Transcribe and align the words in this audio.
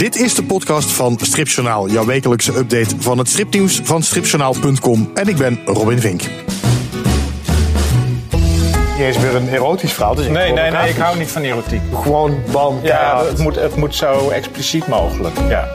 Dit 0.00 0.16
is 0.16 0.34
de 0.34 0.42
podcast 0.42 0.92
van 0.92 1.18
Stripjournaal, 1.22 1.88
jouw 1.88 2.04
wekelijkse 2.04 2.56
update 2.56 2.94
van 2.98 3.18
het 3.18 3.28
stripnieuws 3.28 3.80
van 3.82 4.02
stripjournaal.com. 4.02 5.10
En 5.14 5.28
ik 5.28 5.36
ben 5.36 5.60
Robin 5.64 6.00
Vink. 6.00 6.22
Hier 8.96 9.08
is 9.08 9.18
weer 9.18 9.34
een 9.34 9.48
erotisch 9.48 9.92
verhaal. 9.92 10.14
Dus 10.14 10.26
Nee, 10.26 10.52
nee, 10.52 10.70
nee, 10.70 10.88
ik 10.88 10.96
hou 10.96 11.18
niet 11.18 11.30
van 11.30 11.42
erotiek. 11.42 11.80
Gewoon 12.02 12.42
bam, 12.52 12.78
Ja, 12.82 13.24
het 13.24 13.38
moet, 13.38 13.56
het 13.56 13.76
moet 13.76 13.94
zo 13.94 14.28
expliciet 14.28 14.86
mogelijk. 14.86 15.36
Ja. 15.48 15.68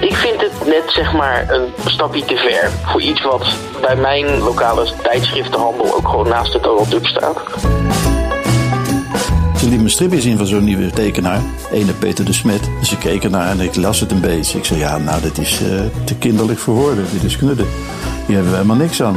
Ik 0.00 0.14
vind 0.14 0.40
het 0.40 0.66
net 0.66 0.84
zeg 0.86 1.12
maar 1.12 1.50
een 1.50 1.66
stapje 1.84 2.24
te 2.24 2.36
ver 2.36 2.70
voor 2.84 3.02
iets 3.02 3.22
wat 3.22 3.46
bij 3.80 3.96
mijn 3.96 4.38
lokale 4.38 4.88
tijdschriftenhandel 5.02 5.96
ook 5.96 6.08
gewoon 6.08 6.28
naast 6.28 6.52
het 6.52 6.62
Donald 6.62 6.90
Duck 6.90 7.06
Ze 9.66 9.72
liet 9.72 9.82
me 9.82 9.88
stripjes 9.88 10.24
in 10.24 10.36
van 10.36 10.46
zo'n 10.46 10.64
nieuwe 10.64 10.90
tekenaar. 10.90 11.40
Ene 11.72 11.92
Peter 11.92 12.24
de 12.24 12.32
Smet. 12.32 12.70
Dus 12.80 12.92
ik 12.92 12.98
keek 12.98 13.24
ernaar 13.24 13.50
en 13.50 13.60
ik 13.60 13.76
las 13.76 14.00
het 14.00 14.10
een 14.10 14.20
beetje. 14.20 14.58
Ik 14.58 14.64
zei, 14.64 14.80
ja, 14.80 14.98
nou, 14.98 15.22
dit 15.22 15.38
is 15.38 15.62
eh, 15.62 15.80
te 16.04 16.14
kinderlijk 16.14 16.58
voor 16.58 16.74
woorden. 16.74 17.04
Dit 17.12 17.22
is 17.22 17.36
knudden. 17.36 17.66
Hier 18.26 18.34
hebben 18.34 18.52
we 18.52 18.58
helemaal 18.58 18.76
niks 18.76 19.02
aan. 19.02 19.16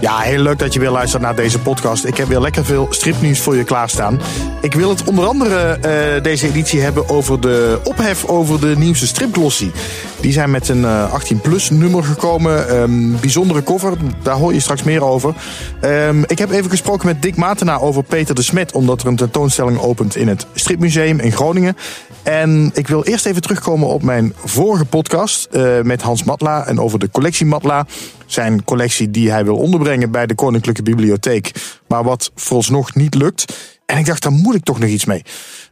Ja, 0.00 0.18
heel 0.18 0.42
leuk 0.42 0.58
dat 0.58 0.72
je 0.72 0.80
weer 0.80 0.90
luistert 0.90 1.22
naar 1.22 1.34
deze 1.34 1.58
podcast. 1.58 2.04
Ik 2.04 2.16
heb 2.16 2.28
weer 2.28 2.40
lekker 2.40 2.64
veel 2.64 2.86
stripnieuws 2.90 3.40
voor 3.40 3.56
je 3.56 3.64
klaarstaan. 3.64 4.20
Ik 4.60 4.74
wil 4.74 4.88
het 4.88 5.04
onder 5.04 5.26
andere 5.26 5.56
eh, 5.56 6.22
deze 6.22 6.46
editie 6.46 6.80
hebben 6.80 7.08
over 7.08 7.40
de 7.40 7.80
ophef 7.84 8.24
over 8.24 8.60
de 8.60 8.76
nieuwste 8.76 9.06
stripglossie. 9.06 9.70
Die 10.20 10.32
zijn 10.32 10.50
met 10.50 10.68
een 10.68 10.84
18-plus 11.08 11.70
nummer 11.70 12.04
gekomen. 12.04 12.68
Ehm, 12.68 13.20
bijzondere 13.20 13.62
cover, 13.62 13.96
daar 14.22 14.36
hoor 14.36 14.52
je 14.52 14.60
straks 14.60 14.82
meer 14.82 15.04
over. 15.04 15.34
Ehm, 15.80 16.22
ik 16.26 16.38
heb 16.38 16.50
even 16.50 16.70
gesproken 16.70 17.06
met 17.06 17.22
Dick 17.22 17.36
Matena 17.36 17.78
over 17.78 18.02
Peter 18.02 18.34
de 18.34 18.42
Smet... 18.42 18.72
omdat 18.72 19.00
er 19.02 19.06
een 19.06 19.16
tentoonstelling 19.16 19.78
opent 19.78 20.16
in 20.16 20.28
het 20.28 20.46
Stripmuseum 20.54 21.18
in 21.18 21.32
Groningen. 21.32 21.76
En 22.22 22.70
ik 22.74 22.88
wil 22.88 23.04
eerst 23.04 23.26
even 23.26 23.42
terugkomen 23.42 23.88
op 23.88 24.02
mijn 24.02 24.34
vorige 24.44 24.84
podcast 24.84 25.48
eh, 25.50 25.80
met 25.82 26.02
Hans 26.02 26.24
Matla... 26.24 26.66
en 26.66 26.80
over 26.80 26.98
de 26.98 27.10
collectie 27.10 27.46
Matla. 27.46 27.86
Zijn 28.26 28.64
collectie 28.64 29.10
die 29.10 29.30
hij 29.30 29.44
wil 29.44 29.56
onderbrengen 29.56 29.89
bij 30.10 30.26
de 30.26 30.34
Koninklijke 30.34 30.82
Bibliotheek... 30.82 31.52
maar 31.88 32.04
wat 32.04 32.30
vooralsnog 32.34 32.94
niet 32.94 33.14
lukt... 33.14 33.44
En 33.90 33.98
ik 33.98 34.06
dacht, 34.06 34.22
daar 34.22 34.32
moet 34.32 34.54
ik 34.54 34.64
toch 34.64 34.78
nog 34.78 34.88
iets 34.88 35.04
mee. 35.04 35.22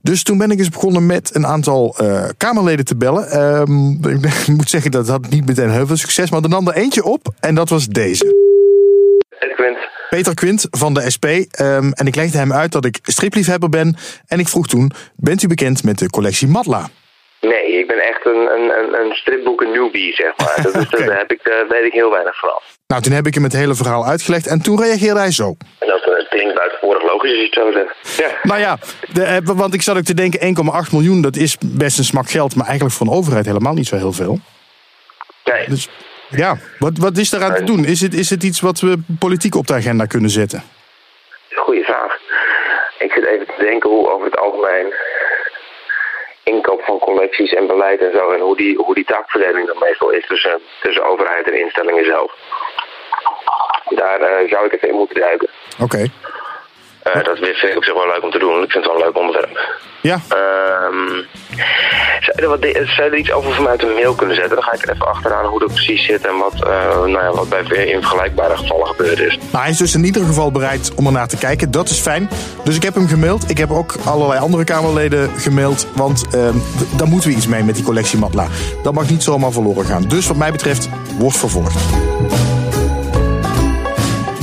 Dus 0.03 0.23
toen 0.23 0.39
ben 0.39 0.51
ik 0.51 0.59
eens 0.59 0.69
begonnen 0.69 1.07
met 1.07 1.35
een 1.35 1.47
aantal 1.47 1.95
eh, 1.99 2.29
Kamerleden 2.37 2.85
te 2.85 2.97
bellen. 2.97 3.31
Ehm, 3.31 3.91
ik 3.91 4.47
moet 4.57 4.71
zeggen, 4.71 4.91
dat 4.91 5.09
had 5.09 5.29
niet 5.29 5.47
meteen 5.47 5.71
heel 5.71 5.87
veel 5.87 5.97
succes. 5.97 6.31
Maar 6.31 6.43
er 6.43 6.49
nam 6.49 6.69
er 6.69 6.75
eentje 6.75 7.05
op 7.05 7.35
en 7.41 7.55
dat 7.55 7.69
was 7.69 7.87
deze. 7.87 8.25
Het 9.39 9.55
Quint. 9.55 9.79
Peter 10.11 10.35
Quint 10.35 10.67
van 10.71 10.95
de 10.95 11.11
SP. 11.15 11.25
Ehm, 11.25 11.91
en 11.91 12.07
ik 12.07 12.15
legde 12.15 12.39
hem 12.39 12.53
uit 12.53 12.73
dat 12.73 12.85
ik 12.85 12.99
stripliefhebber 13.03 13.69
ben. 13.69 13.97
En 14.27 14.39
ik 14.39 14.49
vroeg 14.49 14.67
toen, 14.67 14.91
bent 15.17 15.43
u 15.43 15.47
bekend 15.47 15.85
met 15.85 15.99
de 15.99 16.11
collectie 16.11 16.49
Matla? 16.49 16.89
Nee, 17.41 17.79
ik 17.79 17.87
ben 17.87 17.99
echt 17.99 18.27
een, 18.27 18.51
een, 18.55 19.01
een, 19.01 19.13
stripboeken 19.13 19.71
newbie, 19.71 20.15
zeg 20.15 20.33
maar. 20.37 20.59
Dat 20.63 20.75
is. 20.75 20.89
Daar 21.07 21.19
heb 21.19 21.33
ik, 21.33 21.41
eh, 21.43 21.69
weet 21.69 21.85
ik 21.85 21.93
heel 21.93 22.11
weinig 22.11 22.39
van. 22.39 22.61
Nou, 22.87 23.03
toen 23.03 23.13
heb 23.13 23.27
ik 23.27 23.35
hem 23.35 23.43
het 23.43 23.53
hele 23.53 23.75
verhaal 23.75 24.07
uitgelegd. 24.07 24.47
En 24.47 24.63
toen 24.63 24.81
reageerde 24.81 25.21
hij 25.21 25.31
zo. 25.31 25.57
En 25.79 25.89
dat 25.89 26.01
eh, 26.01 26.29
klinkt 26.29 26.55
buitensporig 26.55 27.03
logisch 27.03 27.31
als 27.31 27.39
je 27.39 27.45
het 27.45 27.55
zo 27.55 27.73
zegt. 27.73 28.19
Ja. 28.19 28.39
Nou 28.43 28.61
ja, 28.61 28.79
de, 29.13 29.23
eh, 29.23 29.37
want 29.43 29.75
ik 29.75 29.83
zat 29.83 29.97
ook 29.97 30.05
te 30.05 30.15
denken, 30.15 30.41
1,8 30.41 30.93
miljoen, 30.93 31.23
dat 31.23 31.37
is 31.37 31.57
best 31.59 31.99
een 31.99 32.05
smak 32.05 32.31
geld. 32.31 32.57
Maar 32.57 32.67
eigenlijk 32.67 32.97
voor 32.97 33.07
een 33.07 33.13
overheid 33.13 33.47
helemaal 33.47 33.75
niet 33.75 33.87
zo 33.87 33.97
heel 33.97 34.13
veel. 34.13 34.39
Nee. 35.45 35.69
Dus 35.69 35.89
ja, 36.29 36.57
wat, 36.79 36.93
wat 36.99 37.17
is 37.17 37.31
daaraan 37.31 37.55
te 37.55 37.65
doen? 37.65 37.85
Is 37.85 38.01
het, 38.01 38.15
is 38.15 38.31
het 38.31 38.43
iets 38.43 38.61
wat 38.61 38.81
we 38.81 38.99
politiek 39.19 39.55
op 39.55 39.67
de 39.67 39.75
agenda 39.75 40.05
kunnen 40.05 40.31
zetten? 40.31 40.63
Goeie 41.55 41.85
vraag. 41.85 42.19
Ik 42.99 43.13
zit 43.13 43.27
even 43.27 43.47
te 43.47 43.65
denken 43.65 43.91
hoe 43.91 44.11
over 44.11 44.25
het 44.25 44.39
algemeen 44.39 44.95
inkoop 46.49 46.83
van 46.83 46.99
collecties 46.99 47.53
en 47.53 47.67
beleid 47.67 48.01
en 48.01 48.13
zo... 48.13 48.31
en 48.31 48.41
hoe 48.41 48.57
die, 48.57 48.77
hoe 48.77 48.95
die 48.95 49.05
taakverdeling 49.05 49.67
dan 49.67 49.79
meestal 49.79 50.11
is 50.11 50.27
tussen, 50.27 50.61
tussen 50.81 51.05
overheid 51.05 51.47
en 51.47 51.61
instellingen 51.61 52.05
zelf. 52.05 52.33
Daar 53.89 54.21
eh, 54.21 54.51
zou 54.51 54.67
ik 54.67 54.73
even 54.73 54.89
in 54.89 54.95
moeten 54.95 55.21
duiken. 55.21 55.49
Oké. 55.83 56.07
Eh, 57.13 57.25
dat 57.25 57.39
vind 57.39 57.63
ik 57.63 57.77
op 57.77 57.85
zich 57.85 57.95
wel 57.95 58.07
leuk 58.07 58.23
om 58.23 58.31
te 58.31 58.39
doen. 58.39 58.63
Ik 58.63 58.71
vind 58.71 58.85
het 58.85 58.87
wel 58.87 58.95
een 58.95 59.07
leuk 59.07 59.19
onderwerp. 59.19 59.59
Ja, 60.01 60.21
Ehm 60.29 61.25
zou, 62.21 62.37
je 62.37 62.43
er 62.43 62.49
wat, 62.49 62.89
zou 62.89 63.05
je 63.05 63.11
er 63.11 63.17
iets 63.17 63.33
over 63.33 63.53
voor 63.55 63.63
mij 63.63 63.73
uit 63.73 63.83
een 63.83 63.95
mail 63.95 64.15
kunnen 64.15 64.37
zetten? 64.37 64.55
Dan 64.55 64.65
ga 64.65 64.73
ik 64.73 64.83
er 64.83 64.95
even 64.95 65.07
achteraan 65.07 65.45
hoe 65.45 65.59
dat 65.59 65.73
precies 65.73 66.05
zit 66.05 66.27
en 66.27 66.39
wat, 66.39 66.55
eh, 66.55 66.99
nou 66.99 67.11
ja, 67.11 67.31
wat 67.33 67.49
bij 67.49 67.87
in 67.87 68.01
vergelijkbare 68.01 68.57
gevallen 68.57 68.87
gebeurd 68.87 69.19
is. 69.19 69.39
nou, 69.51 69.63
hij 69.63 69.71
is 69.71 69.77
dus 69.77 69.95
in 69.95 70.05
ieder 70.05 70.25
geval 70.25 70.53
bereid 70.53 70.93
om 70.95 71.07
er 71.07 71.13
naar 71.13 71.29
te 71.29 71.37
kijken. 71.37 71.71
Dat 71.71 71.89
is 71.89 71.99
fijn. 71.99 72.31
Dus 72.65 72.77
ik 72.77 72.83
heb 72.83 72.95
hem 72.95 73.09
gemaild. 73.09 73.51
Ik 73.51 73.59
heb 73.59 73.71
ook 73.71 73.95
allerlei 74.05 74.41
andere 74.41 74.65
Kamerleden 74.65 75.31
gemaild. 75.37 75.87
Want 75.95 76.27
ehm, 76.35 76.57
daar 76.97 77.09
moeten 77.09 77.31
we 77.31 77.37
iets 77.37 77.47
mee 77.47 77.63
met 77.63 77.75
die 77.75 77.85
collectie 77.85 78.19
Matla. 78.19 78.47
Dat 78.83 78.95
mag 78.95 79.11
niet 79.11 79.23
zomaar 79.23 79.53
verloren 79.53 79.85
gaan. 79.85 80.03
Dus 80.03 80.27
wat 80.27 80.37
mij 80.37 80.53
betreft, 80.53 80.89
wordt 81.19 81.37
vervolgd. 81.37 81.77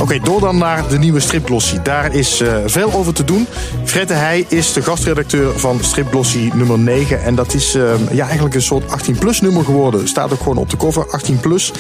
Oké, 0.06 0.20
door 0.20 0.40
dan 0.40 0.58
naar 0.58 0.90
de 0.90 0.98
nieuwe 0.98 1.20
stripglossie. 1.20 1.82
Daar 1.82 2.16
is 2.16 2.42
eh, 2.42 2.58
veel 2.66 2.94
over 2.94 3.14
te 3.14 3.24
doen. 3.24 3.48
Fred 3.84 4.08
de 4.08 4.46
is 4.48 4.74
de 4.74 4.82
gastredacteur 4.82 5.60
van 5.60 5.80
stripglossie 5.82 6.54
nummer 6.54 6.80
9. 6.80 7.24
En 7.24 7.36
dat 7.36 7.54
is 7.54 7.76
eh, 7.76 7.94
ja, 8.12 8.26
eigenlijk 8.26 8.56
een 8.56 8.62
soort 8.62 8.84
18-plus 8.84 9.42
nummer 9.42 9.64
geworden. 9.64 10.08
Staat 10.08 10.34
ook 10.34 10.40
gewoon 10.40 10.58
op 10.58 10.70
de 10.70 10.78
cover, 10.78 11.22
18-plus. 11.22 11.72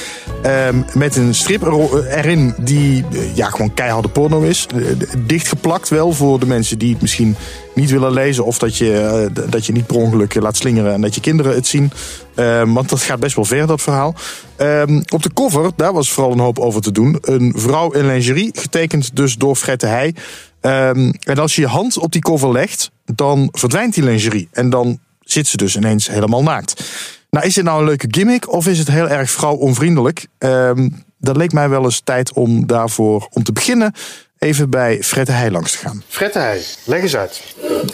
Ehm, 0.41 0.81
met 0.93 1.15
een 1.15 1.35
strip 1.35 1.61
ero- 1.61 2.03
erin 2.03 2.53
die 2.57 3.05
eh, 3.11 3.35
ja, 3.35 3.49
gewoon 3.49 3.73
keiharde 3.73 4.07
porno 4.07 4.41
is. 4.41 4.67
Eh, 4.75 4.81
dichtgeplakt 5.17 5.89
wel 5.89 6.11
voor 6.11 6.39
de 6.39 6.45
mensen 6.45 6.77
die 6.77 6.91
het 6.91 7.01
misschien 7.01 7.35
niet 7.75 7.89
willen 7.89 8.13
lezen. 8.13 8.45
Of 8.45 8.57
dat 8.57 8.77
je, 8.77 8.99
eh, 9.35 9.43
dat 9.49 9.65
je 9.65 9.71
niet 9.71 9.85
per 9.87 9.95
ongeluk 9.95 10.35
laat 10.35 10.57
slingeren 10.57 10.93
en 10.93 11.01
dat 11.01 11.15
je 11.15 11.21
kinderen 11.21 11.55
het 11.55 11.67
zien. 11.67 11.91
Ehm, 12.35 12.73
want 12.73 12.89
dat 12.89 13.01
gaat 13.01 13.19
best 13.19 13.35
wel 13.35 13.45
ver, 13.45 13.67
dat 13.67 13.81
verhaal. 13.81 14.15
Ehm, 14.55 15.01
op 15.13 15.23
de 15.23 15.33
cover, 15.33 15.71
daar 15.75 15.93
was 15.93 16.11
vooral 16.11 16.31
een 16.31 16.39
hoop 16.39 16.59
over 16.59 16.81
te 16.81 16.91
doen. 16.91 17.17
Een 17.21 17.53
vrouw 17.57 17.91
in 17.91 18.05
lingerie, 18.05 18.49
getekend 18.53 19.15
dus 19.15 19.35
door 19.35 19.55
Fred 19.55 19.79
de 19.79 19.87
Heij. 19.87 20.15
Ehm, 20.61 21.13
en 21.19 21.37
als 21.37 21.55
je 21.55 21.61
je 21.61 21.67
hand 21.67 21.97
op 21.97 22.11
die 22.11 22.21
cover 22.21 22.51
legt, 22.51 22.91
dan 23.05 23.49
verdwijnt 23.51 23.93
die 23.93 24.03
lingerie. 24.03 24.47
En 24.51 24.69
dan 24.69 24.99
zit 25.19 25.47
ze 25.47 25.57
dus 25.57 25.75
ineens 25.75 26.07
helemaal 26.07 26.43
naakt. 26.43 26.83
Nou, 27.29 27.45
is 27.45 27.53
dit 27.53 27.63
nou 27.63 27.79
een 27.79 27.85
leuke 27.85 28.07
gimmick 28.09 28.51
of 28.51 28.67
is 28.67 28.79
het 28.79 28.87
heel 28.87 29.09
erg 29.09 29.31
vrouwonvriendelijk? 29.31 30.27
Ehm 30.37 30.87
dat 31.25 31.37
leek 31.37 31.51
mij 31.51 31.69
wel 31.69 31.83
eens 31.83 32.01
tijd 32.03 32.33
om 32.33 32.67
daarvoor, 32.67 33.27
om 33.31 33.43
te 33.43 33.51
beginnen, 33.51 33.93
even 34.37 34.69
bij 34.69 35.03
Fred 35.03 35.25
de 35.25 35.31
Heij 35.31 35.51
langs 35.51 35.71
te 35.71 35.77
gaan. 35.77 36.03
Fred 36.07 36.33
de 36.33 36.39
Heij, 36.39 36.61
leg 36.83 37.01
eens 37.01 37.15
uit. 37.15 37.41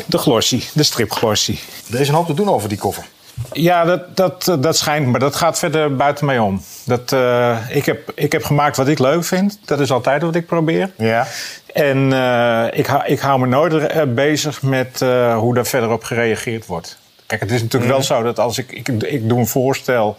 De 0.08 0.18
glossie, 0.18 0.64
de 0.74 0.84
stripglossie. 0.84 1.60
Er 1.92 2.00
is 2.00 2.08
een 2.08 2.14
hoop 2.14 2.26
te 2.26 2.34
doen 2.34 2.50
over 2.50 2.70
die 2.70 2.78
cover. 2.78 3.06
Ja, 3.52 3.84
dat, 3.86 4.18
dat, 4.18 4.58
dat 4.60 4.78
schijnt, 4.78 5.08
maar 5.08 5.20
dat 5.20 5.36
gaat 5.36 5.60
verder 5.60 5.96
buiten 5.96 6.26
mij 6.26 6.40
om. 6.40 6.62
Dat, 6.86 7.12
eh, 7.12 7.58
ik, 7.70 7.86
heb, 7.86 8.12
ik 8.16 8.32
heb 8.32 8.44
gemaakt 8.44 8.78
wat 8.78 8.88
ik 8.88 9.00
leuk 9.00 9.24
vind. 9.24 9.60
Dat 9.66 9.80
is 9.80 9.92
altijd 9.92 10.22
wat 10.22 10.36
ik 10.36 10.46
probeer. 10.46 10.92
Ja. 10.98 11.28
En 11.74 12.14
eh, 12.14 12.80
ik, 12.80 12.86
hou- 12.86 13.06
ik 13.06 13.20
hou 13.20 13.40
me 13.40 13.48
nooit 13.48 13.74
eh, 13.74 14.02
bezig 14.08 14.62
met 14.62 15.02
eh, 15.02 15.38
hoe 15.38 15.54
daar 15.54 15.66
verder 15.66 15.90
op 15.92 16.04
gereageerd 16.04 16.66
wordt. 16.66 16.98
Kijk, 17.26 17.42
het 17.42 17.52
is 17.52 17.62
natuurlijk 17.62 17.92
wel 17.92 18.04
zo 18.04 18.24
dat 18.24 18.40
als 18.40 18.58
ik, 18.58 18.72
ik, 18.72 18.88
ik 18.88 19.30
doe 19.30 19.40
een 19.40 19.48
voorstel 19.48 20.18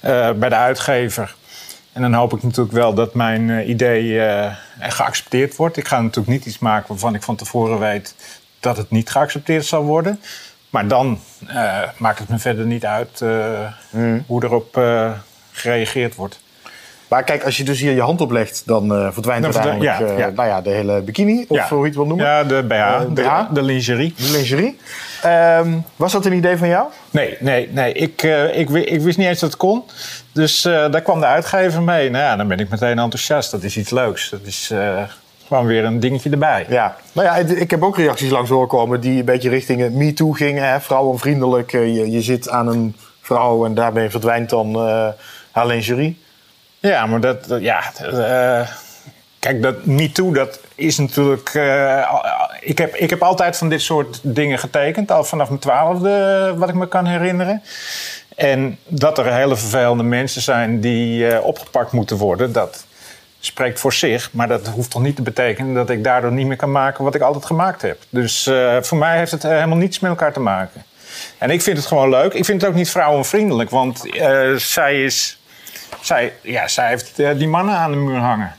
eh, 0.00 0.30
bij 0.32 0.48
de 0.48 0.54
uitgever. 0.54 1.34
En 1.92 2.02
dan 2.02 2.12
hoop 2.14 2.32
ik 2.32 2.42
natuurlijk 2.42 2.74
wel 2.74 2.94
dat 2.94 3.14
mijn 3.14 3.50
eh, 3.50 3.68
idee 3.68 4.20
eh, 4.20 4.52
geaccepteerd 4.80 5.56
wordt. 5.56 5.76
Ik 5.76 5.88
ga 5.88 6.00
natuurlijk 6.00 6.28
niet 6.28 6.46
iets 6.46 6.58
maken 6.58 6.88
waarvan 6.88 7.14
ik 7.14 7.22
van 7.22 7.36
tevoren 7.36 7.78
weet 7.78 8.14
dat 8.60 8.76
het 8.76 8.90
niet 8.90 9.10
geaccepteerd 9.10 9.64
zal 9.64 9.82
worden. 9.82 10.20
Maar 10.72 10.88
dan 10.88 11.18
eh, 11.46 11.78
maakt 11.96 12.18
het 12.18 12.28
me 12.28 12.38
verder 12.38 12.66
niet 12.66 12.84
uit 12.84 13.20
eh, 13.20 14.18
hoe 14.26 14.44
erop 14.44 14.76
eh, 14.76 15.10
gereageerd 15.52 16.14
wordt. 16.14 16.40
Maar 17.08 17.24
kijk, 17.24 17.44
als 17.44 17.56
je 17.56 17.64
dus 17.64 17.80
hier 17.80 17.92
je 17.92 18.00
hand 18.00 18.20
op 18.20 18.30
legt, 18.30 18.62
dan 18.66 18.88
verdwijnt 19.12 19.42
Dan 19.42 19.54
uiteindelijk 19.54 19.98
ja, 19.98 20.16
ja. 20.16 20.30
Nou 20.30 20.48
ja, 20.48 20.60
de 20.60 20.70
hele 20.70 21.02
bikini, 21.02 21.44
of 21.48 21.68
hoe 21.68 21.78
je 21.78 21.84
het 21.84 21.94
wil 21.94 22.06
noemen. 22.06 22.26
Ja, 22.26 22.44
de 22.44 22.62
BH, 22.62 23.00
de, 23.00 23.22
BH? 23.22 23.54
de 23.54 23.62
lingerie. 23.62 24.14
De 24.16 24.30
lingerie. 24.30 24.78
Ehm, 25.22 25.78
was 25.96 26.12
dat 26.12 26.26
een 26.26 26.32
idee 26.32 26.56
van 26.56 26.68
jou? 26.68 26.88
Nee, 27.10 27.36
nee, 27.40 27.68
nee. 27.72 27.92
Ik, 27.92 28.22
ik, 28.52 28.70
ik 28.70 29.00
wist 29.00 29.18
niet 29.18 29.26
eens 29.26 29.40
dat 29.40 29.50
het 29.50 29.58
kon. 29.58 29.84
Dus 30.32 30.62
daar 30.62 31.02
kwam 31.02 31.20
de 31.20 31.26
uitgever 31.26 31.82
mee. 31.82 32.10
Nou 32.10 32.24
ja, 32.24 32.36
dan 32.36 32.48
ben 32.48 32.58
ik 32.58 32.68
meteen 32.68 32.98
enthousiast. 32.98 33.50
Dat 33.50 33.62
is 33.62 33.76
iets 33.76 33.90
leuks. 33.90 34.30
Dat 34.30 34.42
is 34.44 34.72
gewoon 35.52 35.66
weer 35.66 35.84
een 35.84 36.00
dingetje 36.00 36.30
erbij. 36.30 36.66
Ja. 36.68 36.96
Nou 37.12 37.26
ja, 37.26 37.34
ik 37.54 37.70
heb 37.70 37.82
ook 37.82 37.96
reacties 37.96 38.30
langs 38.30 38.50
horen 38.50 38.68
komen 38.68 39.00
die 39.00 39.18
een 39.18 39.24
beetje 39.24 39.48
richting 39.48 39.80
het 39.80 39.94
MeToo 39.94 40.30
gingen. 40.30 40.68
Hè? 40.68 40.80
Vrouwenvriendelijk. 40.80 41.72
eh, 41.72 41.94
Je, 41.96 42.10
je 42.10 42.22
zit 42.22 42.48
aan 42.48 42.68
een 42.68 42.96
vrouw 43.20 43.64
en 43.64 43.74
daarbij 43.74 44.10
verdwijnt 44.10 44.50
dan 44.50 44.74
eh, 44.74 45.08
haar 45.50 45.66
lingerie. 45.66 46.20
Ja, 46.78 47.06
maar 47.06 47.20
dat, 47.20 47.44
dat- 47.44 47.60
ja. 47.60 47.82
eh, 48.02 48.68
kijk, 49.38 49.62
dat 49.62 49.84
MeToo, 49.84 50.32
dat 50.32 50.60
is 50.74 50.98
natuurlijk. 50.98 51.48
eh, 51.54 52.12
ik, 52.60 52.78
heb, 52.78 52.94
ik 52.94 53.10
heb 53.10 53.22
altijd 53.22 53.56
van 53.56 53.68
dit 53.68 53.80
soort 53.82 54.20
dingen 54.22 54.58
getekend, 54.58 55.10
al 55.10 55.24
vanaf 55.24 55.48
mijn 55.48 55.60
twaalfde, 55.60 56.54
wat 56.56 56.68
ik 56.68 56.74
me 56.74 56.88
kan 56.88 57.06
herinneren. 57.06 57.62
En 58.36 58.78
dat 58.86 59.18
er 59.18 59.34
hele 59.34 59.56
vervelende 59.56 60.02
mensen 60.02 60.42
zijn 60.42 60.80
die 60.80 61.26
eh, 61.28 61.44
opgepakt 61.44 61.92
moeten 61.92 62.16
worden, 62.16 62.52
dat 62.52 62.84
spreekt 63.44 63.80
voor 63.80 63.92
zich. 63.92 64.30
Maar 64.32 64.48
dat 64.48 64.66
hoeft 64.66 64.90
toch 64.90 65.02
niet 65.02 65.16
te 65.16 65.22
betekenen 65.22 65.74
dat 65.74 65.90
ik 65.90 66.04
daardoor 66.04 66.32
niet 66.32 66.46
meer 66.46 66.56
kan 66.56 66.72
maken 66.72 67.04
wat 67.04 67.14
ik 67.14 67.20
altijd 67.20 67.44
gemaakt 67.44 67.82
heb. 67.82 67.98
Dus 68.08 68.46
eh, 68.46 68.76
voor 68.80 68.98
mij 68.98 69.18
heeft 69.18 69.30
het 69.30 69.44
eh, 69.44 69.50
helemaal 69.50 69.76
niets 69.76 70.00
met 70.00 70.10
elkaar 70.10 70.32
te 70.32 70.40
maken. 70.40 70.84
En 71.38 71.50
ik 71.50 71.62
vind 71.62 71.76
het 71.76 71.86
gewoon 71.86 72.08
leuk. 72.08 72.32
Ik 72.32 72.44
vind 72.44 72.60
het 72.60 72.70
ook 72.70 72.76
niet 72.76 72.90
vrouwenvriendelijk, 72.90 73.70
want 73.70 74.16
eh, 74.16 74.52
zij 74.54 75.04
is. 75.04 75.40
Zij, 76.00 76.32
ja, 76.40 76.68
zij 76.68 76.88
heeft 76.88 77.16
die 77.16 77.48
mannen 77.48 77.74
aan 77.74 77.90
de 77.90 77.96
muur 77.96 78.18
hangen. 78.18 78.54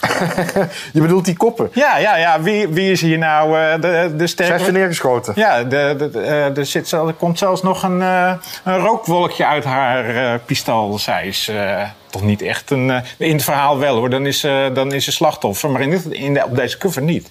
Je 0.92 1.00
bedoelt 1.00 1.24
die 1.24 1.36
koppen. 1.36 1.70
Ja, 1.72 1.98
ja, 1.98 2.16
ja. 2.16 2.40
Wie, 2.40 2.68
wie 2.68 2.90
is 2.90 3.00
hier 3.00 3.18
nou 3.18 3.58
eh, 3.58 3.72
de, 3.72 3.80
de 3.80 4.14
Zij 4.16 4.26
sterke... 4.26 4.52
heeft 4.52 4.66
er 4.66 4.72
neergeschoten. 4.72 5.32
Ja, 5.36 5.62
de, 5.62 5.94
de, 5.98 6.10
de, 6.10 6.52
er, 6.56 6.66
zit, 6.66 6.92
er 6.92 7.12
komt 7.12 7.38
zelfs 7.38 7.62
nog 7.62 7.82
een, 7.82 8.00
een 8.00 8.78
rookwolkje 8.78 9.46
uit 9.46 9.64
haar 9.64 10.16
eh, 10.16 10.40
pistool. 10.46 10.98
Zij 10.98 11.26
is 11.26 11.50
toch 12.10 12.22
niet 12.22 12.42
echt 12.42 12.70
een... 12.70 12.90
eh, 12.90 13.00
in 13.18 13.32
het 13.34 13.44
verhaal 13.44 13.78
wel 13.78 13.96
hoor, 13.96 14.10
dan 14.10 14.26
is, 14.26 14.40
ze 14.40 14.70
dan 14.74 14.92
is 14.92 15.04
ze 15.04 15.12
slachtoffer. 15.12 15.70
Maar 15.70 15.80
in, 15.80 15.90
dit- 15.90 16.06
in 16.10 16.34
de, 16.34 16.44
op 16.44 16.56
deze 16.56 16.78
cover 16.78 17.02
niet. 17.02 17.30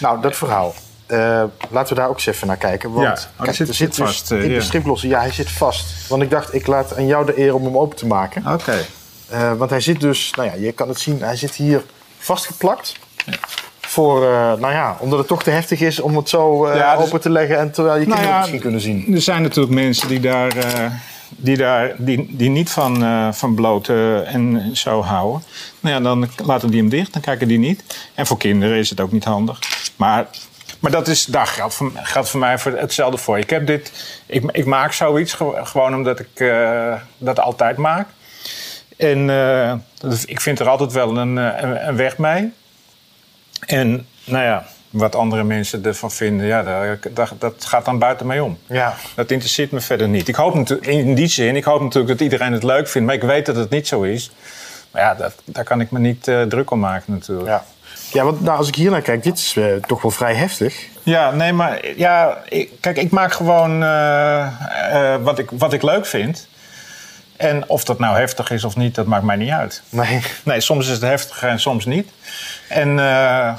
Nou, 0.00 0.20
dat 0.20 0.36
verhaal. 0.36 0.74
Eh, 1.06 1.42
laten 1.70 1.94
we 1.94 2.00
daar 2.00 2.08
ook 2.08 2.14
eens 2.14 2.26
even 2.26 2.46
naar 2.46 2.56
kijken. 2.56 2.92
Want 2.92 3.06
Ja, 3.06 3.12
oh, 3.38 3.44
kijk, 3.44 3.56
zit- 3.56 3.68
er 3.68 3.74
zit 3.74 3.96
dus 3.96 4.06
vast, 4.06 4.30
eh, 4.30 4.42
in 4.42 4.48
de 4.48 4.80
ja. 4.82 4.94
ja, 5.08 5.20
hij 5.20 5.32
zit 5.32 5.50
vast. 5.50 6.08
Want 6.08 6.22
ik 6.22 6.30
dacht, 6.30 6.54
ik 6.54 6.66
laat 6.66 6.96
aan 6.96 7.06
jou 7.06 7.26
de 7.26 7.38
eer 7.40 7.54
om 7.54 7.64
hem 7.64 7.78
open 7.78 7.96
te 7.96 8.06
maken. 8.06 8.46
Oké. 8.52 8.76
Eh, 9.28 9.52
want 9.52 9.70
hij 9.70 9.80
zit 9.80 10.00
dus, 10.00 10.32
nou 10.36 10.48
ja, 10.48 10.54
je 10.54 10.72
kan 10.72 10.88
het 10.88 11.00
zien, 11.00 11.22
hij 11.22 11.36
zit 11.36 11.54
hier 11.54 11.82
vastgeplakt. 12.18 12.94
Voor, 13.80 14.22
eh, 14.24 14.30
nou 14.52 14.72
ja, 14.72 14.96
omdat 14.98 15.18
het 15.18 15.28
toch 15.28 15.42
te 15.42 15.50
heftig 15.50 15.80
is 15.80 16.00
om 16.00 16.16
het 16.16 16.28
zo 16.28 16.66
eh, 16.66 16.76
Ja, 16.76 16.96
dus- 16.96 17.06
open 17.06 17.20
te 17.20 17.30
leggen 17.30 17.58
en 17.58 17.70
terwijl 17.72 17.98
je 18.00 18.06
Nou 18.06 18.20
kinderen 18.20 18.36
ja, 18.38 18.42
het 18.42 18.52
misschien 18.52 18.60
kunnen 18.80 19.04
zien. 19.04 19.14
Er 19.14 19.22
zijn 19.22 19.42
natuurlijk 19.42 19.74
mensen 19.74 20.08
die 20.08 20.20
daar, 20.20 20.56
eh, 20.56 20.84
die, 21.36 21.56
daar 21.56 21.94
die, 21.98 22.36
die 22.36 22.50
niet 22.50 22.70
van, 22.70 23.04
eh, 23.04 23.32
van 23.32 23.54
bloten 23.54 24.26
en 24.26 24.76
zo 24.76 25.02
houden. 25.02 25.42
Nou 25.80 25.94
ja, 25.94 26.00
dan 26.00 26.28
laten 26.44 26.70
die 26.70 26.80
hem 26.80 26.88
dicht, 26.88 27.12
dan 27.12 27.22
kijken 27.22 27.48
die 27.48 27.58
niet. 27.58 27.84
En 28.14 28.26
voor 28.26 28.38
kinderen 28.38 28.78
is 28.78 28.90
het 28.90 29.00
ook 29.00 29.12
niet 29.12 29.24
handig. 29.24 29.58
Maar, 29.96 30.26
maar 30.80 30.90
dat 30.90 31.08
is, 31.08 31.24
daar 31.24 31.46
geldt 31.46 31.74
voor, 31.74 31.92
voor 32.04 32.40
mij 32.40 32.58
voor 32.58 32.72
hetzelfde 32.72 33.18
voor. 33.18 33.38
Ik, 33.38 33.50
heb 33.50 33.66
dit, 33.66 33.92
ik, 34.26 34.50
ik 34.52 34.64
maak 34.64 34.92
zoiets 34.92 35.32
gew- 35.32 35.66
gewoon 35.66 35.94
omdat 35.94 36.20
ik 36.20 36.40
eh, 36.40 36.94
dat 37.18 37.40
altijd 37.40 37.76
maak. 37.76 38.08
En 38.96 39.30
eh, 39.30 39.74
ik 40.24 40.40
vind 40.40 40.60
er 40.60 40.68
altijd 40.68 40.92
wel 40.92 41.16
een, 41.16 41.38
eh, 41.38 41.62
een, 41.62 41.88
een 41.88 41.96
weg 41.96 42.18
mee. 42.18 42.52
En 43.66 44.06
nou 44.24 44.44
ja, 44.44 44.66
wat 44.90 45.14
andere 45.14 45.44
mensen 45.44 45.84
ervan 45.84 46.10
vinden, 46.10 46.46
ja, 46.46 46.62
daar, 46.62 46.98
dat, 47.14 47.32
dat 47.38 47.64
gaat 47.64 47.84
dan 47.84 47.98
buiten 47.98 48.26
mij 48.26 48.40
om. 48.40 48.58
Ja. 48.66 48.94
Dat 49.14 49.30
interesseert 49.30 49.70
me 49.70 49.80
verder 49.80 50.08
niet. 50.08 50.28
Ik 50.28 50.34
hoop 50.34 50.54
natuurlijk, 50.54 50.88
in 50.88 51.14
die 51.14 51.28
zin, 51.28 51.56
ik 51.56 51.64
hoop 51.64 51.80
natuurlijk 51.80 52.12
dat 52.12 52.20
iedereen 52.20 52.52
het 52.52 52.62
leuk 52.62 52.88
vindt, 52.88 53.06
maar 53.06 53.16
ik 53.16 53.22
weet 53.22 53.46
dat 53.46 53.56
het 53.56 53.70
niet 53.70 53.88
zo 53.88 54.02
is. 54.02 54.30
Maar 54.90 55.02
ja, 55.02 55.14
dat, 55.14 55.34
daar 55.44 55.64
kan 55.64 55.80
ik 55.80 55.90
me 55.90 55.98
niet 55.98 56.28
eh, 56.28 56.42
druk 56.42 56.70
om 56.70 56.78
maken 56.78 57.12
natuurlijk. 57.12 57.48
Ja, 57.48 57.64
ja 58.12 58.24
want 58.24 58.40
nou, 58.40 58.58
als 58.58 58.68
ik 58.68 58.74
hier 58.74 58.90
naar 58.90 59.02
kijk, 59.02 59.22
dit 59.22 59.38
is 59.38 59.56
eh, 59.56 59.74
toch 59.86 60.02
wel 60.02 60.10
vrij 60.10 60.34
heftig. 60.34 60.86
Ja, 61.02 61.30
nee, 61.30 61.52
maar 61.52 61.88
ja, 61.96 62.38
ik, 62.48 62.70
kijk, 62.80 62.96
ik 62.96 63.10
maak 63.10 63.32
gewoon 63.32 63.82
eh, 63.82 65.16
wat, 65.22 65.38
ik, 65.38 65.50
wat 65.50 65.72
ik 65.72 65.82
leuk 65.82 66.06
vind. 66.06 66.48
En 67.40 67.68
of 67.68 67.84
dat 67.84 67.98
nou 67.98 68.16
heftig 68.16 68.50
is 68.50 68.64
of 68.64 68.76
niet, 68.76 68.94
dat 68.94 69.06
maakt 69.06 69.24
mij 69.24 69.36
niet 69.36 69.50
uit. 69.50 69.82
Nee. 69.88 70.20
Nee, 70.42 70.60
soms 70.60 70.86
is 70.86 70.92
het 70.92 71.02
heftig 71.02 71.42
en 71.42 71.60
soms 71.60 71.84
niet. 71.84 72.08
En 72.68 72.98
eh, 72.98 73.56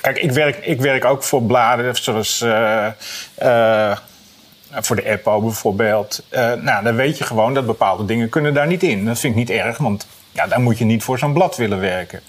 kijk, 0.00 0.18
ik 0.18 0.30
werk, 0.30 0.56
ik 0.56 0.80
werk 0.80 1.04
ook 1.04 1.24
voor 1.24 1.42
bladen 1.42 1.96
zoals 1.96 2.40
eh, 2.40 2.86
eh, 3.34 3.96
voor 4.70 4.96
de 4.96 5.02
EPO 5.02 5.40
bijvoorbeeld. 5.40 6.24
Nou, 6.60 6.84
dan 6.84 6.94
weet 6.94 7.18
je 7.18 7.24
gewoon 7.24 7.54
dat 7.54 7.66
bepaalde 7.66 8.04
dingen 8.04 8.28
kunnen 8.28 8.54
daar 8.54 8.66
niet 8.66 8.82
in. 8.82 9.04
Dat 9.04 9.18
vind 9.18 9.32
ik 9.32 9.38
niet 9.38 9.58
erg, 9.58 9.78
want 9.78 10.06
ja, 10.32 10.46
dan 10.46 10.62
moet 10.62 10.78
je 10.78 10.84
niet 10.84 11.02
voor 11.02 11.18
zo'n 11.18 11.32
blad 11.32 11.56
willen 11.56 11.80
werken. 11.80 12.20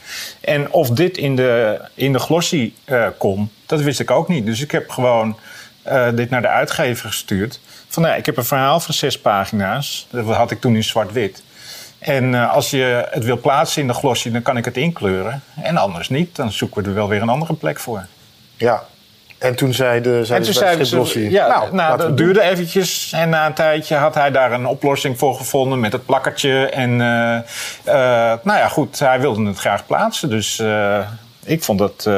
En 0.42 0.72
of 0.72 0.90
dit 0.90 1.18
in 1.18 1.36
de, 1.36 1.82
in 1.94 2.14
de 2.14 2.20
glossy 2.20 2.74
komt, 3.18 3.52
dat 3.66 3.82
wist 3.82 4.00
ik 4.00 4.12
ook 4.12 4.28
niet. 4.28 4.46
Dus 4.46 4.62
ik 4.62 4.72
heb 4.72 4.90
gewoon 4.90 5.38
dit 6.14 6.30
naar 6.30 6.42
de 6.42 6.48
uitgever 6.48 7.08
gestuurd. 7.08 7.60
Van, 7.94 8.04
nou, 8.04 8.18
ik 8.18 8.26
heb 8.26 8.38
een 8.38 8.46
verhaal 8.46 8.80
van 8.80 8.94
zes 8.94 9.20
pagina's. 9.20 10.08
Dat 10.10 10.26
had 10.26 10.52
ik 10.52 10.62
toen 10.62 10.76
in 10.76 10.84
zwart-wit. 10.84 11.44
En 12.00 12.36
eh, 12.36 12.54
als 12.54 12.70
je 12.70 13.08
het 13.10 13.24
wil 13.24 13.40
plaatsen 13.40 13.82
in 13.82 13.88
de 13.88 13.94
glossy, 13.94 14.32
dan 14.32 14.42
kan 14.42 14.58
ik 14.58 14.66
het 14.66 14.78
inkleuren. 14.78 15.44
En 15.62 15.78
anders 15.78 16.10
niet, 16.10 16.36
dan 16.36 16.52
zoeken 16.52 16.84
we 16.84 16.90
er 16.90 16.96
wel 16.96 17.08
weer 17.08 17.22
een 17.22 17.30
andere 17.30 17.54
plek 17.54 17.80
voor. 17.80 18.06
Ja. 18.58 18.84
En 19.38 19.56
toen 19.56 19.74
zei 19.74 20.02
de, 20.02 20.26
zei 20.26 20.40
En 20.40 20.46
de 20.46 20.52
toen 20.52 20.62
zeiden 20.62 20.86
ze, 20.86 21.30
ja, 21.30 21.68
nou, 21.72 21.98
we 21.98 22.04
dat 22.04 22.18
duurde 22.18 22.42
eventjes. 22.42 23.12
En 23.16 23.30
na 23.30 23.46
een 23.46 23.54
tijdje 23.54 23.96
had 23.96 24.16
hij 24.16 24.32
daar 24.32 24.52
een 24.52 24.66
oplossing 24.66 25.18
voor 25.18 25.36
gevonden 25.36 25.80
met 25.80 25.92
het 25.92 26.06
plakkertje. 26.06 26.66
En 26.66 27.02
eh, 27.02 27.36
eh, 27.84 28.40
nou 28.44 28.60
ja, 28.60 28.68
goed, 28.68 29.00
hij 29.00 29.20
wilde 29.20 29.46
het 29.46 29.58
graag 29.58 29.86
plaatsen. 29.86 30.30
Dus 30.30 30.64
ik 31.44 31.64
vond 31.64 31.80
dat 31.80 32.10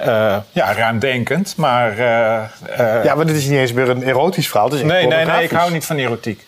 eh, 0.00 0.36
ja, 0.52 0.72
ruimdenkend. 0.72 1.56
Maar 1.56 1.98
eh, 1.98 2.42
eh. 2.78 3.04
Ja, 3.04 3.14
maar 3.14 3.26
dit 3.26 3.36
is 3.36 3.44
niet 3.44 3.58
eens 3.58 3.72
meer 3.72 3.88
een 3.88 4.02
erotisch 4.02 4.48
verhaal. 4.48 4.68
Het 4.68 4.78
is 4.78 4.82
nee, 4.82 5.06
nee, 5.06 5.24
nee, 5.24 5.42
ik 5.42 5.50
hou 5.50 5.72
niet 5.72 5.84
van 5.84 5.96
erotiek. 5.96 6.46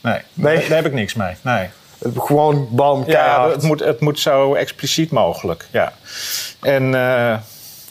Nee, 0.00 0.18
Nee? 0.34 0.54
Daar, 0.54 0.68
daar 0.68 0.76
heb 0.76 0.86
ik 0.86 0.92
niks 0.92 1.14
mee. 1.14 1.34
Nee. 1.42 1.68
Gewoon 2.16 2.68
bam, 2.70 3.04
Ja, 3.06 3.50
het 3.50 3.62
moet, 3.62 3.80
het 3.80 4.00
moet 4.00 4.20
zo 4.20 4.54
expliciet 4.54 5.10
mogelijk. 5.10 5.66
Ja. 5.70 5.92
En 6.60 6.90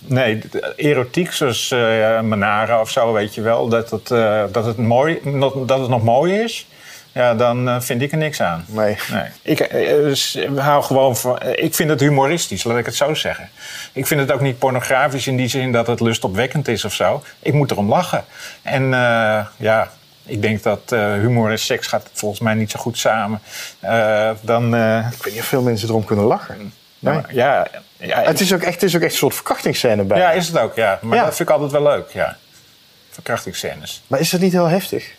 nee, 0.06 0.42
erotiek 0.76 1.32
zoals 1.32 1.72
eh 1.72 2.22
Manara 2.22 2.82
of 2.82 2.90
zo, 2.90 3.14
weet 3.14 3.36
je 3.36 3.42
wel, 3.42 3.68
dat 3.68 3.90
het, 3.90 4.08
dat 4.54 4.66
het, 4.66 4.78
mooi, 4.78 5.20
dat 5.66 5.80
het 5.80 5.90
nog 5.90 6.04
mooi 6.04 6.34
is. 6.34 6.68
Ja, 7.12 7.34
dan 7.36 7.70
eh, 7.70 7.80
vind 7.82 8.02
ik 8.02 8.12
er 8.12 8.18
niks 8.18 8.42
aan. 8.42 8.66
Nee. 8.68 8.98
nee. 9.12 9.24
Ik 9.42 9.60
eh, 9.60 9.88
dus, 9.88 10.38
hou 10.56 10.84
gewoon 10.84 11.18
van. 11.18 11.38
eh, 11.40 11.64
Ik 11.64 11.76
vind 11.76 11.90
het 11.90 12.00
humoristisch, 12.00 12.64
laat 12.64 12.78
ik 12.78 12.86
het 12.86 12.96
zo 12.96 13.14
zeggen. 13.14 13.50
Ik 13.94 14.08
vind 14.08 14.20
het 14.20 14.32
ook 14.32 14.42
niet 14.42 14.60
pornografisch 14.60 15.28
in 15.28 15.38
die 15.38 15.48
zin 15.48 15.72
dat 15.72 15.88
het 15.88 16.00
lustopwekkend 16.00 16.68
is 16.68 16.86
of 16.86 16.94
zo. 16.94 17.24
Ik 17.40 17.54
moet 17.54 17.72
erom 17.72 17.90
lachen. 17.90 18.26
En 18.62 18.84
eh, 18.94 19.46
ja, 19.58 19.92
ik 20.26 20.42
denk 20.42 20.64
dat 20.64 20.92
eh, 20.92 21.00
humor 21.14 21.52
en 21.52 21.60
seks 21.60 21.88
gaat 21.88 22.10
volgens 22.14 22.42
mij 22.42 22.54
niet 22.54 22.72
zo 22.72 22.80
goed 22.80 22.98
samen. 22.98 23.42
Eh, 23.80 24.32
dan. 24.42 24.76
eh, 24.76 25.08
Ik 25.12 25.24
weet 25.24 25.34
niet 25.34 25.42
of 25.42 25.48
veel 25.48 25.62
mensen 25.62 25.90
erom 25.90 26.06
kunnen 26.06 26.26
lachen. 26.26 26.74
Nee. 27.00 27.14
ja, 27.14 27.22
ja, 27.30 27.68
ja, 27.98 28.22
Het 28.24 28.40
is 28.40 28.54
ook 28.54 28.62
echt, 28.62 28.74
het 28.74 28.84
is 28.84 28.96
ook 28.96 29.02
echt 29.02 29.12
een 29.12 29.18
soort 29.18 29.36
verkrachtingsscène 29.36 30.04
bij. 30.04 30.18
ja, 30.18 30.32
is 30.32 30.48
het 30.48 30.58
ook, 30.58 30.76
ja. 30.76 31.00
Maar 31.02 31.18
Ja. 31.18 31.24
dat 31.26 31.36
vind 31.36 31.50
ik 31.50 31.56
altijd 31.56 31.72
wel 31.72 31.84
leuk, 31.84 32.10
ja. 32.12 32.38
Verkrachtingsscènes. 33.10 34.02
Maar 34.08 34.20
is 34.20 34.30
dat 34.30 34.40
niet 34.42 34.52
heel 34.52 34.68
heftig? 34.68 35.18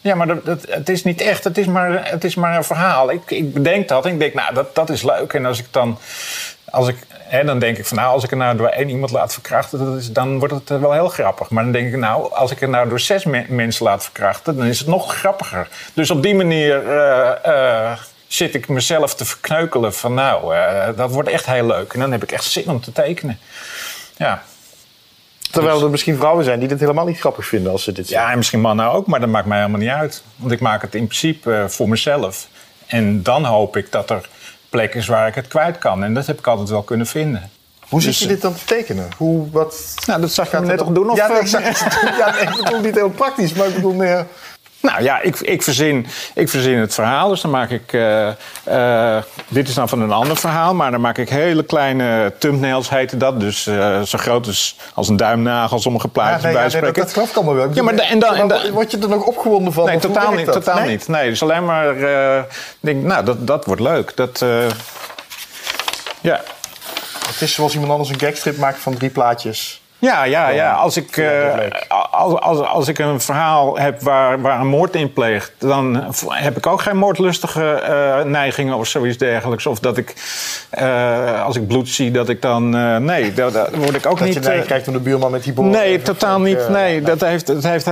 Ja, 0.00 0.14
maar 0.14 0.26
dat, 0.26 0.44
dat- 0.44 0.66
het 0.68 0.88
is 0.88 1.04
niet 1.04 1.20
echt, 1.20 1.44
het 1.44 1.58
is 1.58 1.66
maar, 1.66 2.10
het 2.10 2.24
is 2.24 2.34
maar 2.34 2.56
een 2.56 2.64
verhaal. 2.64 3.10
Ik, 3.10 3.30
ik 3.30 3.52
bedenk 3.54 3.88
dat 3.88 4.04
en 4.06 4.12
ik 4.12 4.18
denk, 4.18 4.34
nou, 4.34 4.54
dat, 4.54 4.74
dat 4.74 4.90
is 4.90 5.02
leuk. 5.02 5.32
En 5.32 5.46
als 5.46 5.58
ik 5.58 5.66
dan, 5.70 5.98
als 6.70 6.88
ik, 6.88 6.96
hè, 7.08 7.44
dan 7.44 7.58
denk 7.58 7.78
ik 7.78 7.86
van, 7.86 7.96
nou, 7.96 8.12
als 8.12 8.24
ik 8.24 8.30
er 8.30 8.36
nou 8.36 8.56
door 8.56 8.66
één 8.68 8.88
iemand 8.88 9.10
laat 9.12 9.32
verkrachten, 9.32 10.02
dan 10.12 10.38
wordt 10.38 10.54
het 10.54 10.70
eh, 10.70 10.80
wel 10.80 10.92
heel 10.92 11.08
grappig. 11.08 11.50
Maar 11.50 11.62
dan 11.62 11.72
denk 11.72 11.92
ik, 11.92 11.98
nou, 11.98 12.32
als 12.34 12.50
ik 12.50 12.60
er 12.62 12.68
nou 12.68 12.88
door 12.88 13.00
zes 13.00 13.24
me- 13.24 13.44
mensen 13.48 13.84
laat 13.84 14.02
verkrachten, 14.04 14.56
dan 14.56 14.66
is 14.66 14.78
het 14.78 14.88
nog 14.88 15.14
grappiger. 15.16 15.68
Dus 15.94 16.10
op 16.10 16.22
die 16.22 16.34
manier 16.34 16.88
eh, 16.88 17.30
eh, 17.90 17.98
zit 18.26 18.54
ik 18.54 18.68
mezelf 18.68 19.14
te 19.14 19.24
verkneukelen 19.24 19.94
van, 19.94 20.14
nou, 20.14 20.54
dat 20.96 21.10
wordt 21.10 21.28
echt 21.28 21.46
heel 21.46 21.66
leuk. 21.66 21.92
En 21.92 22.00
dan 22.00 22.12
heb 22.12 22.22
ik 22.22 22.32
echt 22.32 22.44
zin 22.44 22.68
om 22.68 22.80
te 22.80 22.92
tekenen. 22.92 23.38
Ja. 24.16 24.42
Terwijl 25.50 25.82
er 25.82 25.90
misschien 25.90 26.16
vrouwen 26.16 26.44
zijn 26.44 26.58
die 26.58 26.68
dit 26.68 26.80
helemaal 26.80 27.06
niet 27.06 27.18
grappig 27.18 27.46
vinden 27.46 27.72
als 27.72 27.82
ze 27.82 27.92
dit 27.92 28.08
zien. 28.08 28.18
Ja, 28.18 28.30
en 28.30 28.36
misschien 28.36 28.60
mannen 28.60 28.90
ook, 28.90 29.06
maar 29.06 29.20
dat 29.20 29.28
maakt 29.28 29.46
mij 29.46 29.58
helemaal 29.58 29.80
niet 29.80 29.88
uit. 29.88 30.22
Want 30.36 30.52
ik 30.52 30.60
maak 30.60 30.82
het 30.82 30.94
in 30.94 31.04
principe 31.06 31.54
eh, 31.54 31.68
voor 31.68 31.88
mezelf. 31.88 32.48
En 32.86 33.22
dan 33.22 33.44
hoop 33.44 33.76
ik 33.76 33.92
dat 33.92 34.10
er 34.10 34.28
plek 34.68 34.94
is 34.94 35.06
waar 35.06 35.28
ik 35.28 35.34
het 35.34 35.48
kwijt 35.48 35.78
kan. 35.78 36.04
En 36.04 36.14
dat 36.14 36.26
heb 36.26 36.38
ik 36.38 36.46
altijd 36.46 36.68
wel 36.68 36.82
kunnen 36.82 37.06
vinden. 37.06 37.50
Hoe 37.88 38.02
zit 38.02 38.10
Dus, 38.10 38.20
je 38.20 38.26
dit 38.26 38.40
dan 38.40 38.54
te 38.54 38.64
tekenen? 38.64 39.08
Hoe, 39.16 39.50
wat... 39.50 39.94
Nou, 40.06 40.20
dat 40.20 40.32
zag 40.32 40.50
je 40.50 40.60
net 40.60 40.78
toch 40.78 40.92
doen? 40.92 41.10
Of, 41.10 41.16
ja, 41.16 41.26
nee, 41.26 41.36
eh, 41.36 41.42
ik 41.42 41.48
zag 41.48 41.62
het 41.62 41.98
doen. 42.02 42.16
ja, 42.16 42.30
nee, 42.30 42.42
ik 42.42 42.64
bedoel 42.64 42.80
niet 42.80 42.94
heel 42.94 43.10
praktisch, 43.10 43.52
maar 43.52 43.66
ik 43.66 43.74
bedoel 43.74 43.92
meer... 43.94 44.26
Nou 44.82 45.02
ja, 45.02 45.20
ik, 45.20 45.40
ik, 45.40 45.62
verzin, 45.62 46.06
ik 46.34 46.48
verzin 46.48 46.78
het 46.78 46.94
verhaal. 46.94 47.28
Dus 47.28 47.40
dan 47.40 47.50
maak 47.50 47.70
ik. 47.70 47.92
eh, 47.92 48.28
eh, 48.64 49.22
dit 49.48 49.68
is 49.68 49.74
dan 49.74 49.88
van 49.88 50.00
een 50.00 50.10
ander 50.12 50.36
verhaal. 50.36 50.74
Maar 50.74 50.90
dan 50.90 51.00
maak 51.00 51.18
ik 51.18 51.28
hele 51.28 51.62
kleine 51.62 52.32
thumbnails, 52.38 52.90
heette 52.90 53.16
dat. 53.16 53.40
Dus 53.40 53.66
eh, 53.66 54.02
zo 54.02 54.18
groot 54.18 54.46
als, 54.46 54.76
als 54.94 55.08
een 55.08 55.16
duimnagel, 55.16 55.78
sommige 55.78 56.08
plaatjes 56.08 56.42
nee, 56.42 56.52
bij 56.52 56.62
ja, 56.62 56.68
nee, 56.72 56.80
dat, 56.92 56.94
dat 57.14 57.26
ik 57.28 57.36
allemaal 57.36 57.54
wel. 57.54 57.68
Ja, 57.72 57.82
maar 57.82 57.94
en 57.94 58.18
dan- 58.18 58.34
en 58.34 58.48
dan- 58.48 58.70
Word 58.70 58.90
je 58.90 58.98
er 58.98 59.08
nog 59.08 59.24
opgewonden 59.24 59.72
van? 59.72 59.86
Nee, 59.86 59.98
totaal 59.98 60.32
niet. 60.32 60.52
Totaal 60.52 60.78
Nee? 60.78 60.88
niet. 60.88 61.08
Nee, 61.08 61.28
dus 61.28 61.42
alleen 61.42 61.64
maar. 61.64 61.94
denk, 62.80 63.02
nou, 63.02 63.24
dat, 63.24 63.46
dat 63.46 63.64
wordt 63.64 63.80
leuk. 63.80 64.16
Dat. 64.16 64.44
ja. 66.20 66.40
Het 67.26 67.40
is 67.40 67.54
zoals 67.54 67.72
iemand 67.72 67.90
anders 67.92 68.10
een 68.10 68.20
gagstrip 68.20 68.56
maakt 68.56 68.78
van 68.78 68.94
drie 68.94 69.10
plaatjes. 69.10 69.79
Ja, 70.00 70.24
ja, 70.24 70.48
ja. 70.48 70.72
Als 70.72 70.96
ik, 70.96 71.16
dat 71.16 71.24
eh, 71.24 72.00
als, 72.10 72.40
als, 72.40 72.58
als 72.60 72.88
ik 72.88 72.98
een 72.98 73.20
verhaal 73.20 73.78
heb 73.78 74.00
waar, 74.00 74.40
waar 74.40 74.60
een 74.60 74.66
moord 74.66 74.94
in 74.94 75.12
pleegt, 75.12 75.52
dan 75.58 76.04
heb 76.28 76.56
ik 76.56 76.66
ook 76.66 76.80
geen 76.82 76.96
moordlustige 76.96 77.72
eh, 77.72 78.24
neigingen 78.24 78.74
of 78.74 78.86
zoiets 78.86 79.18
dergelijks. 79.18 79.66
Of 79.66 79.78
dat 79.78 79.96
ik, 79.96 80.14
eh, 80.70 81.44
als 81.44 81.56
ik 81.56 81.66
bloed 81.66 81.88
zie, 81.88 82.10
dat 82.10 82.28
ik 82.28 82.42
dan. 82.42 82.70
nee, 83.04 83.32
daar 83.34 83.52
daar 83.52 83.70
word 83.72 83.94
ik 83.94 84.06
ook 84.06 84.18
Dat 84.18 84.26
niet. 84.26 84.34
je 84.34 84.40
neiging 84.40 84.60
eh, 84.62 84.66
krijgt 84.66 84.86
om 84.86 84.92
de 84.92 85.00
buurman 85.00 85.30
met 85.30 85.44
die 85.44 85.52
bol. 85.52 85.64
Nee, 85.64 86.02
totaal 86.02 86.40
niet. 86.40 86.68
Nee, 86.68 87.02
dat 87.02 87.20
heeft, 87.20 87.46
dat 87.46 87.62
heeft, 87.62 87.88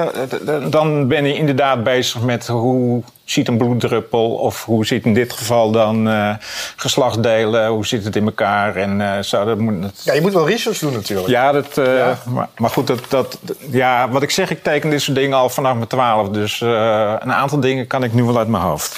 dan 0.70 1.08
ben 1.08 1.24
je 1.24 1.34
inderdaad 1.34 1.82
bezig 1.82 2.22
met 2.22 2.46
hoe 2.46 3.02
ziet 3.30 3.48
een 3.48 3.56
bloeddruppel 3.56 4.34
of 4.34 4.64
hoe 4.64 4.86
zit 4.86 5.04
in 5.04 5.14
dit 5.14 5.32
geval 5.32 5.70
dan 5.70 6.08
uh, 6.08 6.34
geslachtsdelen, 6.76 7.68
hoe 7.68 7.86
zit 7.86 8.04
het 8.04 8.16
in 8.16 8.24
elkaar 8.24 8.76
en 8.76 9.00
uh, 9.00 9.18
zo. 9.20 9.44
Dat 9.44 9.58
moet, 9.58 9.82
dat... 9.82 10.00
Ja, 10.04 10.12
je 10.12 10.20
moet 10.20 10.32
wel 10.32 10.48
research 10.48 10.78
doen 10.78 10.92
natuurlijk. 10.92 11.28
Ja, 11.28 11.52
dat, 11.52 11.78
uh, 11.78 11.98
ja. 11.98 12.18
Maar, 12.24 12.48
maar, 12.56 12.70
goed, 12.70 12.86
dat, 12.86 13.00
dat, 13.08 13.38
ja, 13.70 14.08
wat 14.08 14.22
ik 14.22 14.30
zeg, 14.30 14.50
ik 14.50 14.62
teken 14.62 14.90
dit 14.90 15.02
soort 15.02 15.16
dingen 15.16 15.38
al 15.38 15.48
vanaf 15.48 15.74
mijn 15.74 15.86
twaalf. 15.86 16.28
Dus 16.28 16.60
een 16.60 17.32
aantal 17.32 17.60
dingen 17.60 17.86
kan 17.86 18.04
ik 18.04 18.12
nu 18.12 18.22
wel 18.22 18.38
uit 18.38 18.48
mijn 18.48 18.62
hoofd. 18.62 18.96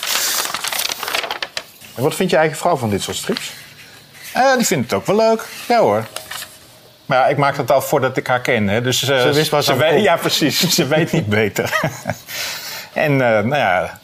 En 1.96 2.02
wat 2.02 2.14
vindt 2.14 2.32
je 2.32 2.38
eigen 2.38 2.56
vrouw 2.56 2.76
van 2.76 2.90
dit 2.90 3.02
soort 3.02 3.16
strips? 3.16 3.52
die 4.56 4.66
vindt 4.66 4.90
het 4.90 5.00
ook 5.00 5.06
wel 5.06 5.16
leuk. 5.16 5.46
Ja 5.68 5.80
hoor. 5.80 6.06
Maar 7.06 7.18
ja, 7.18 7.26
ik 7.26 7.36
maak 7.36 7.56
het 7.56 7.70
al 7.70 7.82
voordat 7.82 8.16
ik 8.16 8.26
haar 8.26 8.40
ken. 8.40 8.68
Hè. 8.68 8.80
Dus, 8.80 8.98
ze 8.98 9.30
wist 9.32 9.50
waar 9.50 9.62
ze, 9.62 9.72
ze 9.72 9.78
weet, 9.78 10.02
Ja, 10.02 10.16
precies. 10.16 10.68
ze 10.74 10.86
weet 10.86 11.12
niet 11.12 11.26
beter. 11.26 11.80
en 12.92 13.16
nou 13.16 13.56
ja, 13.56 13.99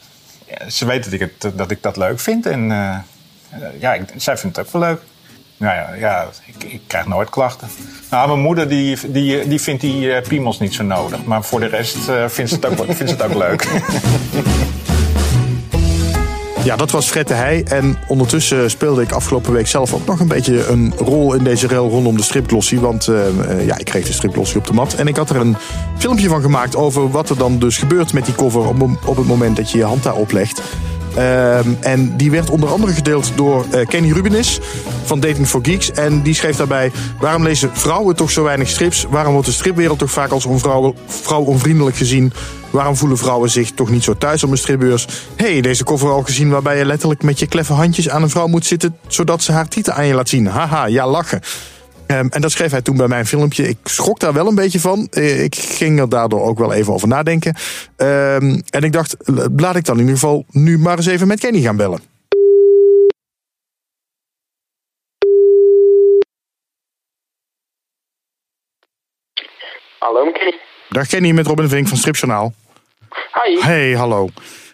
ze 0.67 0.85
weet 0.85 1.03
dat 1.03 1.13
ik, 1.13 1.57
dat 1.57 1.71
ik 1.71 1.83
dat 1.83 1.97
leuk 1.97 2.19
vind. 2.19 2.45
En 2.45 2.69
uh, 2.69 2.97
ja, 3.79 3.93
ik, 3.93 4.03
zij 4.15 4.37
vindt 4.37 4.55
het 4.55 4.65
ook 4.65 4.71
wel 4.71 4.81
leuk. 4.81 5.01
Nou 5.57 5.75
ja, 5.75 5.93
ja 5.93 6.27
ik, 6.45 6.63
ik, 6.63 6.81
krijg 6.87 7.05
nooit 7.05 7.29
klachten. 7.29 7.67
Nou, 8.09 8.27
mijn 8.27 8.39
moeder 8.39 8.69
die, 8.69 9.11
die, 9.11 9.47
die 9.47 9.61
vindt 9.61 9.81
die 9.81 10.05
uh, 10.05 10.21
piemels 10.21 10.59
niet 10.59 10.73
zo 10.73 10.83
nodig. 10.83 11.23
Maar 11.23 11.43
voor 11.43 11.59
de 11.59 11.65
rest 11.65 12.09
uh, 12.09 12.27
vindt, 12.27 12.51
ze 12.51 12.55
het 12.55 12.65
ook, 12.65 12.85
vindt 12.85 13.09
ze 13.09 13.15
het 13.15 13.21
ook 13.21 13.33
leuk. 13.33 13.67
Ja, 16.67 16.75
dat 16.75 16.91
was 16.91 17.09
Fred 17.09 17.29
de. 17.29 17.63
En 17.63 17.97
ondertussen 18.07 18.69
speelde 18.69 19.01
ik 19.01 19.11
afgelopen 19.11 19.53
week 19.53 19.67
zelf 19.67 19.93
ook 19.93 20.05
nog 20.05 20.19
een 20.19 20.27
beetje 20.27 20.67
een 20.67 20.93
rol 20.97 21.33
in 21.33 21.43
deze 21.43 21.67
rel 21.67 21.89
rondom 21.89 22.17
de 22.17 22.23
stripglossie. 22.23 22.79
Want 22.79 23.07
uh, 23.07 23.65
ja, 23.65 23.77
ik 23.77 23.85
kreeg 23.85 24.05
de 24.05 24.13
stripglossie 24.13 24.57
op 24.57 24.67
de 24.67 24.73
mat. 24.73 24.93
En 24.93 25.07
ik 25.07 25.15
had 25.15 25.29
er 25.29 25.35
een 25.35 25.55
filmpje 25.97 26.27
van 26.27 26.41
gemaakt 26.41 26.75
over 26.75 27.11
wat 27.11 27.29
er 27.29 27.37
dan 27.37 27.59
dus 27.59 27.77
gebeurt 27.77 28.13
met 28.13 28.25
die 28.25 28.35
cover 28.35 28.67
op, 28.67 28.81
op 29.05 29.17
het 29.17 29.27
moment 29.27 29.55
dat 29.55 29.71
je 29.71 29.77
je 29.77 29.83
hand 29.83 30.03
daarop 30.03 30.31
legt. 30.31 30.61
Uh, 31.17 31.85
en 31.85 32.17
die 32.17 32.31
werd 32.31 32.49
onder 32.49 32.69
andere 32.69 32.93
gedeeld 32.93 33.31
door 33.35 33.65
uh, 33.73 33.85
Kenny 33.85 34.11
Rubinis 34.11 34.59
van 35.03 35.19
Dating 35.19 35.47
for 35.47 35.59
Geeks. 35.63 35.91
En 35.91 36.21
die 36.21 36.33
schreef 36.33 36.55
daarbij: 36.55 36.91
Waarom 37.19 37.43
lezen 37.43 37.69
vrouwen 37.73 38.15
toch 38.15 38.31
zo 38.31 38.43
weinig 38.43 38.69
strips? 38.69 39.05
Waarom 39.09 39.33
wordt 39.33 39.47
de 39.47 39.53
stripwereld 39.53 39.99
toch 39.99 40.11
vaak 40.11 40.31
als 40.31 40.45
onvrouw, 40.45 40.93
vrouw 41.07 41.41
onvriendelijk 41.41 41.95
gezien? 41.95 42.33
Waarom 42.69 42.95
voelen 42.95 43.17
vrouwen 43.17 43.49
zich 43.49 43.71
toch 43.71 43.89
niet 43.89 44.03
zo 44.03 44.17
thuis 44.17 44.43
op 44.43 44.51
een 44.51 44.57
stripbeurs? 44.57 45.07
hey, 45.35 45.61
deze 45.61 45.83
cover 45.83 46.09
al 46.09 46.23
gezien 46.23 46.49
waarbij 46.49 46.77
je 46.77 46.85
letterlijk 46.85 47.23
met 47.23 47.39
je 47.39 47.47
kleffe 47.47 47.73
handjes 47.73 48.09
aan 48.09 48.23
een 48.23 48.29
vrouw 48.29 48.47
moet 48.47 48.65
zitten 48.65 48.97
zodat 49.07 49.43
ze 49.43 49.51
haar 49.51 49.67
tieten 49.67 49.95
aan 49.95 50.05
je 50.05 50.13
laat 50.13 50.29
zien. 50.29 50.47
Haha, 50.47 50.85
ja, 50.85 51.07
lachen. 51.07 51.41
Um, 52.11 52.29
en 52.29 52.41
dat 52.41 52.51
schreef 52.51 52.71
hij 52.71 52.81
toen 52.81 52.97
bij 52.97 53.07
mijn 53.07 53.25
filmpje. 53.25 53.67
Ik 53.67 53.77
schrok 53.83 54.19
daar 54.19 54.33
wel 54.33 54.47
een 54.47 54.55
beetje 54.55 54.79
van. 54.79 55.07
Ik 55.11 55.55
ging 55.55 55.99
er 55.99 56.09
daardoor 56.09 56.41
ook 56.41 56.57
wel 56.57 56.73
even 56.73 56.93
over 56.93 57.07
nadenken. 57.07 57.55
Um, 57.97 58.63
en 58.69 58.83
ik 58.83 58.91
dacht, 58.91 59.15
laat 59.55 59.75
ik 59.75 59.85
dan 59.85 59.95
in 59.95 60.01
ieder 60.01 60.19
geval 60.19 60.45
nu 60.51 60.77
maar 60.77 60.97
eens 60.97 61.05
even 61.05 61.27
met 61.27 61.39
Kenny 61.39 61.61
gaan 61.61 61.75
bellen. 61.75 62.01
Hallo 69.99 70.31
Kenny. 70.31 70.59
Dag 70.89 71.07
Kenny 71.07 71.31
met 71.31 71.47
Robin 71.47 71.69
Vink 71.69 71.87
van 71.87 71.97
Stripjournaal. 71.97 72.53
Hi. 73.33 73.59
Hey, 73.59 73.91
hallo. 73.91 74.29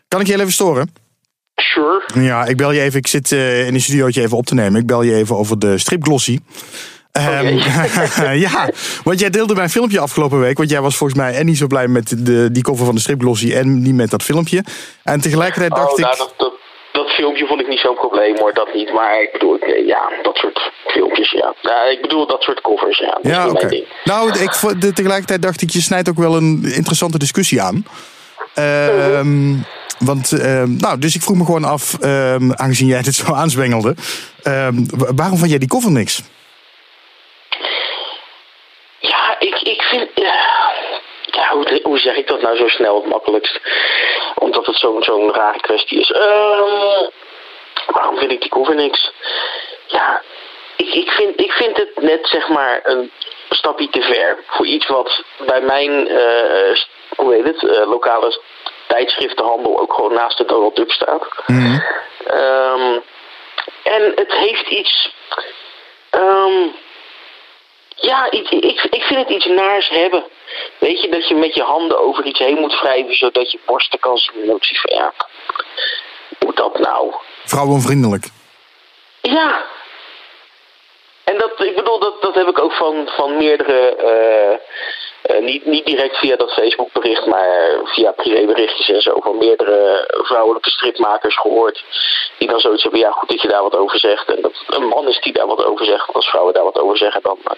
Kan 0.07 0.21
ik 0.21 0.27
je 0.27 0.33
even 0.33 0.51
storen? 0.51 0.93
Sure. 1.55 2.03
Ja, 2.13 2.45
ik 2.45 2.57
bel 2.57 2.71
je 2.71 2.81
even. 2.81 2.99
Ik 2.99 3.07
zit 3.07 3.31
uh, 3.31 3.67
in 3.67 3.73
een 3.73 3.81
studiootje 3.81 4.21
even 4.21 4.37
op 4.37 4.45
te 4.45 4.53
nemen. 4.53 4.81
Ik 4.81 4.87
bel 4.87 5.01
je 5.01 5.15
even 5.15 5.37
over 5.37 5.59
de 5.59 5.77
stripglossie. 5.77 6.41
Um, 7.19 7.57
ja, 8.47 8.69
want 9.03 9.19
jij 9.19 9.29
deelde 9.29 9.55
mijn 9.55 9.69
filmpje 9.69 9.99
afgelopen 9.99 10.39
week. 10.39 10.57
Want 10.57 10.69
jij 10.69 10.81
was 10.81 10.95
volgens 10.97 11.19
mij 11.19 11.33
en 11.33 11.45
niet 11.45 11.57
zo 11.57 11.67
blij 11.67 11.87
met 11.87 12.25
de, 12.25 12.51
die 12.51 12.63
cover 12.63 12.85
van 12.85 12.95
de 12.95 13.01
stripglossie 13.01 13.55
en 13.55 13.81
niet 13.81 13.95
met 13.95 14.09
dat 14.09 14.23
filmpje. 14.23 14.63
En 15.03 15.21
tegelijkertijd 15.21 15.71
dacht 15.71 15.91
oh, 15.91 15.99
ik. 15.99 16.05
Nou, 16.05 16.17
dat, 16.17 16.33
dat, 16.37 16.53
dat, 16.91 17.09
filmpje 17.09 17.45
vond 17.45 17.61
ik 17.61 17.67
niet 17.67 17.79
zo'n 17.79 17.95
probleem 17.95 18.37
hoor, 18.37 18.53
dat 18.53 18.73
niet. 18.73 18.93
Maar 18.93 19.21
ik 19.21 19.29
bedoel, 19.31 19.57
ja, 19.85 20.11
dat 20.21 20.35
soort 20.35 20.71
filmpjes, 20.87 21.31
ja. 21.31 21.53
ja 21.61 21.83
ik 21.83 22.01
bedoel, 22.01 22.27
dat 22.27 22.41
soort 22.41 22.61
covers, 22.61 22.99
ja. 22.99 23.19
Dat 23.21 23.31
ja, 23.31 23.49
oké. 23.49 23.65
Okay. 23.65 23.85
Nou, 24.03 24.39
ik, 24.39 24.81
de, 24.81 24.93
tegelijkertijd 24.93 25.41
dacht 25.41 25.61
ik, 25.61 25.69
je 25.69 25.81
snijdt 25.81 26.09
ook 26.09 26.17
wel 26.17 26.35
een 26.35 26.61
interessante 26.63 27.17
discussie 27.17 27.61
aan. 27.61 27.85
Um, 28.55 29.65
want, 29.99 30.31
uh, 30.31 30.63
nou, 30.63 30.99
dus 30.99 31.15
ik 31.15 31.21
vroeg 31.21 31.37
me 31.37 31.45
gewoon 31.45 31.63
af, 31.63 31.97
uh, 32.01 32.35
aangezien 32.49 32.87
jij 32.87 33.01
dit 33.01 33.15
zo 33.15 33.33
aanzwengelde, 33.33 33.95
waarom 35.15 35.37
vond 35.37 35.49
jij 35.49 35.59
die 35.59 35.67
cover 35.67 35.91
niks? 35.91 36.21
Ja, 38.99 39.31
ik, 39.45 39.61
ik 39.61 39.81
vind. 39.81 40.09
Ja, 41.25 41.49
hoe, 41.49 41.79
hoe 41.83 41.97
zeg 41.97 42.15
ik 42.15 42.27
dat 42.27 42.41
nou 42.41 42.57
zo 42.57 42.67
snel 42.67 42.95
het 42.95 43.05
makkelijkst? 43.05 43.59
Omdat 44.35 44.65
het 44.65 44.75
zo'n 44.75 45.03
zo'n 45.03 45.33
rare 45.33 45.59
kwestie 45.59 45.99
is. 45.99 46.09
Uh, 46.09 47.07
waarom 47.87 48.17
vind 48.17 48.31
ik 48.31 48.41
die 48.41 48.49
cover 48.49 48.75
niks? 48.75 49.11
Ja, 49.87 50.21
ik, 50.75 50.93
ik, 50.93 51.11
vind, 51.11 51.41
ik 51.41 51.51
vind 51.51 51.77
het 51.77 52.01
net 52.01 52.27
zeg 52.27 52.47
maar 52.47 52.79
een 52.83 53.11
stapje 53.49 53.89
te 53.89 54.01
ver 54.01 54.43
voor 54.47 54.65
iets 54.65 54.87
wat 54.87 55.23
bij 55.45 55.61
mijn, 55.61 56.11
uh, 56.11 56.75
hoe 57.15 57.33
heet 57.33 57.45
het, 57.45 57.61
uh, 57.63 57.89
lokale 57.89 58.41
tijdschriftenhandel 58.87 59.79
ook 59.79 59.93
gewoon 59.93 60.13
naast 60.13 60.37
de 60.37 60.45
Donald 60.45 60.75
Duck 60.75 60.91
staat. 60.91 61.27
Mm-hmm. 61.45 61.83
Um, 62.31 63.03
en 63.83 64.11
het 64.15 64.31
heeft 64.31 64.67
iets. 64.67 65.13
Um, 66.11 66.75
ja, 68.05 68.31
ik, 68.31 68.49
ik, 68.49 68.87
ik 68.89 69.03
vind 69.03 69.19
het 69.19 69.29
iets 69.29 69.45
naars 69.45 69.89
hebben. 69.89 70.23
Weet 70.77 71.01
je, 71.01 71.09
dat 71.09 71.27
je 71.27 71.35
met 71.35 71.55
je 71.55 71.63
handen 71.63 71.99
over 71.99 72.25
iets 72.25 72.39
heen 72.39 72.59
moet 72.59 72.79
wrijven 72.79 73.15
zodat 73.15 73.51
je 73.51 73.59
borsten 73.65 73.99
kan 73.99 74.17
zien. 74.17 74.49
En 74.49 74.55
ik 74.55 74.63
zie 74.63 74.79
van 74.79 74.95
ja, 74.95 75.13
moet 76.39 76.57
dat 76.57 76.79
nou? 76.79 77.13
Vrouwenvriendelijk. 77.43 78.25
Ja. 79.21 79.65
En 81.23 81.37
dat, 81.37 81.63
ik 81.63 81.75
bedoel, 81.75 81.99
dat, 81.99 82.21
dat 82.21 82.35
heb 82.35 82.47
ik 82.47 82.59
ook 82.59 82.73
van, 82.73 83.09
van 83.15 83.37
meerdere, 83.37 83.95
uh, 83.99 84.57
niet, 85.39 85.65
niet 85.65 85.85
direct 85.85 86.17
via 86.17 86.35
dat 86.35 86.53
Facebookbericht, 86.53 87.25
maar 87.25 87.79
via 87.83 88.11
privéberichtjes 88.11 88.89
en 88.89 89.01
zo, 89.01 89.19
van 89.19 89.37
meerdere 89.37 90.07
vrouwelijke 90.23 90.69
stripmakers 90.69 91.37
gehoord. 91.37 91.83
Die 92.37 92.47
dan 92.47 92.59
zoiets 92.59 92.83
hebben, 92.83 93.01
ja 93.01 93.11
goed 93.11 93.29
dat 93.29 93.41
je 93.41 93.47
daar 93.47 93.61
wat 93.61 93.75
over 93.75 93.99
zegt. 93.99 94.35
En 94.35 94.41
dat 94.41 94.63
een 94.67 94.87
man 94.87 95.07
is 95.07 95.21
die 95.21 95.33
daar 95.33 95.47
wat 95.47 95.65
over 95.65 95.85
zegt. 95.85 96.05
Want 96.05 96.15
als 96.15 96.29
vrouwen 96.29 96.53
daar 96.53 96.63
wat 96.63 96.79
over 96.79 96.97
zeggen, 96.97 97.21
dan 97.21 97.37
uh, 97.43 97.53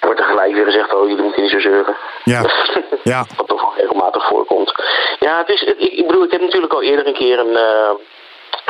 wordt 0.00 0.20
er 0.20 0.26
gelijk 0.26 0.54
weer 0.54 0.64
gezegd, 0.64 0.94
oh 0.94 1.08
jullie 1.08 1.22
moeten 1.22 1.42
niet 1.42 1.50
zo 1.50 1.60
zeuren. 1.60 1.96
Ja, 2.24 2.42
ja. 3.12 3.26
wat 3.36 3.48
toch 3.48 3.60
wel 3.60 3.74
regelmatig 3.76 4.26
voorkomt. 4.26 4.72
Ja, 5.18 5.38
het 5.38 5.48
is, 5.48 5.62
ik, 5.62 5.78
ik 5.78 6.06
bedoel, 6.06 6.24
ik 6.24 6.32
heb 6.32 6.40
natuurlijk 6.40 6.72
al 6.72 6.82
eerder 6.82 7.06
een 7.06 7.14
keer 7.14 7.38
een... 7.38 7.52
Uh, 7.52 7.90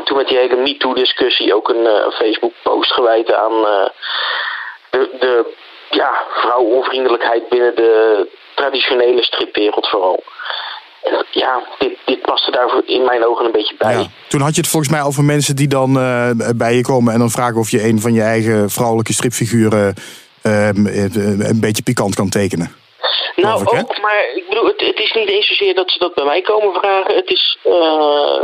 toen 0.04 0.16
met 0.16 0.28
die 0.28 0.38
hele 0.38 0.56
MeToo-discussie 0.56 1.54
ook 1.54 1.68
een 1.68 1.84
uh, 1.84 2.10
Facebook-post 2.10 2.92
gewijd 2.92 3.32
aan 3.32 3.52
uh, 3.52 3.86
de, 4.90 5.10
de 5.18 5.54
ja, 5.94 6.22
vrouwonvriendelijkheid 6.34 7.48
binnen 7.48 7.74
de 7.74 8.28
traditionele 8.54 9.22
stripwereld 9.22 9.88
vooral. 9.88 10.22
En 11.02 11.26
ja, 11.30 11.62
dit, 11.78 11.98
dit 12.04 12.20
paste 12.22 12.50
daar 12.50 12.70
in 12.84 13.04
mijn 13.04 13.26
ogen 13.26 13.44
een 13.44 13.52
beetje 13.52 13.74
bij. 13.78 13.92
Ja. 13.92 14.06
Toen 14.28 14.40
had 14.40 14.54
je 14.54 14.60
het 14.60 14.70
volgens 14.70 14.92
mij 14.92 15.02
over 15.02 15.24
mensen 15.24 15.56
die 15.56 15.68
dan 15.68 15.96
uh, 15.96 16.30
bij 16.56 16.74
je 16.74 16.82
komen 16.82 17.12
en 17.12 17.18
dan 17.18 17.30
vragen 17.30 17.60
of 17.60 17.70
je 17.70 17.84
een 17.84 18.00
van 18.00 18.12
je 18.12 18.22
eigen 18.22 18.70
vrouwelijke 18.70 19.12
stripfiguren 19.12 19.94
een 20.42 21.60
beetje 21.60 21.82
pikant 21.82 22.14
kan 22.14 22.28
tekenen. 22.28 22.80
Nou, 23.36 23.62
ik, 23.62 23.72
ook, 23.72 24.00
maar 24.00 24.24
ik 24.34 24.44
bedoel, 24.48 24.66
het, 24.66 24.80
het, 24.80 24.98
is 24.98 25.12
niet 25.12 25.28
eens 25.28 25.46
zozeer 25.46 25.74
dat 25.74 25.90
ze 25.90 25.98
dat 25.98 26.14
bij 26.14 26.24
mij 26.24 26.42
komen 26.42 26.74
vragen. 26.74 27.14
Het 27.14 27.30
is, 27.30 27.58
uh, 27.64 28.42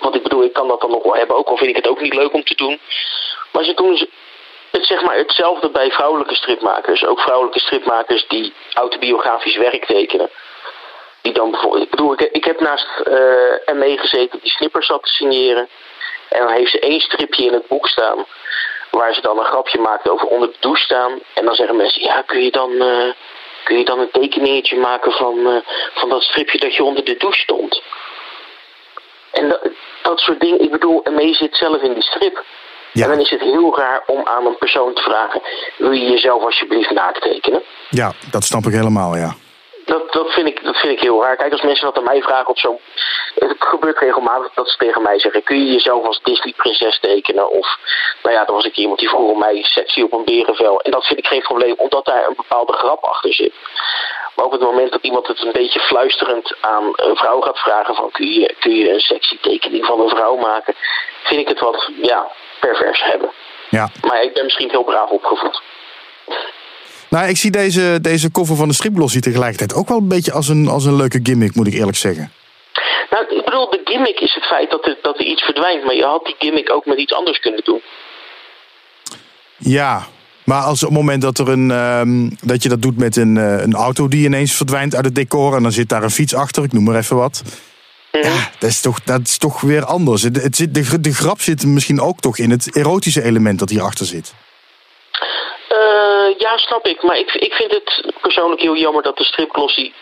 want 0.00 0.14
ik 0.14 0.22
bedoel, 0.22 0.44
ik 0.44 0.52
kan 0.52 0.68
dat 0.68 0.80
dan 0.80 0.90
nog 0.90 1.02
wel 1.02 1.16
hebben, 1.16 1.36
ook 1.36 1.48
al 1.48 1.56
vind 1.56 1.70
ik 1.70 1.76
het 1.76 1.88
ook 1.88 2.00
niet 2.00 2.14
leuk 2.14 2.32
om 2.32 2.44
te 2.44 2.54
doen. 2.54 2.78
Maar 3.52 3.64
ze 3.64 3.74
doen 3.74 4.08
het, 4.70 4.84
zeg 4.84 5.02
maar, 5.02 5.16
hetzelfde 5.16 5.70
bij 5.70 5.90
vrouwelijke 5.90 6.34
stripmakers. 6.34 7.04
Ook 7.06 7.20
vrouwelijke 7.20 7.60
stripmakers 7.60 8.26
die 8.28 8.54
autobiografisch 8.72 9.56
werk 9.56 9.84
tekenen. 9.84 10.30
Die 11.22 11.32
dan 11.32 11.50
bijvoorbeeld, 11.50 11.84
ik 11.84 11.90
bedoel, 11.90 12.12
ik, 12.12 12.20
ik 12.20 12.44
heb 12.44 12.60
naast 12.60 12.86
uh, 12.98 13.74
ME 13.74 13.98
gezeten 13.98 14.38
die 14.42 14.50
snippers 14.50 14.86
zat 14.86 15.02
te 15.02 15.08
signeren. 15.08 15.68
En 16.28 16.38
dan 16.38 16.52
heeft 16.52 16.70
ze 16.70 16.80
één 16.80 17.00
stripje 17.00 17.44
in 17.44 17.52
het 17.52 17.66
boek 17.66 17.88
staan. 17.88 18.26
Waar 18.90 19.14
ze 19.14 19.20
dan 19.20 19.38
een 19.38 19.44
grapje 19.44 19.78
maakt 19.78 20.08
over 20.08 20.26
onder 20.26 20.48
de 20.48 20.56
douche 20.60 20.82
staan. 20.82 21.18
En 21.34 21.44
dan 21.44 21.54
zeggen 21.54 21.76
mensen, 21.76 22.02
ja, 22.02 22.22
kun 22.22 22.42
je 22.42 22.50
dan, 22.50 22.72
uh, 22.72 23.12
kun 23.64 23.78
je 23.78 23.84
dan 23.84 23.98
een 23.98 24.10
tekeningetje 24.10 24.76
maken 24.76 25.12
van, 25.12 25.38
uh, 25.38 25.56
van 25.94 26.08
dat 26.08 26.22
stripje 26.22 26.58
dat 26.58 26.74
je 26.74 26.84
onder 26.84 27.04
de 27.04 27.16
douche 27.16 27.40
stond? 27.40 27.82
En 29.32 29.48
dat, 29.48 29.68
dat 30.02 30.20
soort 30.20 30.40
dingen, 30.40 30.60
ik 30.60 30.70
bedoel, 30.70 31.02
ME 31.10 31.34
zit 31.34 31.56
zelf 31.56 31.82
in 31.82 31.92
die 31.92 32.02
strip. 32.02 32.44
Ja. 32.92 33.04
En 33.04 33.10
dan 33.10 33.20
is 33.20 33.30
het 33.30 33.40
heel 33.40 33.76
raar 33.76 34.02
om 34.06 34.26
aan 34.26 34.46
een 34.46 34.58
persoon 34.58 34.94
te 34.94 35.02
vragen: 35.02 35.42
wil 35.76 35.92
je 35.92 36.10
jezelf 36.10 36.42
alsjeblieft 36.42 36.90
naakt 36.90 37.22
tekenen? 37.22 37.62
Ja, 37.88 38.12
dat 38.30 38.44
snap 38.44 38.64
ik 38.64 38.72
helemaal, 38.72 39.16
ja. 39.16 39.34
Dat, 39.84 40.12
dat, 40.12 40.32
vind 40.32 40.46
ik, 40.48 40.64
dat 40.64 40.76
vind 40.76 40.92
ik 40.92 41.00
heel 41.00 41.22
raar. 41.22 41.36
Kijk, 41.36 41.52
als 41.52 41.62
mensen 41.62 41.84
dat 41.86 41.96
aan 41.96 42.04
mij 42.04 42.22
vragen 42.22 42.48
op 42.48 42.58
zo'n. 42.58 42.78
Het 43.34 43.54
gebeurt 43.58 43.98
regelmatig 43.98 44.54
dat 44.54 44.68
ze 44.68 44.76
tegen 44.76 45.02
mij 45.02 45.18
zeggen: 45.20 45.42
kun 45.42 45.58
je 45.58 45.72
jezelf 45.72 46.04
als 46.04 46.20
Disney-prinses 46.22 47.00
tekenen? 47.00 47.50
Of, 47.50 47.78
nou 48.22 48.34
ja, 48.34 48.46
er 48.46 48.52
was 48.52 48.64
ik 48.64 48.76
iemand 48.76 48.98
die 48.98 49.08
vroeg 49.08 49.38
mij 49.38 49.62
sexy 49.62 50.02
op 50.02 50.12
een 50.12 50.24
berenvel. 50.24 50.80
En 50.80 50.90
dat 50.90 51.06
vind 51.06 51.18
ik 51.18 51.26
geen 51.26 51.42
probleem, 51.42 51.74
omdat 51.76 52.04
daar 52.04 52.26
een 52.26 52.36
bepaalde 52.36 52.72
grap 52.72 53.04
achter 53.04 53.34
zit. 53.34 53.52
Maar 54.38 54.46
op 54.46 54.52
het 54.52 54.60
moment 54.60 54.92
dat 54.92 55.02
iemand 55.02 55.26
het 55.26 55.42
een 55.42 55.52
beetje 55.52 55.80
fluisterend 55.80 56.56
aan 56.60 56.84
een 56.94 57.16
vrouw 57.16 57.40
gaat 57.40 57.58
vragen 57.58 57.94
van 57.94 58.10
kun 58.10 58.32
je, 58.32 58.54
kun 58.58 58.74
je 58.74 58.92
een 58.92 59.00
sexy 59.00 59.38
tekening 59.40 59.86
van 59.86 60.00
een 60.00 60.08
vrouw 60.08 60.36
maken, 60.36 60.74
vind 61.22 61.40
ik 61.40 61.48
het 61.48 61.60
wat 61.60 61.90
ja, 62.02 62.30
pervers 62.60 63.02
hebben. 63.04 63.30
Ja. 63.70 63.90
Maar 64.02 64.22
ik 64.22 64.34
ben 64.34 64.44
misschien 64.44 64.70
heel 64.70 64.84
braaf 64.84 65.10
opgevoed. 65.10 65.62
Nou, 67.08 67.28
ik 67.28 67.36
zie 67.36 67.50
deze, 67.50 67.98
deze 68.00 68.30
cover 68.30 68.56
van 68.56 68.68
de 68.68 68.74
stripglossie 68.74 69.20
tegelijkertijd 69.20 69.74
ook 69.74 69.88
wel 69.88 69.98
een 69.98 70.08
beetje 70.08 70.32
als 70.32 70.48
een, 70.48 70.68
als 70.68 70.84
een 70.84 70.96
leuke 70.96 71.20
gimmick, 71.22 71.54
moet 71.54 71.66
ik 71.66 71.74
eerlijk 71.74 71.96
zeggen. 71.96 72.32
Nou, 73.10 73.24
ik 73.36 73.44
bedoel, 73.44 73.70
de 73.70 73.80
gimmick 73.84 74.20
is 74.20 74.34
het 74.34 74.44
feit 74.44 74.70
dat 74.70 74.86
er, 74.86 74.98
dat 75.02 75.18
er 75.18 75.24
iets 75.24 75.42
verdwijnt. 75.42 75.84
Maar 75.84 75.94
je 75.94 76.04
had 76.04 76.24
die 76.24 76.34
gimmick 76.38 76.72
ook 76.72 76.86
met 76.86 76.98
iets 76.98 77.12
anders 77.12 77.40
kunnen 77.40 77.64
doen. 77.64 77.82
Ja, 79.56 80.06
maar 80.44 80.62
als 80.62 80.82
op 80.82 80.88
het 80.88 80.98
moment 80.98 81.22
dat, 81.22 81.38
er 81.38 81.48
een, 81.48 81.70
ehm, 81.70 82.30
dat 82.40 82.62
je 82.62 82.68
dat 82.68 82.82
doet 82.82 82.98
met 82.98 83.16
een, 83.16 83.36
eh, 83.36 83.62
een 83.62 83.74
auto 83.74 84.08
die 84.08 84.24
ineens 84.24 84.54
verdwijnt 84.54 84.94
uit 84.94 85.04
het 85.04 85.14
decor 85.14 85.56
en 85.56 85.62
dan 85.62 85.72
zit 85.72 85.88
daar 85.88 86.02
een 86.02 86.10
fiets 86.10 86.34
achter, 86.34 86.64
ik 86.64 86.72
noem 86.72 86.84
maar 86.84 86.96
even 86.96 87.16
wat. 87.16 87.42
Ja, 88.22 88.50
dat 88.58 88.70
is 88.70 88.80
toch, 88.80 89.00
dat 89.02 89.20
is 89.20 89.38
toch 89.38 89.60
weer 89.60 89.84
anders. 89.84 90.22
Het, 90.22 90.42
het 90.42 90.56
zit, 90.56 90.74
de, 90.74 91.00
de 91.00 91.12
grap 91.14 91.40
zit 91.40 91.66
misschien 91.66 92.00
ook 92.00 92.20
toch 92.20 92.38
in 92.38 92.50
het 92.50 92.76
erotische 92.76 93.22
element 93.22 93.58
dat 93.58 93.70
hierachter 93.70 94.06
zit. 94.06 94.34
Uh, 95.72 96.38
ja, 96.38 96.56
snap 96.56 96.86
ik. 96.86 97.02
Maar 97.02 97.18
ik, 97.18 97.34
ik 97.34 97.52
vind 97.52 97.70
het 97.70 98.12
persoonlijk 98.20 98.60
heel 98.60 98.76
jammer 98.76 99.02
dat 99.02 99.16
de 99.16 99.24
stripglossie... 99.24 99.94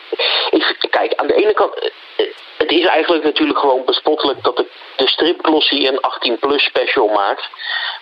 Ik, 0.50 0.86
kijk, 0.90 1.14
aan 1.14 1.26
de 1.26 1.34
ene 1.34 1.52
kant... 1.52 1.74
eh, 2.16 2.26
Het 2.58 2.70
is 2.70 2.84
eigenlijk 2.84 3.24
natuurlijk 3.24 3.58
gewoon 3.58 3.84
bespottelijk 3.84 4.42
dat 4.44 4.56
de, 4.56 4.66
de 4.96 5.08
stripglossie 5.08 5.88
een 5.88 5.98
18-plus 5.98 6.64
special 6.64 7.08
maakt. 7.08 7.48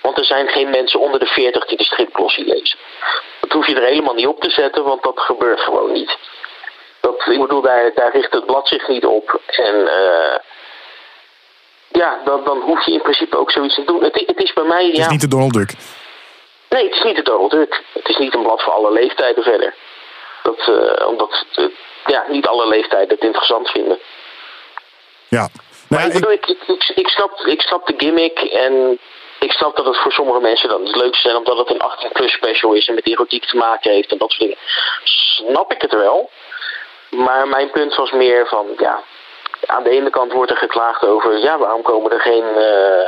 Want 0.02 0.18
er 0.18 0.24
zijn 0.24 0.48
geen 0.48 0.70
mensen 0.70 1.00
onder 1.00 1.20
de 1.20 1.26
40 1.26 1.66
die 1.66 1.76
de 1.76 1.84
stripglossie 1.84 2.44
lezen. 2.44 2.78
Dat 3.40 3.52
hoef 3.52 3.66
je 3.66 3.74
er 3.74 3.88
helemaal 3.88 4.14
niet 4.14 4.26
op 4.26 4.40
te 4.40 4.50
zetten, 4.50 4.84
want 4.84 5.02
dat 5.02 5.20
gebeurt 5.20 5.60
gewoon 5.60 5.92
niet. 5.92 6.16
Dat, 7.04 7.26
ik 7.26 7.40
bedoel, 7.40 7.60
daar, 7.60 7.90
daar 7.94 8.12
richt 8.12 8.32
het 8.32 8.46
blad 8.46 8.68
zich 8.68 8.88
niet 8.88 9.04
op. 9.04 9.40
En 9.46 9.74
uh, 9.74 10.36
ja, 11.88 12.20
dan, 12.24 12.44
dan 12.44 12.60
hoef 12.60 12.84
je 12.84 12.92
in 12.92 13.02
principe 13.02 13.36
ook 13.36 13.50
zoiets 13.50 13.74
te 13.74 13.84
doen. 13.84 14.02
Het, 14.02 14.22
het 14.26 14.42
is 14.42 14.52
bij 14.52 14.64
mij... 14.64 14.84
Het 14.84 14.92
is 14.92 15.04
ja, 15.04 15.10
niet 15.10 15.20
de 15.20 15.28
Donald 15.28 15.52
Duck. 15.52 15.74
Nee, 16.68 16.84
het 16.84 16.94
is 16.94 17.02
niet 17.02 17.16
de 17.16 17.22
Donald 17.22 17.50
Duck. 17.50 17.82
Het 17.92 18.08
is 18.08 18.16
niet 18.16 18.34
een 18.34 18.42
blad 18.42 18.62
voor 18.62 18.72
alle 18.72 18.92
leeftijden 18.92 19.42
verder. 19.42 19.74
Dat, 20.42 20.68
uh, 20.68 21.08
omdat 21.08 21.46
uh, 21.56 21.66
ja, 22.06 22.24
niet 22.28 22.46
alle 22.46 22.68
leeftijden 22.68 23.14
het 23.14 23.24
interessant 23.24 23.70
vinden. 23.70 23.98
Ja. 25.28 25.48
Maar 25.88 25.98
nou, 25.98 26.06
ik, 26.06 26.14
bedoel, 26.14 26.32
ik, 26.32 26.46
ik, 26.46 26.92
ik, 26.94 27.08
snap, 27.08 27.40
ik 27.46 27.60
snap 27.60 27.86
de 27.86 27.94
gimmick 27.96 28.38
en 28.38 28.98
ik 29.38 29.52
snap 29.52 29.76
dat 29.76 29.86
het 29.86 29.96
voor 29.96 30.12
sommige 30.12 30.40
mensen 30.40 30.68
dan 30.68 30.84
het 30.84 30.96
leukste 30.96 31.28
is 31.28 31.34
omdat 31.34 31.58
het 31.58 31.70
een 31.70 31.82
18-plus 31.90 32.32
special 32.32 32.72
is 32.72 32.88
en 32.88 32.94
met 32.94 33.06
erotiek 33.06 33.44
te 33.44 33.56
maken 33.56 33.92
heeft 33.92 34.12
en 34.12 34.18
dat 34.18 34.30
soort 34.30 34.42
dingen. 34.42 34.58
Snap 35.04 35.72
ik 35.72 35.82
het 35.82 35.92
wel. 35.92 36.30
Maar 37.16 37.48
mijn 37.48 37.70
punt 37.70 37.94
was 37.96 38.10
meer 38.10 38.46
van, 38.46 38.66
ja, 38.76 39.02
aan 39.66 39.82
de 39.82 39.90
ene 39.90 40.10
kant 40.10 40.32
wordt 40.32 40.50
er 40.50 40.56
geklaagd 40.56 41.06
over, 41.06 41.38
ja, 41.38 41.58
waarom 41.58 41.82
komen 41.82 42.12
er 42.12 42.20
geen, 42.20 42.44
uh, 42.56 43.06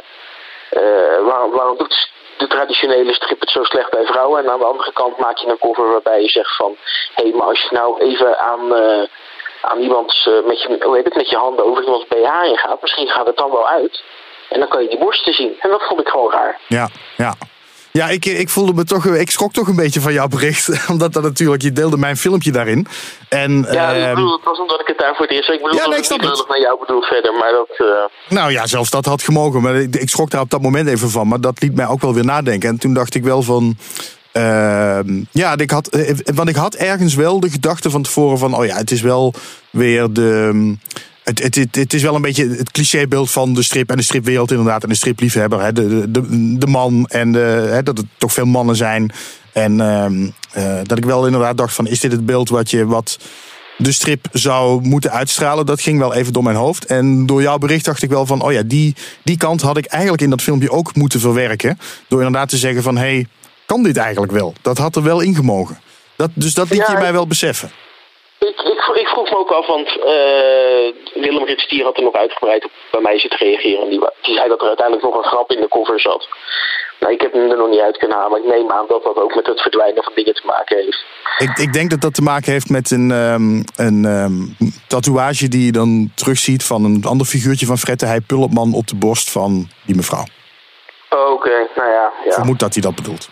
uh, 0.82 1.26
waarom, 1.26 1.50
waarom 1.50 1.76
doet 1.76 2.10
de 2.36 2.46
traditionele 2.46 3.14
strip 3.14 3.40
het 3.40 3.50
zo 3.50 3.62
slecht 3.62 3.90
bij 3.90 4.04
vrouwen? 4.04 4.44
En 4.44 4.50
aan 4.50 4.58
de 4.58 4.64
andere 4.64 4.92
kant 4.92 5.18
maak 5.18 5.36
je 5.36 5.48
een 5.48 5.58
cover 5.58 5.90
waarbij 5.90 6.22
je 6.22 6.28
zegt 6.28 6.56
van, 6.56 6.76
hé, 7.14 7.22
hey, 7.22 7.32
maar 7.32 7.46
als 7.46 7.62
je 7.62 7.68
nou 7.70 8.00
even 8.00 8.38
aan, 8.38 8.72
uh, 8.72 9.02
aan 9.60 9.78
iemands, 9.78 10.28
met 10.44 10.62
je, 10.62 10.76
hoe 10.84 10.94
heet 10.96 11.04
het, 11.04 11.14
met 11.14 11.30
je 11.30 11.36
handen 11.36 11.64
over 11.64 11.84
iemands 11.84 12.06
BH 12.06 12.40
heen 12.40 12.58
gaat, 12.58 12.82
misschien 12.82 13.08
gaat 13.08 13.26
het 13.26 13.36
dan 13.36 13.50
wel 13.50 13.68
uit. 13.68 14.02
En 14.48 14.58
dan 14.60 14.68
kan 14.68 14.82
je 14.82 14.88
die 14.88 14.98
borsten 14.98 15.34
zien. 15.34 15.56
En 15.60 15.70
dat 15.70 15.82
vond 15.82 16.00
ik 16.00 16.08
gewoon 16.08 16.32
raar. 16.32 16.58
Ja, 16.66 16.88
ja. 17.16 17.34
Ja, 17.96 18.08
ik, 18.08 18.24
ik 18.24 18.48
voelde 18.48 18.72
me 18.74 18.84
toch, 18.84 19.06
ik 19.06 19.30
schrok 19.30 19.52
toch 19.52 19.68
een 19.68 19.76
beetje 19.76 20.00
van 20.00 20.12
jouw 20.12 20.28
bericht. 20.28 20.68
Omdat 20.92 21.12
dat 21.12 21.22
natuurlijk, 21.22 21.62
je 21.62 21.72
deelde 21.72 21.96
mijn 21.96 22.16
filmpje 22.16 22.52
daarin. 22.52 22.86
En, 23.28 23.66
ja, 23.70 23.90
ik 23.90 24.14
bedoel, 24.14 24.32
het 24.32 24.44
was 24.44 24.58
omdat 24.58 24.80
ik 24.80 24.86
het 24.86 24.98
daar 24.98 25.14
voor 25.14 25.26
het 25.26 25.34
eerst. 25.34 25.50
Ik 25.50 25.62
bedoel, 25.62 25.78
Ja, 25.78 25.86
nee, 25.86 25.90
ik 25.90 25.96
dat 25.96 26.04
snap 26.04 26.22
ik 26.22 26.28
het. 26.28 26.48
naar 26.48 26.60
jou 26.60 26.78
bedoeld 26.80 27.04
verder, 27.04 27.32
maar 27.32 27.52
dat. 27.52 27.68
Uh... 27.78 27.86
Nou 28.28 28.52
ja, 28.52 28.66
zelfs 28.66 28.90
dat 28.90 29.04
had 29.04 29.22
gemogen. 29.22 29.62
Maar 29.62 29.74
ik, 29.74 29.96
ik 29.96 30.08
schrok 30.08 30.30
daar 30.30 30.40
op 30.40 30.50
dat 30.50 30.62
moment 30.62 30.88
even 30.88 31.10
van. 31.10 31.28
Maar 31.28 31.40
dat 31.40 31.62
liet 31.62 31.74
mij 31.74 31.86
ook 31.86 32.00
wel 32.00 32.14
weer 32.14 32.24
nadenken. 32.24 32.68
En 32.68 32.78
toen 32.78 32.94
dacht 32.94 33.14
ik 33.14 33.24
wel 33.24 33.42
van. 33.42 33.76
Uh, 34.32 34.98
ja, 35.30 35.56
ik 35.56 35.70
had, 35.70 35.98
want 36.34 36.48
ik 36.48 36.56
had 36.56 36.74
ergens 36.74 37.14
wel 37.14 37.40
de 37.40 37.50
gedachte 37.50 37.90
van 37.90 38.02
tevoren 38.02 38.38
van, 38.38 38.56
oh 38.56 38.64
ja, 38.64 38.76
het 38.76 38.90
is 38.90 39.00
wel 39.00 39.34
weer 39.70 40.12
de. 40.12 40.76
Het, 41.26 41.42
het, 41.42 41.54
het, 41.54 41.74
het 41.74 41.92
is 41.92 42.02
wel 42.02 42.14
een 42.14 42.22
beetje 42.22 42.48
het 42.48 42.70
clichébeeld 42.70 43.30
van 43.30 43.54
de 43.54 43.62
strip 43.62 43.90
en 43.90 43.96
de 43.96 44.02
stripwereld 44.02 44.50
inderdaad. 44.50 44.82
En 44.82 44.88
de 44.88 44.94
stripliefhebber. 44.94 45.62
Hè, 45.62 45.72
de, 45.72 46.10
de, 46.10 46.56
de 46.58 46.66
man 46.66 47.06
en 47.06 47.32
de, 47.32 47.68
hè, 47.70 47.82
dat 47.82 47.98
het 47.98 48.06
toch 48.18 48.32
veel 48.32 48.44
mannen 48.44 48.76
zijn. 48.76 49.12
En 49.52 49.72
uh, 50.56 50.78
dat 50.82 50.98
ik 50.98 51.04
wel 51.04 51.26
inderdaad 51.26 51.56
dacht 51.56 51.74
van, 51.74 51.86
is 51.86 52.00
dit 52.00 52.12
het 52.12 52.26
beeld 52.26 52.48
wat 52.48 52.70
je 52.70 52.86
wat 52.86 53.18
de 53.78 53.92
strip 53.92 54.28
zou 54.32 54.82
moeten 54.82 55.10
uitstralen? 55.10 55.66
Dat 55.66 55.80
ging 55.80 55.98
wel 55.98 56.14
even 56.14 56.32
door 56.32 56.42
mijn 56.42 56.56
hoofd. 56.56 56.84
En 56.84 57.26
door 57.26 57.42
jouw 57.42 57.58
bericht 57.58 57.84
dacht 57.84 58.02
ik 58.02 58.10
wel 58.10 58.26
van, 58.26 58.42
oh 58.42 58.52
ja, 58.52 58.62
die, 58.62 58.94
die 59.24 59.36
kant 59.36 59.60
had 59.60 59.76
ik 59.76 59.86
eigenlijk 59.86 60.22
in 60.22 60.30
dat 60.30 60.42
filmpje 60.42 60.70
ook 60.70 60.94
moeten 60.94 61.20
verwerken. 61.20 61.78
Door 62.08 62.22
inderdaad 62.22 62.48
te 62.48 62.56
zeggen 62.56 62.82
van, 62.82 62.96
hé, 62.96 63.02
hey, 63.02 63.26
kan 63.66 63.82
dit 63.82 63.96
eigenlijk 63.96 64.32
wel? 64.32 64.54
Dat 64.62 64.78
had 64.78 64.96
er 64.96 65.02
wel 65.02 65.20
ingemogen. 65.20 65.78
Dat, 66.16 66.30
dus 66.34 66.54
dat 66.54 66.70
liet 66.70 66.78
Ja, 66.86 66.92
je 66.92 66.98
mij 66.98 67.12
wel 67.12 67.26
beseffen. 67.26 67.70
Ik, 68.38 68.60
ik, 68.60 68.98
ik 69.00 69.08
vroeg 69.08 69.30
me 69.30 69.36
ook 69.36 69.50
af, 69.50 69.66
want 69.66 69.88
uh, 69.96 71.22
Willem 71.22 71.44
Ritstier 71.44 71.84
had 71.84 71.96
er 71.96 72.02
nog 72.02 72.14
uitgebreid 72.14 72.64
op 72.64 72.70
bij 72.90 73.00
mij 73.00 73.18
zitten 73.18 73.38
reageren. 73.38 73.82
En 73.82 73.88
die, 73.88 74.00
die 74.22 74.34
zei 74.34 74.48
dat 74.48 74.60
er 74.60 74.66
uiteindelijk 74.66 75.06
nog 75.06 75.16
een 75.16 75.30
grap 75.30 75.50
in 75.50 75.60
de 75.60 75.68
cover 75.68 76.00
zat. 76.00 76.28
Nou, 77.00 77.12
ik 77.12 77.20
heb 77.20 77.32
hem 77.32 77.50
er 77.50 77.56
nog 77.56 77.68
niet 77.68 77.80
uit 77.80 77.96
kunnen 77.96 78.16
halen, 78.16 78.30
maar 78.30 78.40
ik 78.40 78.58
neem 78.58 78.70
aan 78.70 78.84
dat 78.88 79.02
dat 79.02 79.16
ook 79.16 79.34
met 79.34 79.46
het 79.46 79.60
verdwijnen 79.60 80.02
van 80.02 80.12
dingen 80.14 80.34
te 80.34 80.42
maken 80.46 80.76
heeft. 80.76 81.04
Ik, 81.38 81.58
ik 81.58 81.72
denk 81.72 81.90
dat 81.90 82.00
dat 82.00 82.14
te 82.14 82.22
maken 82.22 82.52
heeft 82.52 82.70
met 82.70 82.90
een, 82.90 83.10
ehm, 83.10 83.62
een 83.76 84.04
ehm, 84.04 84.68
tatoeage 84.88 85.48
die 85.48 85.64
je 85.64 85.72
dan 85.72 86.10
terugziet 86.14 86.64
van 86.64 86.84
een 86.84 87.04
ander 87.04 87.26
figuurtje 87.26 87.66
van 87.66 87.78
Frette 87.78 88.06
Heij 88.06 88.20
Pullepman 88.20 88.74
op 88.74 88.86
de 88.86 88.96
borst 88.96 89.30
van 89.30 89.68
die 89.86 89.96
mevrouw. 89.96 90.24
Oké, 91.10 91.68
nou 91.76 91.90
ja, 91.90 92.12
ja. 92.24 92.32
vermoed 92.32 92.58
dat 92.58 92.72
hij 92.72 92.82
dat 92.82 92.94
bedoelt. 92.94 93.28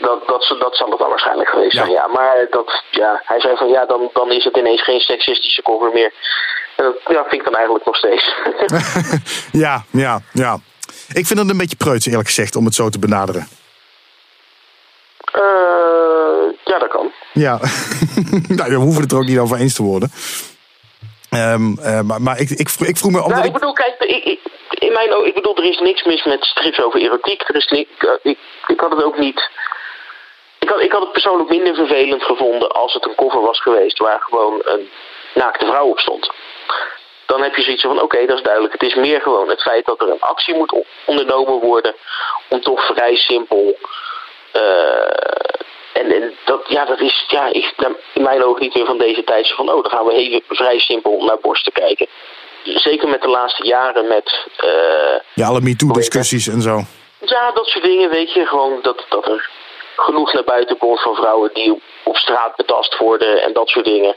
Dat, 0.00 0.26
dat, 0.26 0.56
dat 0.58 0.76
zal 0.76 0.90
het 0.90 0.98
dan 0.98 1.08
waarschijnlijk 1.08 1.48
geweest 1.48 1.72
Ja. 1.72 1.78
zijn, 1.80 1.92
ja. 1.92 2.06
Maar 2.06 2.46
dat, 2.50 2.82
ja, 2.90 3.22
hij 3.24 3.40
zei 3.40 3.56
van 3.56 3.68
ja, 3.68 3.86
dan, 3.86 4.10
dan 4.12 4.30
is 4.32 4.44
het 4.44 4.56
ineens 4.56 4.82
geen 4.82 5.00
seksistische 5.00 5.62
cover 5.62 5.90
meer. 5.92 6.12
En 6.76 6.84
dat 6.84 7.14
ja, 7.14 7.20
vind 7.22 7.32
ik 7.32 7.44
dan 7.44 7.54
eigenlijk 7.54 7.84
nog 7.84 7.96
steeds. 7.96 8.34
ja, 9.64 9.84
ja, 9.90 10.20
ja. 10.32 10.58
Ik 11.12 11.26
vind 11.26 11.38
het 11.38 11.50
een 11.50 11.56
beetje 11.58 11.76
preuts 11.76 12.06
eerlijk 12.06 12.26
gezegd 12.28 12.56
om 12.56 12.64
het 12.64 12.74
zo 12.74 12.88
te 12.88 12.98
benaderen. 12.98 13.48
Eh, 15.32 16.46
ja, 16.64 16.78
dat 16.78 16.88
kan. 16.88 17.12
Ja, 17.32 17.58
nou, 18.58 18.70
we 18.70 18.74
hoeven 18.76 19.02
het 19.02 19.12
er 19.12 19.18
ook 19.18 19.24
niet 19.26 19.38
over 19.38 19.56
eens 19.58 19.74
te 19.74 19.82
worden. 19.82 20.10
Ehm, 21.30 21.78
eh, 21.78 22.00
maar 22.00 22.22
maar 22.22 22.38
ik, 22.40 22.50
ik, 22.50 22.70
ik 22.78 22.96
vroeg 22.96 23.10
me... 23.12 23.22
Omdat 23.22 23.36
Nou, 23.36 23.46
ik 23.46 23.52
bedoel, 23.52 23.72
kijk, 23.72 23.94
ik, 23.98 24.38
in 24.68 24.92
mijn 24.92 25.14
ogen, 25.14 25.26
ik 25.26 25.34
bedoel, 25.34 25.56
er 25.56 25.64
is 25.64 25.78
niks 25.78 26.04
mis 26.04 26.24
met 26.24 26.44
strips 26.44 26.80
over 26.80 27.00
erotiek. 27.00 27.48
Er 27.48 27.54
is 27.54 27.66
ik, 27.66 28.18
ik, 28.22 28.38
ik 28.66 28.80
had 28.80 28.90
het 28.90 29.04
ook 29.04 29.18
niet. 29.18 29.50
Ik 30.66 30.72
had, 30.72 30.80
ik 30.82 30.92
had 30.92 31.00
het 31.02 31.12
persoonlijk 31.12 31.50
minder 31.50 31.74
vervelend 31.74 32.22
gevonden 32.22 32.70
als 32.70 32.92
het 32.94 33.04
een 33.04 33.14
cover 33.14 33.40
was 33.40 33.60
geweest 33.60 33.98
waar 33.98 34.20
gewoon 34.20 34.60
een 34.64 34.90
naakte 35.34 35.66
vrouw 35.66 35.86
op 35.86 35.98
stond. 35.98 36.30
Dan 37.26 37.42
heb 37.42 37.54
je 37.54 37.62
zoiets 37.62 37.82
van: 37.82 38.00
oké, 38.02 38.26
dat 38.26 38.36
is 38.36 38.42
duidelijk. 38.42 38.72
Het 38.72 38.82
is 38.82 38.94
meer 38.94 39.20
gewoon 39.20 39.48
het 39.48 39.62
feit 39.62 39.84
dat 39.86 40.00
er 40.00 40.10
een 40.10 40.20
actie 40.20 40.54
moet 40.54 40.82
ondernomen 41.04 41.60
worden 41.60 41.94
om 42.48 42.60
toch 42.60 42.86
vrij 42.86 43.16
simpel. 43.16 43.78
eh, 44.52 44.62
en, 45.92 46.12
en 46.12 46.36
dat, 46.44 46.64
ja, 46.68 46.84
dat 46.84 47.00
is 47.00 47.24
ja, 47.28 47.46
ik, 47.52 47.74
in 48.12 48.22
mijn 48.22 48.44
ogen 48.44 48.62
niet 48.62 48.74
meer 48.74 48.86
van 48.86 48.98
deze 48.98 49.24
tijd. 49.24 49.52
Van, 49.54 49.68
oh, 49.72 49.82
dan 49.82 49.90
gaan 49.92 50.06
we 50.06 50.12
even 50.12 50.42
vrij 50.48 50.78
simpel 50.78 51.24
naar 51.24 51.38
borsten 51.40 51.72
kijken 51.72 52.06
zeker 52.64 53.08
met 53.08 53.22
de 53.22 53.28
laatste 53.28 53.66
jaren 53.66 54.08
met... 54.08 54.46
eh, 54.56 55.20
ja, 55.34 55.46
alle 55.46 55.60
MeToo-discussies 55.60 56.48
en 56.48 56.62
zo. 56.62 56.80
ja, 57.20 57.52
dat 57.52 57.66
soort 57.66 57.84
dingen, 57.84 58.10
weet 58.10 58.32
je. 58.32 58.46
Gewoon 58.46 58.78
dat, 58.82 59.04
dat 59.08 59.28
er 59.28 59.50
genoeg 59.96 60.32
naar 60.32 60.44
buiten 60.44 60.78
komt 60.78 61.00
van 61.00 61.14
vrouwen 61.14 61.50
die 61.54 61.82
op, 62.04 62.16
straat 62.16 62.56
betast 62.56 62.98
worden 62.98 63.42
en 63.42 63.52
dat 63.52 63.68
soort 63.68 63.84
dingen. 63.84 64.16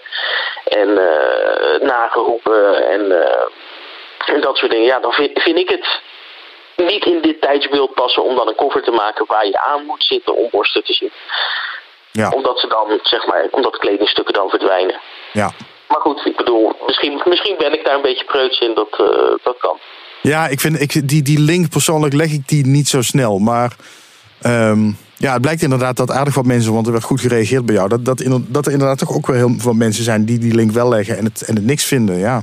En 0.63 0.97
eh, 0.97 1.81
nageroepen 1.81 2.87
en, 2.89 3.21
eh, 3.21 4.35
en 4.35 4.41
dat 4.41 4.57
soort 4.57 4.71
dingen. 4.71 4.85
Ja, 4.85 4.99
dan 4.99 5.11
vind, 5.11 5.41
vind 5.41 5.57
ik 5.57 5.69
het 5.69 6.01
niet 6.75 7.05
in 7.05 7.21
dit 7.21 7.41
tijdsbeeld 7.41 7.93
passen 7.93 8.23
om 8.23 8.35
dan 8.35 8.47
een 8.47 8.55
cover 8.55 8.83
te 8.83 8.91
maken 8.91 9.25
waar 9.27 9.45
je 9.45 9.59
aan 9.59 9.85
moet 9.85 10.03
zitten 10.03 10.35
om 10.35 10.47
borsten 10.51 10.83
te 10.83 10.93
zien. 10.93 11.11
Ja, 12.11 12.29
Omdat 12.29 12.59
ze 12.59 12.67
dan, 12.67 12.99
zeg 13.03 13.27
maar, 13.27 13.47
omdat 13.51 13.77
kledingstukken 13.77 14.33
dan 14.33 14.49
verdwijnen. 14.49 14.99
ja. 15.31 15.51
Maar 15.87 16.01
goed, 16.01 16.25
ik 16.25 16.35
bedoel, 16.35 16.71
misschien, 16.87 17.21
misschien 17.25 17.55
ben 17.57 17.73
ik 17.73 17.85
daar 17.85 17.95
een 17.95 18.01
beetje 18.01 18.25
preuts 18.25 18.59
in, 18.59 18.73
dat, 18.73 18.89
eh, 18.91 19.43
dat 19.43 19.57
kan. 19.57 19.79
Ja, 20.21 20.47
ik 20.47 20.59
vind 20.59 20.81
ik, 20.81 21.09
die, 21.09 21.21
die 21.21 21.39
link 21.39 21.69
persoonlijk 21.69 22.13
leg 22.13 22.31
ik 22.31 22.47
die 22.47 22.65
niet 22.65 22.87
zo 22.87 23.01
snel. 23.01 23.37
Maar 23.37 23.75
ehm, 24.41 24.91
ja, 25.19 25.33
het 25.33 25.41
blijkt 25.41 25.61
inderdaad 25.61 25.97
dat 25.97 26.11
aardig 26.11 26.35
wat 26.35 26.45
mensen, 26.45 26.73
want 26.73 26.85
er 26.85 26.91
werd 26.91 27.03
goed 27.03 27.21
gereageerd 27.21 27.65
bij 27.65 27.75
jou, 27.75 27.89
dat, 27.89 28.05
dat, 28.05 28.23
dat 28.47 28.65
er 28.65 28.71
inderdaad 28.71 28.97
toch 28.97 29.15
ook 29.15 29.27
wel 29.27 29.35
heel 29.35 29.53
veel 29.57 29.73
mensen 29.73 30.03
zijn 30.03 30.25
die 30.25 30.39
die 30.39 30.55
link 30.55 30.71
wel 30.71 30.89
leggen 30.89 31.17
en 31.17 31.25
het, 31.25 31.41
en 31.47 31.55
het 31.55 31.65
niks 31.65 31.85
vinden. 31.85 32.17
Ja, 32.17 32.41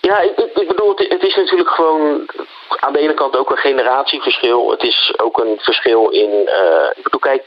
Ja, 0.00 0.20
ik, 0.20 0.38
ik, 0.54 0.68
bedoel, 0.68 0.90
het, 0.96 1.22
is 1.22 1.34
natuurlijk 1.34 1.70
gewoon 1.70 2.26
aan 2.80 2.92
de 2.92 2.98
ene 2.98 3.14
kant 3.14 3.36
ook 3.36 3.50
een 3.50 3.56
generatieverschil. 3.56 4.70
Het 4.70 4.82
is 4.82 5.14
ook 5.16 5.38
een 5.38 5.58
verschil 5.58 6.08
in. 6.08 6.46
eh, 6.46 6.90
ik 6.94 7.02
bedoel, 7.02 7.20
kijk. 7.20 7.42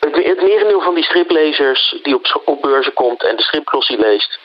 Het, 0.00 0.14
het, 0.14 0.42
merendeel 0.42 0.80
van 0.80 0.94
die 0.94 1.04
striplezers 1.04 1.96
die 2.02 2.14
op, 2.14 2.42
op 2.44 2.62
beurzen 2.62 2.92
komt 2.92 3.22
en 3.22 3.36
de 3.36 3.42
stripglossie 3.42 3.98
leest, 3.98 4.38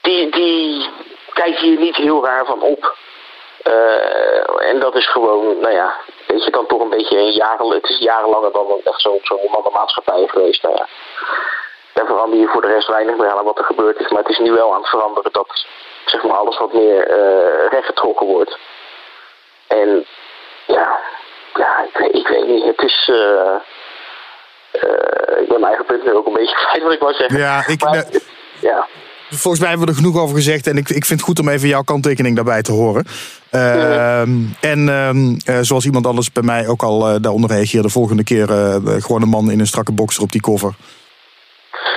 die, 0.00 0.30
die 0.30 0.88
kijkt 1.32 1.60
hier 1.60 1.78
niet 1.78 1.96
heel 1.96 2.24
raar 2.24 2.46
van 2.46 2.62
op. 2.62 2.96
Uh, 3.66 4.68
en 4.68 4.80
dat 4.80 4.94
is 4.94 5.10
gewoon, 5.10 5.60
nou 5.60 5.74
ja, 5.74 5.94
weet 6.32 6.44
je, 6.44 6.50
dan 6.50 6.66
toch 6.66 6.80
een 6.80 6.88
beetje 6.88 7.18
een 7.18 7.32
jaren, 7.32 7.70
het 7.70 7.88
is 7.88 7.98
jarenlanger 7.98 8.52
dan 8.52 8.80
echt 8.84 9.00
zo'n 9.00 9.20
zo 9.22 9.38
maatschappij 9.72 10.26
geweest. 10.26 10.62
Nou 10.62 10.74
ja. 10.74 10.86
Daar 11.92 12.06
verander 12.06 12.38
je 12.38 12.46
voor 12.46 12.60
de 12.60 12.72
rest 12.72 12.88
weinig 12.88 13.16
meer 13.16 13.30
aan 13.30 13.44
wat 13.44 13.58
er 13.58 13.64
gebeurd 13.64 14.00
is. 14.00 14.08
Maar 14.08 14.22
het 14.22 14.30
is 14.30 14.38
nu 14.38 14.52
wel 14.52 14.72
aan 14.74 14.80
het 14.80 14.88
veranderen 14.88 15.32
dat 15.32 15.66
zeg 16.04 16.22
maar, 16.22 16.36
alles 16.36 16.58
wat 16.58 16.72
meer 16.72 17.10
uh, 17.10 17.68
rechtgetrokken 17.68 18.26
wordt. 18.26 18.58
En 19.66 20.06
ja, 20.66 20.98
ja 21.54 21.84
ik, 21.84 21.96
weet, 21.96 22.14
ik 22.14 22.28
weet 22.28 22.46
niet. 22.46 22.64
Het 22.64 22.82
is. 22.82 23.08
Uh, 23.12 23.54
uh, 24.72 25.40
ik 25.42 25.48
ben 25.48 25.60
mijn 25.60 25.64
eigen 25.64 25.84
punt 25.84 26.04
nu 26.04 26.12
ook 26.12 26.26
een 26.26 26.32
beetje 26.32 26.56
kwijt 26.66 26.82
wat 26.82 26.92
ik 26.92 27.00
wou 27.00 27.14
zeggen. 27.14 27.38
Ja, 27.38 27.64
ik. 27.66 27.84
Maar. 27.84 28.04
Volgens 29.34 29.58
mij 29.58 29.68
hebben 29.68 29.86
we 29.86 29.92
er 29.92 29.98
genoeg 29.98 30.18
over 30.18 30.36
gezegd. 30.36 30.66
En 30.66 30.76
ik, 30.76 30.88
ik 30.88 31.04
vind 31.04 31.20
het 31.20 31.28
goed 31.28 31.38
om 31.38 31.48
even 31.48 31.68
jouw 31.68 31.82
kanttekening 31.82 32.36
daarbij 32.36 32.62
te 32.62 32.72
horen. 32.72 33.06
Uh, 33.54 34.20
En 34.60 34.88
uh, 35.48 35.58
zoals 35.60 35.84
iemand 35.84 36.06
anders 36.06 36.32
bij 36.32 36.42
mij 36.42 36.68
ook 36.68 36.82
al 36.82 37.14
uh, 37.14 37.20
daaronder 37.20 37.50
reageerde, 37.50 37.88
volgende 37.88 38.24
keer 38.24 38.46
gewoon 39.00 39.22
een 39.22 39.28
man 39.28 39.50
in 39.50 39.60
een 39.60 39.66
strakke 39.66 39.92
boxer 39.92 40.22
op 40.22 40.32
die 40.32 40.40
cover. 40.40 40.74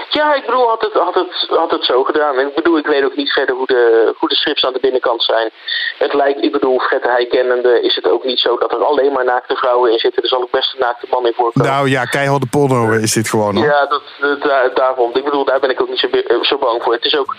Ja, 0.10 0.34
ik 0.34 0.46
bedoel, 0.46 0.68
had 0.68 0.82
het, 0.82 0.94
had, 0.94 1.14
het, 1.14 1.48
had 1.50 1.72
het 1.72 1.84
zo 1.84 2.04
gedaan. 2.04 2.38
En 2.38 2.48
ik 2.48 2.56
bedoel, 2.56 2.78
ik 2.78 2.88
weet 2.88 3.04
ook 3.04 3.16
niet 3.16 3.32
verder 3.32 3.56
hoe 3.56 3.68
de, 3.68 4.14
hoe 4.18 4.30
de 4.30 4.36
strips 4.36 4.66
aan 4.66 4.74
de 4.74 4.80
binnenkant 4.80 5.24
zijn. 5.24 5.50
Het 5.98 6.14
lijkt, 6.14 6.44
ik 6.44 6.52
bedoel, 6.52 6.80
Fred 6.80 7.04
Heij 7.04 7.26
kennende 7.26 7.82
is 7.82 7.96
het 7.96 8.10
ook 8.10 8.24
niet 8.24 8.40
zo 8.40 8.58
dat 8.58 8.72
er 8.72 8.84
alleen 8.84 9.12
maar 9.12 9.26
naakte 9.26 9.56
vrouwen 9.56 9.92
in 9.92 10.00
zitten. 10.00 10.24
Er 10.24 10.30
zal 10.30 10.42
ook 10.42 10.52
best 10.52 10.74
een 10.74 10.80
naakte 10.80 11.08
man 11.10 11.26
in 11.26 11.34
voorkomen. 11.34 11.72
Nou 11.72 11.90
ja, 11.90 12.06
keiharde 12.06 12.46
porno 12.46 12.92
is 12.92 13.14
dit 13.14 13.30
gewoon. 13.30 13.56
Hoor. 13.56 13.66
Ja, 13.66 13.86
dat, 13.86 14.04
dat, 14.20 14.76
daarom. 14.76 15.12
Ik 15.14 15.24
bedoel, 15.24 15.46
daar 15.46 15.60
ben 15.60 15.70
ik 15.70 15.82
ook 15.82 15.90
niet 15.90 16.00
zo, 16.00 16.08
zo 16.42 16.58
bang 16.58 16.84
voor. 16.84 16.94
Het 16.94 17.06
is 17.06 17.18
ook 17.18 17.36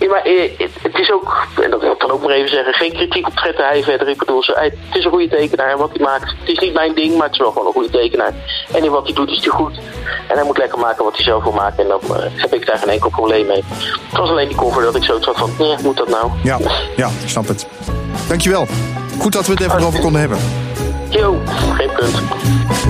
ja, 0.00 0.08
maar 0.08 0.22
eh, 0.22 0.68
het 0.82 0.98
is 0.98 1.12
ook, 1.12 1.46
en 1.62 1.70
dat 1.70 1.80
wil 1.80 1.92
ik 1.92 2.00
dan 2.00 2.10
ook 2.10 2.22
maar 2.22 2.30
even 2.30 2.50
zeggen, 2.50 2.74
geen 2.74 2.92
kritiek 2.92 3.26
op 3.26 3.38
Fred 3.38 3.56
Heij 3.56 3.82
verder. 3.82 4.08
Ik 4.08 4.18
bedoel, 4.18 4.42
het 4.46 4.74
is 4.92 5.04
een 5.04 5.10
goede 5.10 5.28
tekenaar 5.28 5.70
en 5.70 5.78
wat 5.78 5.90
hij 5.92 6.04
maakt. 6.04 6.34
Het 6.38 6.48
is 6.48 6.58
niet 6.58 6.72
mijn 6.72 6.94
ding, 6.94 7.14
maar 7.14 7.26
het 7.26 7.32
is 7.32 7.38
wel 7.38 7.50
gewoon 7.50 7.66
een 7.66 7.72
goede 7.72 7.90
tekenaar. 7.90 8.34
En 8.72 8.84
in 8.84 8.90
wat 8.90 9.04
hij 9.04 9.14
doet 9.14 9.30
is 9.30 9.44
hij 9.44 9.48
goed. 9.48 9.78
En 10.28 10.36
hij 10.36 10.44
moet 10.44 10.58
lekker 10.58 10.78
maken 10.78 11.04
wat 11.04 11.14
hij 11.14 11.24
zelf 11.24 11.42
wil 11.42 11.52
maken. 11.52 11.82
En 11.82 11.88
dan 11.88 12.00
uh, 12.10 12.16
heb 12.36 12.54
ik 12.54 12.66
daar 12.66 12.78
geen 12.78 12.88
enkel 12.88 13.10
probleem 13.10 13.46
mee. 13.46 13.64
Het 14.08 14.18
was 14.18 14.30
alleen 14.30 14.48
die 14.48 14.56
cover 14.56 14.82
dat 14.82 14.94
ik 14.94 15.04
zo 15.04 15.20
zat 15.20 15.38
van, 15.38 15.50
nee, 15.58 15.76
moet 15.82 15.96
dat 15.96 16.08
nou? 16.08 16.30
Ja, 16.42 16.58
ja, 16.96 17.08
ik 17.22 17.28
snap 17.28 17.48
het. 17.48 17.66
Dankjewel. 18.28 18.66
Goed 19.18 19.32
dat 19.32 19.46
we 19.46 19.52
het 19.52 19.60
even 19.60 19.82
over 19.82 20.00
konden 20.00 20.20
hebben. 20.20 20.38
Jo, 21.08 21.38
geen 21.76 21.90
punt. 21.92 22.89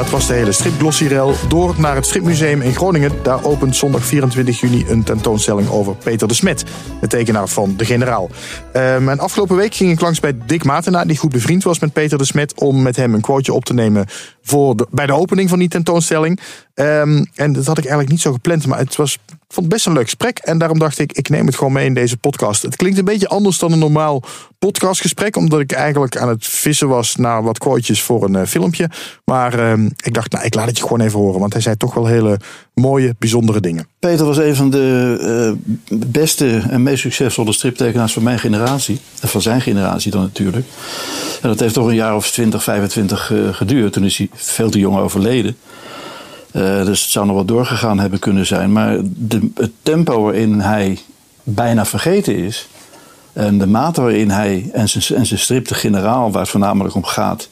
Dat 0.00 0.10
was 0.10 0.26
de 0.26 0.34
hele 0.34 0.52
stripglossierel. 0.52 1.34
Door 1.48 1.74
naar 1.78 1.94
het 1.94 2.06
Stripmuseum 2.06 2.60
in 2.60 2.74
Groningen. 2.74 3.12
Daar 3.22 3.44
opent 3.44 3.76
zondag 3.76 4.04
24 4.04 4.60
juni 4.60 4.84
een 4.88 5.02
tentoonstelling 5.02 5.70
over 5.70 5.94
Peter 5.96 6.28
de 6.28 6.34
Smet. 6.34 6.64
De 7.00 7.06
tekenaar 7.06 7.48
van 7.48 7.76
De 7.76 7.84
Generaal. 7.84 8.30
Um, 8.72 9.08
en 9.08 9.18
afgelopen 9.18 9.56
week 9.56 9.74
ging 9.74 9.90
ik 9.90 10.00
langs 10.00 10.20
bij 10.20 10.38
Dick 10.46 10.64
Matenaar, 10.64 11.06
die 11.06 11.16
goed 11.16 11.30
bevriend 11.30 11.62
was 11.62 11.78
met 11.78 11.92
Peter 11.92 12.18
de 12.18 12.24
Smet. 12.24 12.54
Om 12.54 12.82
met 12.82 12.96
hem 12.96 13.14
een 13.14 13.20
quoteje 13.20 13.56
op 13.56 13.64
te 13.64 13.74
nemen 13.74 14.06
voor 14.42 14.74
bij 14.90 15.06
de 15.06 15.14
opening 15.14 15.48
van 15.48 15.58
die 15.58 15.68
tentoonstelling. 15.68 16.40
Um, 16.74 17.26
en 17.34 17.52
dat 17.52 17.66
had 17.66 17.78
ik 17.78 17.84
eigenlijk 17.84 18.10
niet 18.10 18.20
zo 18.20 18.32
gepland, 18.32 18.66
maar 18.66 18.78
het 18.78 18.96
was 18.96 19.18
ik 19.50 19.56
vond 19.56 19.66
het 19.66 19.74
best 19.74 19.86
een 19.86 19.92
leuk 19.92 20.04
gesprek. 20.04 20.38
En 20.38 20.58
daarom 20.58 20.78
dacht 20.78 20.98
ik, 20.98 21.12
ik 21.12 21.28
neem 21.28 21.46
het 21.46 21.56
gewoon 21.56 21.72
mee 21.72 21.86
in 21.86 21.94
deze 21.94 22.16
podcast. 22.16 22.62
Het 22.62 22.76
klinkt 22.76 22.98
een 22.98 23.04
beetje 23.04 23.28
anders 23.28 23.58
dan 23.58 23.72
een 23.72 23.78
normaal 23.78 24.22
podcastgesprek. 24.58 25.36
Omdat 25.36 25.60
ik 25.60 25.72
eigenlijk 25.72 26.16
aan 26.16 26.28
het 26.28 26.46
vissen 26.46 26.88
was 26.88 27.16
naar 27.16 27.42
wat 27.42 27.58
quotejes 27.58 28.02
voor 28.02 28.24
een 28.24 28.34
uh, 28.34 28.42
filmpje. 28.44 28.90
Maar 29.24 29.58
uh, 29.58 29.86
ik 29.96 30.14
dacht, 30.14 30.32
nou, 30.32 30.44
ik 30.44 30.54
laat 30.54 30.66
het 30.66 30.76
je 30.76 30.82
gewoon 30.82 31.00
even 31.00 31.18
horen. 31.18 31.40
Want 31.40 31.52
hij 31.52 31.62
zei 31.62 31.76
toch 31.76 31.94
wel 31.94 32.06
hele 32.06 32.40
mooie, 32.74 33.14
bijzondere 33.18 33.60
dingen. 33.60 33.86
Peter 33.98 34.26
was 34.26 34.36
een 34.36 34.56
van 34.56 34.70
de 34.70 35.56
uh, 35.90 35.98
beste 36.06 36.62
en 36.68 36.82
meest 36.82 37.00
succesvolle 37.00 37.52
striptekenaars 37.52 38.12
van 38.12 38.22
mijn 38.22 38.38
generatie. 38.38 39.00
En 39.20 39.28
van 39.28 39.42
zijn 39.42 39.60
generatie 39.60 40.10
dan 40.10 40.20
natuurlijk. 40.20 40.66
En 41.42 41.48
dat 41.48 41.60
heeft 41.60 41.74
toch 41.74 41.86
een 41.86 41.94
jaar 41.94 42.16
of 42.16 42.30
20, 42.30 42.62
25 42.62 43.32
geduurd. 43.50 43.92
Toen 43.92 44.04
is 44.04 44.18
hij 44.18 44.28
veel 44.32 44.70
te 44.70 44.78
jong 44.78 44.98
overleden. 44.98 45.56
Uh, 46.52 46.84
dus 46.84 47.02
het 47.02 47.10
zou 47.10 47.26
nog 47.26 47.36
wat 47.36 47.48
doorgegaan 47.48 47.98
hebben 47.98 48.18
kunnen 48.18 48.46
zijn. 48.46 48.72
Maar 48.72 48.98
de, 49.02 49.50
het 49.54 49.70
tempo 49.82 50.22
waarin 50.22 50.60
hij 50.60 50.98
bijna 51.42 51.84
vergeten 51.84 52.36
is. 52.36 52.68
En 53.32 53.58
de 53.58 53.66
mate 53.66 54.00
waarin 54.00 54.30
hij 54.30 54.70
en 54.72 54.88
zijn, 54.88 55.18
en 55.18 55.26
zijn 55.26 55.40
strip 55.40 55.68
de 55.68 55.74
generaal, 55.74 56.30
waar 56.30 56.40
het 56.40 56.50
voornamelijk 56.50 56.94
om 56.94 57.04
gaat, 57.04 57.48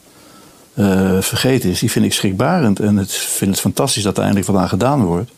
uh, 0.74 1.20
vergeten 1.20 1.70
is, 1.70 1.78
die 1.78 1.90
vind 1.90 2.04
ik 2.04 2.12
schrikbarend. 2.12 2.80
En 2.80 2.98
ik 2.98 3.08
vind 3.10 3.50
het 3.50 3.60
fantastisch 3.60 4.02
dat 4.02 4.16
er 4.16 4.22
eindelijk 4.22 4.50
wat 4.50 4.60
aan 4.60 4.68
gedaan 4.68 5.04
wordt. 5.04 5.30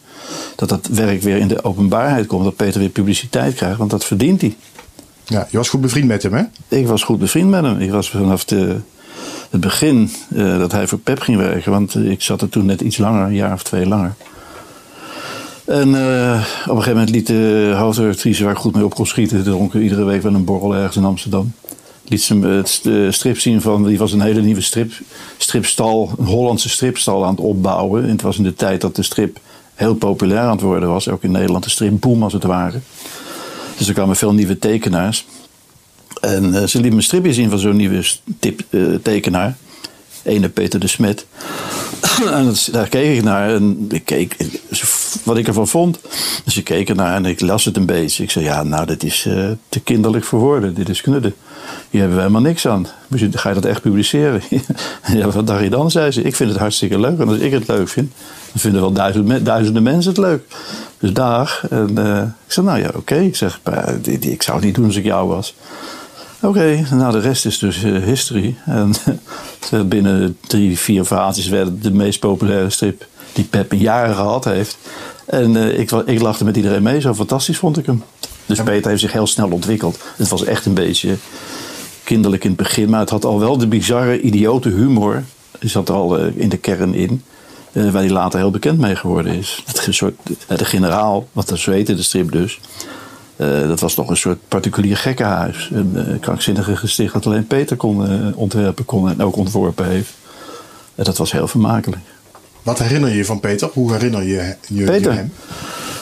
Dat 0.56 0.68
dat 0.68 0.86
werk 0.86 1.22
weer 1.22 1.36
in 1.36 1.48
de 1.48 1.64
openbaarheid 1.64 2.26
komt, 2.26 2.44
dat 2.44 2.56
Peter 2.56 2.80
weer 2.80 2.88
publiciteit 2.88 3.54
krijgt, 3.54 3.78
want 3.78 3.90
dat 3.90 4.04
verdient 4.04 4.40
hij. 4.40 4.56
Ja, 5.24 5.46
je 5.50 5.56
was 5.56 5.68
goed 5.68 5.80
bevriend 5.80 6.06
met 6.06 6.22
hem, 6.22 6.32
hè? 6.32 6.42
Ik 6.68 6.86
was 6.86 7.02
goed 7.02 7.18
bevriend 7.18 7.50
met 7.50 7.62
hem. 7.62 7.80
Ik 7.80 7.90
was 7.90 8.10
vanaf 8.10 8.44
de 8.44 8.76
het 9.50 9.60
begin 9.60 10.10
uh, 10.32 10.58
dat 10.58 10.72
hij 10.72 10.86
voor 10.86 10.98
Pep 10.98 11.20
ging 11.20 11.38
werken. 11.38 11.72
Want 11.72 11.96
ik 11.96 12.22
zat 12.22 12.42
er 12.42 12.48
toen 12.48 12.66
net 12.66 12.80
iets 12.80 12.98
langer, 12.98 13.26
een 13.26 13.34
jaar 13.34 13.52
of 13.52 13.62
twee 13.62 13.86
langer. 13.86 14.14
En 15.64 15.88
uh, 15.88 16.42
op 16.62 16.76
een 16.76 16.82
gegeven 16.82 16.92
moment 16.92 17.10
liet 17.10 17.26
de 17.26 17.74
hoofdredactrice 17.76 18.44
waar 18.44 18.56
goed 18.56 18.74
mee 18.74 18.84
op 18.84 18.94
kon 18.94 19.28
dronken 19.42 19.82
iedere 19.82 20.04
week 20.04 20.22
wel 20.22 20.34
een 20.34 20.44
borrel 20.44 20.74
ergens 20.74 20.96
in 20.96 21.04
Amsterdam. 21.04 21.52
Liet 22.04 22.22
ze 22.22 22.34
het 22.38 23.14
strip 23.14 23.38
zien 23.38 23.60
van, 23.60 23.86
die 23.86 23.98
was 23.98 24.12
een 24.12 24.20
hele 24.20 24.40
nieuwe 24.40 24.60
strip, 24.60 24.92
stripstal, 25.36 26.12
een 26.18 26.24
Hollandse 26.24 26.68
stripstal 26.68 27.24
aan 27.24 27.30
het 27.30 27.40
opbouwen. 27.40 28.02
En 28.02 28.10
het 28.10 28.22
was 28.22 28.36
in 28.36 28.42
de 28.42 28.54
tijd 28.54 28.80
dat 28.80 28.96
de 28.96 29.02
strip 29.02 29.38
heel 29.74 29.94
populair 29.94 30.40
aan 30.40 30.50
het 30.50 30.60
worden 30.60 30.88
was, 30.88 31.08
ook 31.08 31.22
in 31.22 31.30
Nederland, 31.30 31.64
de 31.64 31.70
stripboom 31.70 32.22
als 32.22 32.32
het 32.32 32.44
ware. 32.44 32.78
Dus 33.76 33.88
er 33.88 33.94
kwamen 33.94 34.16
veel 34.16 34.32
nieuwe 34.32 34.58
tekenaars. 34.58 35.26
En 36.20 36.44
uh, 36.44 36.64
ze 36.64 36.80
liet 36.80 36.92
me 36.92 37.00
stripje 37.00 37.32
zien 37.32 37.50
van 37.50 37.58
zo'n 37.58 37.76
nieuwe 37.76 38.04
tip, 38.38 38.62
uh, 38.70 38.94
tekenaar. 39.02 39.56
Ene 40.22 40.48
Peter 40.48 40.80
de 40.80 40.86
Smet. 40.86 41.26
en 42.32 42.54
daar 42.72 42.88
keek 42.88 43.16
ik 43.16 43.24
naar 43.24 43.54
en 43.54 43.86
ik 43.88 44.04
keek 44.04 44.36
wat 45.24 45.36
ik 45.36 45.46
ervan 45.46 45.68
vond. 45.68 45.98
Dus 46.44 46.56
ik 46.56 46.64
keek 46.64 46.88
ernaar 46.88 47.14
en 47.14 47.24
ik 47.24 47.40
las 47.40 47.64
het 47.64 47.76
een 47.76 47.86
beetje. 47.86 48.22
Ik 48.22 48.30
zei, 48.30 48.44
ja, 48.44 48.62
nou, 48.62 48.86
dit 48.86 49.02
is 49.02 49.24
uh, 49.26 49.50
te 49.68 49.80
kinderlijk 49.80 50.24
voor 50.24 50.38
woorden. 50.38 50.74
Dit 50.74 50.88
is 50.88 51.00
knudden. 51.00 51.34
Hier 51.90 52.00
hebben 52.00 52.18
we 52.18 52.24
helemaal 52.24 52.50
niks 52.50 52.66
aan. 52.66 52.86
Ga 53.30 53.48
je 53.48 53.54
dat 53.54 53.64
echt 53.64 53.82
publiceren? 53.82 54.42
ja, 55.18 55.30
wat 55.30 55.46
dacht 55.46 55.62
je 55.62 55.70
dan? 55.70 55.90
zei 55.90 56.10
ze. 56.10 56.22
Ik 56.22 56.36
vind 56.36 56.50
het 56.50 56.58
hartstikke 56.58 57.00
leuk. 57.00 57.18
En 57.18 57.28
als 57.28 57.38
ik 57.38 57.52
het 57.52 57.68
leuk 57.68 57.88
vind, 57.88 58.12
dan 58.52 58.60
vinden 58.60 58.80
wel 58.80 58.92
duizenden, 59.42 59.82
mensen 59.82 60.10
het 60.10 60.20
leuk. 60.20 60.42
Dus 60.98 61.12
daar. 61.12 61.60
En 61.70 61.88
ik 62.46 62.52
zei, 62.52 62.66
nou 62.66 62.78
ja, 62.78 62.90
oké. 62.94 63.14
Ik 63.14 63.36
zeg, 63.36 63.60
ik 64.20 64.42
zou 64.42 64.56
het 64.56 64.66
niet 64.66 64.74
doen 64.74 64.84
als 64.84 64.96
ik 64.96 65.04
jou 65.04 65.28
was. 65.28 65.54
Oké, 66.42 66.58
okay, 66.58 66.86
nou 66.90 67.12
de 67.12 67.18
rest 67.18 67.46
is 67.46 67.58
dus 67.58 67.82
uh, 67.82 68.04
history. 68.04 68.56
En 68.64 68.92
binnen 69.88 70.36
drie, 70.46 70.78
vier 70.78 71.04
verhaaltjes 71.04 71.48
werd 71.48 71.66
het 71.66 71.82
de 71.82 71.90
meest 71.90 72.20
populaire 72.20 72.70
strip 72.70 73.06
die 73.32 73.44
Pep 73.44 73.72
in 73.72 73.78
jaren 73.78 74.14
gehad 74.14 74.44
heeft. 74.44 74.78
En 75.26 75.54
uh, 75.54 75.78
ik, 75.78 75.90
ik 75.90 76.20
lachte 76.20 76.44
met 76.44 76.56
iedereen 76.56 76.82
mee, 76.82 77.00
zo 77.00 77.14
fantastisch 77.14 77.58
vond 77.58 77.78
ik 77.78 77.86
hem. 77.86 78.02
Dus 78.46 78.62
Peter 78.62 78.88
heeft 78.90 79.00
zich 79.00 79.12
heel 79.12 79.26
snel 79.26 79.50
ontwikkeld. 79.50 79.98
Het 80.16 80.28
was 80.28 80.44
echt 80.44 80.66
een 80.66 80.74
beetje 80.74 81.16
kinderlijk 82.04 82.44
in 82.44 82.50
het 82.50 82.58
begin, 82.58 82.90
maar 82.90 83.00
het 83.00 83.10
had 83.10 83.24
al 83.24 83.40
wel 83.40 83.58
de 83.58 83.66
bizarre, 83.66 84.20
idiote 84.20 84.68
humor. 84.68 85.22
Die 85.58 85.70
zat 85.70 85.88
er 85.88 85.94
al 85.94 86.20
uh, 86.20 86.36
in 86.36 86.48
de 86.48 86.56
kern 86.56 86.94
in. 86.94 87.22
Uh, 87.72 87.90
waar 87.90 88.02
hij 88.02 88.10
later 88.10 88.38
heel 88.38 88.50
bekend 88.50 88.78
mee 88.78 88.96
geworden 88.96 89.34
is. 89.34 89.62
Het 89.66 89.86
soort, 89.90 90.14
de 90.46 90.64
generaal, 90.64 91.28
wat 91.32 91.48
dat 91.48 91.58
zo 91.58 91.70
heette, 91.70 91.94
de 91.94 92.02
strip 92.02 92.32
dus. 92.32 92.60
Uh, 93.40 93.68
dat 93.68 93.80
was 93.80 93.94
toch 93.94 94.10
een 94.10 94.16
soort 94.16 94.38
particulier 94.48 94.96
gekkenhuis. 94.96 95.70
Een 95.72 95.92
uh, 95.94 96.20
krankzinnige 96.20 96.76
gesticht 96.76 97.12
dat 97.12 97.26
alleen 97.26 97.46
Peter 97.46 97.76
kon 97.76 98.12
uh, 98.12 98.36
ontwerpen 98.38 98.84
kon 98.84 99.10
en 99.10 99.22
ook 99.22 99.36
ontworpen 99.36 99.86
heeft. 99.86 100.12
En 100.94 101.04
dat 101.04 101.16
was 101.16 101.32
heel 101.32 101.48
vermakelijk. 101.48 102.02
Wat 102.62 102.78
herinner 102.78 103.14
je 103.14 103.24
van 103.24 103.40
Peter? 103.40 103.70
Hoe 103.72 103.92
herinner 103.92 104.22
je, 104.22 104.54
je, 104.66 104.84
Peter? 104.84 105.12
je 105.12 105.18
hem? 105.18 105.32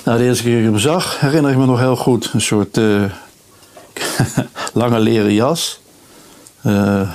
Nou, 0.05 0.19
de 0.19 0.25
eerste 0.25 0.43
keer 0.43 0.53
dat 0.53 0.65
ik 0.65 0.71
hem 0.71 0.79
zag, 0.79 1.21
herinner 1.21 1.51
ik 1.51 1.57
me 1.57 1.67
nog 1.67 1.79
heel 1.79 1.97
goed. 1.97 2.31
Een 2.33 2.41
soort 2.41 2.77
lange 4.73 4.99
leren 4.99 5.35
jas. 5.35 5.81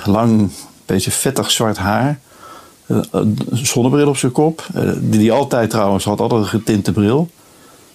lang, 0.04 0.50
beetje 0.86 1.10
vettig 1.10 1.50
zwart 1.50 1.76
haar. 1.76 2.18
een 2.86 3.38
zonnebril 3.52 4.08
op 4.08 4.16
zijn 4.16 4.32
kop. 4.32 4.66
die 4.98 5.20
hij 5.20 5.30
altijd 5.30 5.70
trouwens 5.70 6.04
had, 6.04 6.20
altijd 6.20 6.40
een 6.40 6.48
getinte 6.48 6.92
bril 6.92 7.30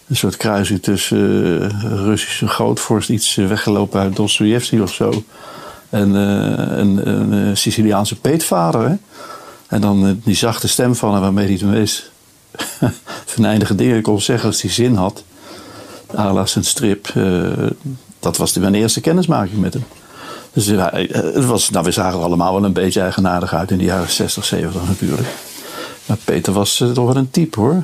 een 0.10 0.16
soort 0.16 0.38
kruising 0.38 0.82
tussen 0.82 1.18
uh, 1.18 1.70
Russische 1.82 2.48
grootvorst, 2.48 3.10
iets 3.10 3.38
uh, 3.38 3.48
weggelopen 3.48 4.00
uit 4.00 4.16
Dostoevsky 4.16 4.80
of 4.80 4.94
zo. 4.94 5.24
En 5.90 6.10
uh, 6.10 6.78
een, 6.78 7.10
een 7.10 7.58
Siciliaanse 7.58 8.20
peetvader. 8.20 8.98
En 9.68 9.82
dan 9.82 10.22
die 10.24 10.36
zachte 10.36 10.68
stem 10.68 10.96
van 10.96 11.12
hem 11.12 11.22
waarmee 11.22 11.48
hij 11.48 11.58
de 11.58 11.66
meest 11.66 12.12
venijnige 13.26 13.76
dingen 13.76 14.02
kon 14.02 14.22
zeggen 14.22 14.48
als 14.48 14.62
hij 14.62 14.72
zin 14.72 14.96
had. 14.96 15.24
Ala 16.16 16.46
zijn 16.46 16.64
strip. 16.64 17.14
dat 18.20 18.38
was 18.38 18.54
mijn 18.54 18.76
eerste 18.76 19.02
kennismaking 19.02 19.60
met 19.60 19.74
hem. 19.74 19.84
Dus 20.54 20.66
het 20.66 21.46
was, 21.46 21.70
nou, 21.70 21.86
we 21.86 21.92
zagen 21.92 22.20
er 22.20 22.26
allemaal 22.26 22.54
wel 22.54 22.64
een 22.64 22.74
beetje 22.74 23.02
eigenaardig 23.02 23.54
uit 23.54 23.72
in 23.72 23.78
de 23.78 23.84
jaren 23.84 24.10
60, 24.10 24.46
70 24.46 24.88
natuurlijk. 24.88 25.28
Maar 26.06 26.18
Peter 26.24 26.54
was 26.54 26.84
toch 26.94 27.06
wel 27.06 27.16
een 27.16 27.32
type 27.32 27.60
hoor. 27.60 27.84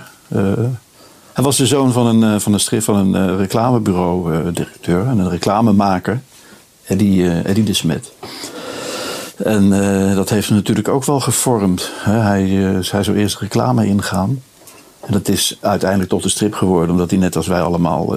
Hij 1.35 1.43
was 1.43 1.57
de 1.57 1.65
zoon 1.65 1.91
van 1.91 2.23
een, 2.23 2.41
van 2.41 2.53
een, 2.53 2.81
van 2.81 2.95
een 2.95 3.37
reclamebureau-directeur 3.37 5.07
en 5.07 5.17
een 5.17 5.29
reclamemaker, 5.29 6.21
Eddie, 6.85 7.29
Eddie 7.29 7.63
de 7.63 7.73
Smet. 7.73 8.11
En 9.37 9.69
dat 10.15 10.29
heeft 10.29 10.47
hem 10.47 10.57
natuurlijk 10.57 10.87
ook 10.87 11.05
wel 11.05 11.19
gevormd. 11.19 11.91
Hij, 11.99 12.43
uh, 12.49 12.91
hij 12.91 13.03
zou 13.03 13.17
eerst 13.17 13.39
reclame 13.39 13.85
ingaan. 13.85 14.41
En 14.99 15.13
dat 15.13 15.27
is 15.27 15.57
uiteindelijk 15.61 16.09
tot 16.09 16.23
de 16.23 16.29
strip 16.29 16.53
geworden, 16.53 16.91
omdat 16.91 17.09
hij 17.09 17.19
net 17.19 17.35
als 17.35 17.47
wij 17.47 17.61
allemaal 17.61 18.15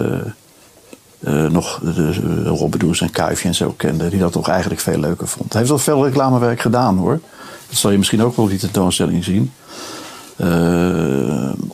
nog 1.49 1.81
Robbedoes 2.45 3.01
en 3.01 3.11
Kuifje 3.11 3.49
en 3.49 3.55
zo 3.55 3.75
kende. 3.77 4.09
Die 4.09 4.21
dat 4.21 4.33
toch 4.33 4.49
eigenlijk 4.49 4.81
veel 4.81 4.99
leuker 4.99 5.29
vond. 5.29 5.53
Hij 5.53 5.59
heeft 5.59 5.73
wel 5.73 5.79
veel 5.79 6.05
reclamewerk 6.05 6.61
gedaan 6.61 6.97
hoor. 6.97 7.21
Dat 7.69 7.79
zal 7.79 7.91
je 7.91 7.99
misschien 7.99 8.23
ook 8.23 8.37
wel 8.37 8.45
op 8.45 8.51
die 8.51 8.61
tentoonstelling 8.61 9.25
zien. 9.25 9.53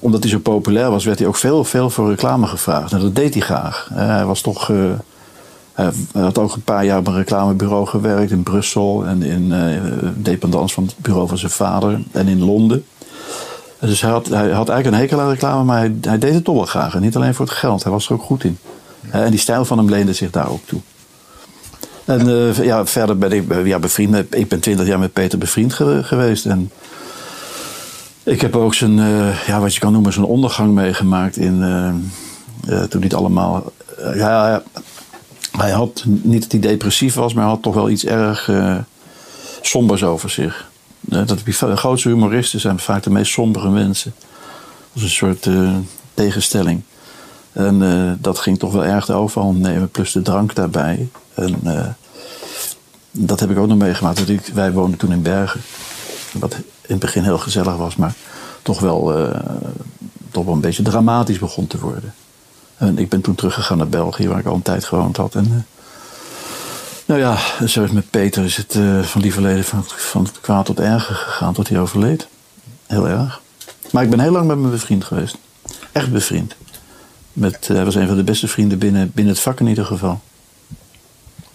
Omdat 0.01 0.23
hij 0.23 0.31
zo 0.31 0.39
populair 0.39 0.91
was, 0.91 1.05
werd 1.05 1.19
hij 1.19 1.29
ook 1.29 1.37
veel, 1.37 1.65
veel 1.65 1.91
voor 1.91 2.09
reclame 2.09 2.47
gevraagd. 2.47 2.93
En 2.93 3.01
dat 3.01 3.15
deed 3.15 3.35
hij 3.35 3.43
graag. 3.43 3.91
hij 3.93 4.25
was 4.25 4.41
toch 4.41 4.67
hij 5.75 6.23
had 6.23 6.39
ook 6.39 6.55
een 6.55 6.63
paar 6.63 6.85
jaar 6.85 6.99
op 6.99 7.07
een 7.07 7.17
reclamebureau 7.17 7.87
gewerkt 7.87 8.31
in 8.31 8.43
Brussel 8.43 9.05
en 9.07 9.23
in 9.23 9.53
dependance 10.17 10.75
van 10.75 10.85
het 10.85 10.95
bureau 10.97 11.29
van 11.29 11.39
zijn 11.39 11.51
vader 11.51 12.01
en 12.13 12.29
in 12.29 12.45
Londen. 12.45 12.85
Dus 13.81 14.01
hij 14.01 14.11
had, 14.11 14.29
hij 14.29 14.51
had 14.51 14.69
eigenlijk 14.69 14.87
een 14.87 15.03
hekel 15.03 15.21
aan 15.21 15.31
reclame, 15.31 15.65
maar 15.65 15.91
hij, 16.01 16.19
deed 16.19 16.35
het 16.35 16.45
toch 16.45 16.55
wel 16.55 16.65
graag. 16.65 16.95
En 16.95 17.01
niet 17.01 17.17
alleen 17.17 17.35
voor 17.35 17.47
het 17.47 17.55
geld, 17.55 17.83
hij 17.83 17.93
was 17.93 18.07
er 18.07 18.13
ook 18.13 18.23
goed 18.23 18.45
in. 18.45 18.59
En 19.11 19.31
die 19.31 19.41
stijl 19.41 19.65
van 19.65 19.79
hem 19.79 19.89
leende 19.89 20.13
zich 20.13 20.31
daar 20.31 20.51
ook 20.51 20.67
toe. 20.67 20.81
En 22.05 22.55
ja, 22.65 22.87
verder 22.87 23.19
ben 23.19 23.33
ik 23.33 23.65
ja, 23.65 23.79
bevriend. 23.79 24.35
Ik 24.35 24.49
ben 24.49 24.61
twintig 24.61 24.87
jaar 24.87 24.99
met 24.99 25.13
Peter 25.13 25.39
bevriend 25.39 25.73
geweest. 26.03 26.47
En 26.47 26.71
ik 28.25 28.41
heb 28.41 28.57
ook 28.57 28.75
zijn, 28.75 28.99
uh, 28.99 29.47
ja, 29.47 29.61
wat 29.61 29.75
je 29.75 29.81
kan 29.81 29.93
noemen, 29.93 30.13
zijn 30.13 30.25
ondergang 30.25 30.75
meegemaakt 30.75 31.37
in, 31.37 31.59
toen 32.65 33.01
hij 33.01 33.01
het 33.01 33.15
allemaal. 33.15 33.73
ja, 34.15 34.63
hij 35.57 35.71
had 35.71 36.05
niet 36.07 36.43
dat 36.43 36.53
hij 36.53 36.61
depressief 36.61 37.15
was, 37.15 37.35
maar 37.35 37.43
hij 37.43 37.53
had 37.53 37.63
toch 37.63 37.75
wel 37.75 37.91
iets 37.91 38.05
erg 38.05 38.51
sombers 39.61 40.03
over 40.05 40.31
zich. 40.31 40.71
Dat 41.01 41.39
de 41.45 41.77
grootste 41.77 42.09
humoristen 42.09 42.61
zijn 42.61 42.79
vaak 42.79 43.03
de 43.03 43.11
meest 43.11 43.33
sombere 43.33 43.71
mensen. 43.71 44.15
Dat 44.93 45.03
is 45.03 45.03
een 45.03 45.09
soort 45.09 45.49
tegenstelling. 46.15 46.83
En 47.53 48.19
dat 48.21 48.39
ging 48.39 48.59
toch 48.59 48.73
wel 48.73 48.85
erg 48.85 49.07
de 49.07 49.13
overhand 49.13 49.59
nemen, 49.59 49.91
plus 49.91 50.13
de 50.13 50.23
drank 50.23 50.55
daarbij. 50.55 51.09
En 51.35 51.61
dat 53.11 53.41
heb 53.41 53.51
ik 53.51 53.59
ook 53.59 53.69
nog 53.69 53.79
meegemaakt. 53.79 54.29
Ik, 54.29 54.47
wij 54.55 54.73
woonden 54.73 54.99
toen 54.99 55.13
in 55.13 55.23
Bergen. 55.23 55.61
Wat 56.39 56.55
in 56.55 56.63
het 56.87 56.99
begin 56.99 57.23
heel 57.23 57.39
gezellig 57.39 57.77
was, 57.77 57.97
maar 57.97 58.15
toch 58.63 58.81
wel, 58.81 59.31
toch 60.31 60.45
wel 60.45 60.55
een 60.55 60.61
beetje 60.61 60.83
dramatisch 60.83 61.39
begon 61.39 61.67
te 61.67 61.79
worden. 61.79 62.15
En 62.77 62.99
ik 62.99 63.09
ben 63.09 63.21
toen 63.21 63.35
teruggegaan 63.35 63.79
naar 63.79 63.89
België, 63.89 64.29
waar 64.29 64.39
ik 64.39 64.47
al 64.47 64.55
een 64.55 64.63
tijd 64.63 64.85
gewoond 64.85 65.17
had. 65.17 65.35
En, 65.35 65.45
uh, 65.45 65.55
nou 67.05 67.21
ja, 67.21 67.39
zoals 67.65 67.91
met 67.91 68.11
Peter 68.11 68.45
is 68.45 68.57
het 68.57 68.75
uh, 68.75 69.03
van 69.03 69.23
die 69.23 69.33
verleden 69.33 69.65
van, 69.65 69.85
van 69.87 70.25
het 70.25 70.41
kwaad 70.41 70.67
tot 70.67 70.81
erger 70.81 71.15
gegaan 71.15 71.55
tot 71.55 71.69
hij 71.69 71.81
overleed. 71.81 72.29
Heel 72.87 73.09
erg. 73.09 73.41
Maar 73.91 74.03
ik 74.03 74.11
ben 74.11 74.21
heel 74.21 74.33
lang 74.33 74.47
met 74.47 74.59
mijn 74.59 74.71
bevriend 74.71 75.05
geweest. 75.05 75.39
Echt 75.93 76.13
bevriend. 76.13 76.55
Met, 77.33 77.69
hij 77.69 77.85
was 77.85 77.95
een 77.95 78.07
van 78.07 78.17
de 78.17 78.25
beste 78.25 78.49
vrienden 78.49 78.79
binnen, 78.79 79.11
binnen 79.15 79.35
het 79.35 79.43
vak 79.43 79.61
in 79.61 79.67
ieder 79.67 79.85
geval. 79.85 80.21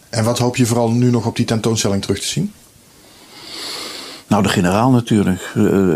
En 0.09 0.23
wat 0.23 0.39
hoop 0.39 0.55
je 0.55 0.65
vooral 0.65 0.89
nu 0.91 1.09
nog 1.09 1.25
op 1.25 1.35
die 1.35 1.45
tentoonstelling 1.45 2.01
terug 2.01 2.19
te 2.19 2.27
zien? 2.27 2.53
Nou, 4.29 4.43
de 4.43 4.49
generaal 4.49 4.91
natuurlijk. 4.91 5.51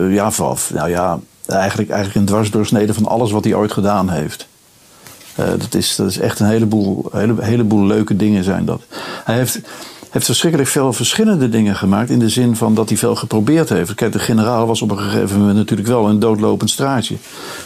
ja, 0.10 0.32
vanaf, 0.32 0.72
nou 0.74 0.89
ja, 0.89 1.19
eigenlijk, 1.46 1.89
eigenlijk 1.89 2.19
een 2.19 2.34
dwarsdoorsnede 2.34 2.93
van 2.93 3.06
alles 3.06 3.32
wat 3.32 3.43
hij 3.43 3.54
ooit 3.54 3.72
gedaan 3.72 4.10
heeft. 4.10 4.48
Uh, 5.39 5.46
dat, 5.46 5.74
is, 5.74 5.96
dat 5.96 6.10
is 6.10 6.19
echt 6.19 6.39
een 6.39 6.48
heleboel, 6.48 7.10
hele, 7.12 7.36
heleboel 7.39 7.86
leuke 7.86 8.15
dingen 8.15 8.43
zijn 8.43 8.65
dat. 8.65 8.82
Hij 9.24 9.36
heeft, 9.36 9.60
heeft 10.10 10.26
verschrikkelijk 10.26 10.69
veel 10.69 10.93
verschillende 10.93 11.50
dingen 11.50 11.76
gemaakt. 11.76 12.10
In 12.10 12.19
de 12.19 12.30
zin 12.30 12.56
van 12.56 12.74
dat 12.74 12.89
hij 12.89 12.98
veel 12.98 13.15
geprobeerd 13.15 13.69
heeft. 13.69 13.93
Kijk, 13.93 14.12
de 14.12 14.19
generaal 14.19 14.67
was 14.67 14.82
op 14.82 14.91
een 14.91 15.00
gegeven 15.00 15.39
moment 15.39 15.58
natuurlijk 15.58 15.88
wel 15.88 16.10
een 16.10 16.19
doodlopend 16.19 16.69
straatje. 16.69 17.15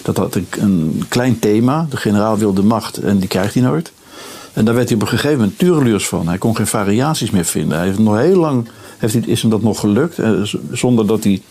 Dat 0.02 0.18
had 0.18 0.36
een, 0.36 0.48
een 0.60 1.06
klein 1.10 1.40
thema. 1.40 1.86
De 1.90 1.98
generaal 1.98 2.38
wilde 2.38 2.64
macht 2.64 2.98
en 2.98 3.18
die 3.18 3.28
krijgt 3.28 3.54
hij 3.54 3.64
nooit. 3.64 3.92
En 4.58 4.66
daar 4.66 4.76
werd 4.76 4.88
hij 4.88 4.98
op 4.98 5.04
een 5.04 5.08
gegeven 5.08 5.38
moment 5.38 5.58
tureluurs 5.58 6.08
van. 6.08 6.28
Hij 6.28 6.38
kon 6.38 6.56
geen 6.56 6.68
variaties 6.68 7.30
meer 7.30 7.46
vinden. 7.46 7.78
Hij 7.78 7.88
heeft 7.88 8.00
nog 8.00 8.18
heel 8.18 8.40
lang 8.40 8.68
heeft 8.98 9.14
hij, 9.14 9.24
is 9.26 9.42
hem 9.42 9.52
dat 9.52 9.62
nog 9.62 9.80
gelukt. 9.80 10.20
Eh, 10.20 10.32
zonder 10.72 11.08
dat 11.08 11.24
hij 11.24 11.42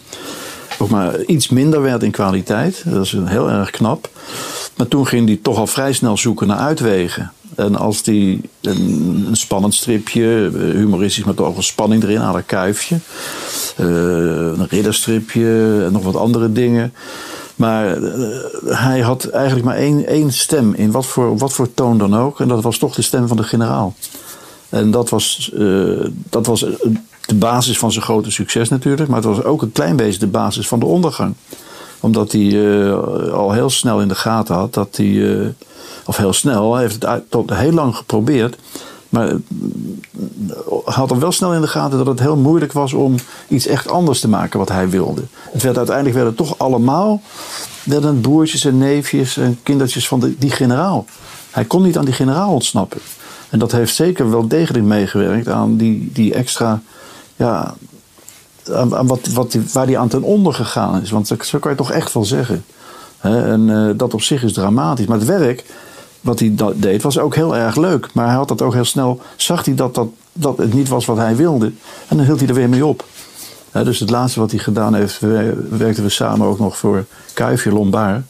ook 0.78 0.88
maar 0.88 1.24
iets 1.24 1.48
minder 1.48 1.82
werd 1.82 2.02
in 2.02 2.10
kwaliteit. 2.10 2.82
Dat 2.86 3.04
is 3.04 3.16
heel 3.24 3.50
erg 3.50 3.70
knap. 3.70 4.08
Maar 4.76 4.88
toen 4.88 5.06
ging 5.06 5.26
hij 5.26 5.38
toch 5.42 5.58
al 5.58 5.66
vrij 5.66 5.92
snel 5.92 6.16
zoeken 6.16 6.46
naar 6.46 6.58
uitwegen. 6.58 7.32
En 7.54 7.76
als 7.76 8.00
hij 8.04 8.40
een, 8.60 9.28
spannend 9.32 9.74
stripje, 9.74 10.50
eh, 10.54 10.60
humoristisch 10.60 11.24
met 11.24 11.36
toch 11.36 11.52
wel 11.52 11.62
spanning 11.62 12.02
erin, 12.02 12.20
aan 12.20 12.36
een 12.36 12.46
kuifje. 12.46 12.96
Uh, 13.80 13.86
een 13.86 14.66
ridderstripje 14.68 15.82
en 15.84 15.92
nog 15.92 16.02
wat 16.02 16.16
andere 16.16 16.52
dingen. 16.52 16.92
Maar 17.56 17.98
uh, 17.98 18.28
hij 18.64 19.00
had 19.00 19.24
eigenlijk 19.24 19.66
maar 19.66 19.76
één, 19.76 20.06
één 20.06 20.32
stem 20.32 20.74
in 20.74 20.90
wat 20.90 21.06
voor, 21.06 21.38
wat 21.38 21.52
voor 21.52 21.74
toon 21.74 21.98
dan 21.98 22.16
ook. 22.16 22.40
En 22.40 22.48
dat 22.48 22.62
was 22.62 22.78
toch 22.78 22.94
de 22.94 23.02
stem 23.02 23.28
van 23.28 23.36
de 23.36 23.42
generaal. 23.42 23.94
En 24.68 24.90
dat 24.90 25.08
was, 25.08 25.50
uh, 25.54 26.06
dat 26.30 26.46
was 26.46 26.60
de 27.26 27.34
basis 27.34 27.78
van 27.78 27.92
zijn 27.92 28.04
grote 28.04 28.30
succes 28.30 28.68
natuurlijk. 28.68 29.08
Maar 29.08 29.22
het 29.22 29.26
was 29.26 29.44
ook 29.44 29.62
een 29.62 29.72
klein 29.72 29.96
beetje 29.96 30.18
de 30.18 30.26
basis 30.26 30.68
van 30.68 30.78
de 30.78 30.86
ondergang 30.86 31.34
omdat 32.00 32.32
hij 32.32 32.92
al 33.30 33.52
heel 33.52 33.70
snel 33.70 34.00
in 34.00 34.08
de 34.08 34.14
gaten 34.14 34.54
had 34.54 34.74
dat 34.74 34.96
hij. 34.96 35.54
Of 36.06 36.16
heel 36.16 36.32
snel, 36.32 36.72
hij 36.72 36.82
heeft 36.82 37.02
het 37.02 37.30
tot 37.30 37.50
heel 37.54 37.72
lang 37.72 37.96
geprobeerd. 37.96 38.56
Maar 39.16 39.28
uh, 39.28 39.36
had 40.84 41.10
er 41.10 41.18
wel 41.18 41.32
snel 41.32 41.54
in 41.54 41.60
de 41.60 41.66
gaten 41.66 41.98
dat 41.98 42.06
het 42.06 42.20
heel 42.20 42.36
moeilijk 42.36 42.72
was 42.72 42.92
om 42.92 43.14
iets 43.48 43.66
echt 43.66 43.90
anders 43.90 44.20
te 44.20 44.28
maken 44.28 44.58
wat 44.58 44.68
hij 44.68 44.88
wilde. 44.88 45.22
Het 45.52 45.62
werd 45.62 45.76
uiteindelijk 45.76 46.16
werden 46.16 46.34
toch 46.34 46.58
allemaal 46.58 47.20
werden 47.82 48.20
broertjes 48.20 48.64
en 48.64 48.78
neefjes 48.78 49.36
en 49.36 49.58
kindertjes 49.62 50.08
van 50.08 50.34
die 50.38 50.50
generaal. 50.50 51.04
Hij 51.50 51.64
kon 51.64 51.82
niet 51.82 51.98
aan 51.98 52.04
die 52.04 52.14
generaal 52.14 52.52
ontsnappen. 52.52 53.00
En 53.48 53.58
dat 53.58 53.72
heeft 53.72 53.94
zeker 53.94 54.30
wel 54.30 54.48
degelijk 54.48 54.84
meegewerkt 54.84 55.48
aan 55.48 55.76
die, 55.76 56.10
die 56.12 56.34
extra 56.34 56.82
ja, 57.36 57.74
aan, 58.72 59.06
wat, 59.06 59.26
wat, 59.26 59.58
waar 59.72 59.86
hij 59.86 59.98
aan 59.98 60.08
ten 60.08 60.22
onder 60.22 60.54
gegaan 60.54 61.02
is. 61.02 61.10
Want 61.10 61.34
zo 61.40 61.58
kan 61.58 61.70
je 61.70 61.76
toch 61.76 61.92
echt 61.92 62.12
wel 62.12 62.24
zeggen. 62.24 62.64
en 63.20 63.68
uh, 63.68 63.90
dat 63.96 64.14
op 64.14 64.22
zich 64.22 64.42
is 64.42 64.52
dramatisch. 64.52 65.06
Maar 65.06 65.18
het 65.18 65.26
werk 65.26 65.64
wat 66.26 66.38
hij 66.38 66.54
deed 66.74 67.02
was 67.02 67.18
ook 67.18 67.34
heel 67.34 67.56
erg 67.56 67.76
leuk. 67.76 68.08
Maar 68.12 68.26
hij 68.26 68.34
had 68.34 68.48
dat 68.48 68.62
ook 68.62 68.74
heel 68.74 68.84
snel. 68.84 69.20
Zag 69.36 69.64
hij 69.64 69.74
dat, 69.74 69.94
dat, 69.94 70.08
dat 70.32 70.58
het 70.58 70.72
niet 70.74 70.88
was 70.88 71.04
wat 71.04 71.16
hij 71.16 71.36
wilde. 71.36 71.72
En 72.08 72.16
dan 72.16 72.26
hield 72.26 72.40
hij 72.40 72.48
er 72.48 72.54
weer 72.54 72.68
mee 72.68 72.86
op. 72.86 73.04
dus 73.72 74.00
het 74.00 74.10
laatste 74.10 74.40
wat 74.40 74.50
hij 74.50 74.60
gedaan 74.60 74.94
heeft, 74.94 75.20
werkten 75.70 76.02
we 76.02 76.08
samen 76.08 76.46
ook 76.46 76.58
nog 76.58 76.76
voor 76.76 77.04
Kuifje 77.34 77.72
Lombard. 77.72 78.22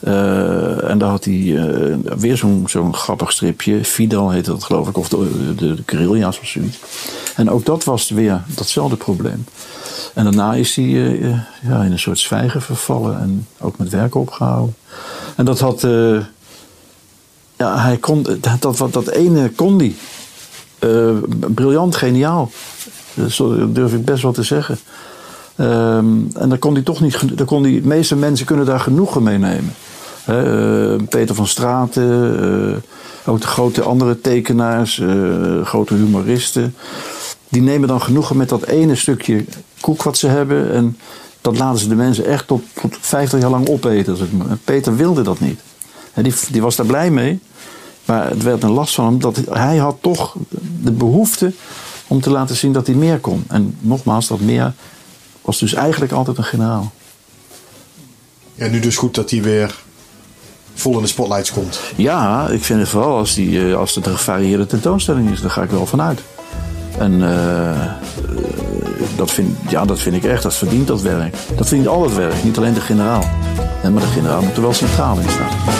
Uh, 0.00 0.90
en 0.90 0.98
daar 0.98 1.08
had 1.08 1.24
hij 1.24 1.34
uh, 1.34 1.96
weer 2.16 2.36
zo'n 2.36 2.64
zo'n 2.66 2.94
grappig 2.94 3.32
stripje. 3.32 3.84
Fidel 3.84 4.30
heette 4.30 4.50
dat 4.50 4.64
geloof 4.64 4.88
ik. 4.88 4.96
Of 4.96 5.08
de, 5.08 5.54
de, 5.56 5.74
de 5.84 6.26
of 6.26 6.38
zoiets. 6.42 6.78
En 7.36 7.50
ook 7.50 7.64
dat 7.64 7.84
was 7.84 8.10
weer 8.10 8.42
datzelfde 8.46 8.96
probleem. 8.96 9.44
En 10.14 10.24
daarna 10.24 10.54
is 10.54 10.76
hij 10.76 10.84
uh, 10.84 11.38
ja, 11.68 11.82
in 11.82 11.92
een 11.92 11.98
soort 11.98 12.18
zwijgen 12.18 12.62
vervallen. 12.62 13.20
En 13.20 13.46
ook 13.60 13.78
met 13.78 13.88
werk 13.88 14.14
opgehouden. 14.14 14.74
En 15.36 15.44
dat 15.44 15.60
had... 15.60 15.86
ja, 17.64 17.78
hij 17.78 17.96
kon... 17.96 18.22
Dat, 18.40 18.78
dat, 18.78 18.92
dat 18.92 19.08
ene 19.08 19.50
kon 19.50 19.78
hij. 19.78 19.94
briljant, 21.54 21.96
geniaal. 21.96 22.50
Dat 23.14 23.74
durf 23.74 23.92
ik 23.92 24.04
best 24.04 24.22
wel 24.22 24.32
te 24.32 24.42
zeggen. 24.42 24.78
Um, 25.60 26.30
en 26.36 26.48
dan 26.48 26.58
kon 26.58 26.74
hij 26.74 26.82
toch 26.82 27.00
niet. 27.00 27.38
Dan 27.38 27.46
kon 27.46 27.62
die, 27.62 27.80
de 27.80 27.86
meeste 27.86 28.16
mensen 28.16 28.46
kunnen 28.46 28.66
daar 28.66 28.80
genoegen 28.80 29.22
mee 29.22 29.38
nemen. 29.38 29.74
Uh, 30.28 31.08
Peter 31.08 31.34
van 31.34 31.46
Straten, 31.46 32.82
ook 33.26 33.40
de 33.40 33.46
grote 33.46 33.82
andere 33.82 34.20
tekenaars, 34.20 35.02
grote 35.64 35.94
humoristen. 35.94 36.74
Die 37.48 37.62
nemen 37.62 37.88
dan 37.88 38.00
genoegen 38.00 38.36
met 38.36 38.48
dat 38.48 38.66
ene 38.66 38.94
stukje 38.94 39.44
koek 39.80 40.02
wat 40.02 40.18
ze 40.18 40.26
hebben. 40.26 40.72
En 40.72 40.98
dat 41.40 41.58
laten 41.58 41.80
ze 41.80 41.88
de 41.88 41.94
mensen 41.94 42.24
echt 42.24 42.46
tot, 42.46 42.62
tot 42.80 42.96
50 43.00 43.40
jaar 43.40 43.50
lang 43.50 43.68
opeten. 43.68 44.16
Peter 44.64 44.96
wilde 44.96 45.22
dat 45.22 45.40
niet. 45.40 45.60
Die, 46.14 46.34
die 46.50 46.62
was 46.62 46.76
daar 46.76 46.86
blij 46.86 47.10
mee. 47.10 47.40
Maar 48.04 48.30
het 48.30 48.42
werd 48.42 48.62
een 48.62 48.70
last 48.70 48.94
van 48.94 49.04
hem 49.04 49.20
dat 49.20 49.40
hij 49.50 49.76
had 49.76 49.96
toch 50.00 50.36
de 50.82 50.92
behoefte 50.92 51.52
om 52.06 52.20
te 52.20 52.30
laten 52.30 52.56
zien 52.56 52.72
dat 52.72 52.86
hij 52.86 52.96
meer 52.96 53.18
kon. 53.18 53.44
En 53.48 53.76
nogmaals, 53.80 54.26
dat 54.26 54.40
meer 54.40 54.72
was 55.42 55.58
dus 55.58 55.74
eigenlijk 55.74 56.12
altijd 56.12 56.38
een 56.38 56.44
generaal. 56.44 56.92
Ja, 58.54 58.68
nu 58.68 58.80
dus 58.80 58.96
goed 58.96 59.14
dat 59.14 59.30
hij 59.30 59.42
weer 59.42 59.74
vol 60.74 60.96
in 60.96 61.02
de 61.02 61.08
spotlights 61.08 61.52
komt. 61.52 61.80
Ja, 61.96 62.48
ik 62.48 62.64
vind 62.64 62.80
het 62.80 62.88
vooral 62.88 63.16
als, 63.16 63.34
die, 63.34 63.68
eh, 63.68 63.76
als 63.76 63.94
het 63.94 64.06
een 64.06 64.16
gevarieerde 64.16 64.66
tentoonstelling 64.66 65.30
is, 65.30 65.40
daar 65.40 65.50
ga 65.50 65.62
ik 65.62 65.70
wel 65.70 65.86
vanuit. 65.86 66.20
En 66.98 67.20
dat, 69.16 69.30
vind, 69.30 69.56
ja, 69.68 69.84
dat 69.84 70.00
vind 70.00 70.16
ik 70.16 70.24
echt, 70.24 70.42
dat 70.42 70.54
verdient 70.54 70.86
dat 70.86 71.02
werk. 71.02 71.36
Dat 71.56 71.66
verdient 71.66 71.88
al 71.88 72.02
het 72.02 72.14
werk, 72.14 72.44
niet 72.44 72.56
alleen 72.56 72.74
de 72.74 72.80
generaal. 72.80 73.24
maar 73.82 74.02
de 74.02 74.06
generaal 74.06 74.42
moet 74.42 74.56
er 74.56 74.62
wel 74.62 74.72
centraal 74.72 75.18
in 75.18 75.28
staan. 75.28 75.73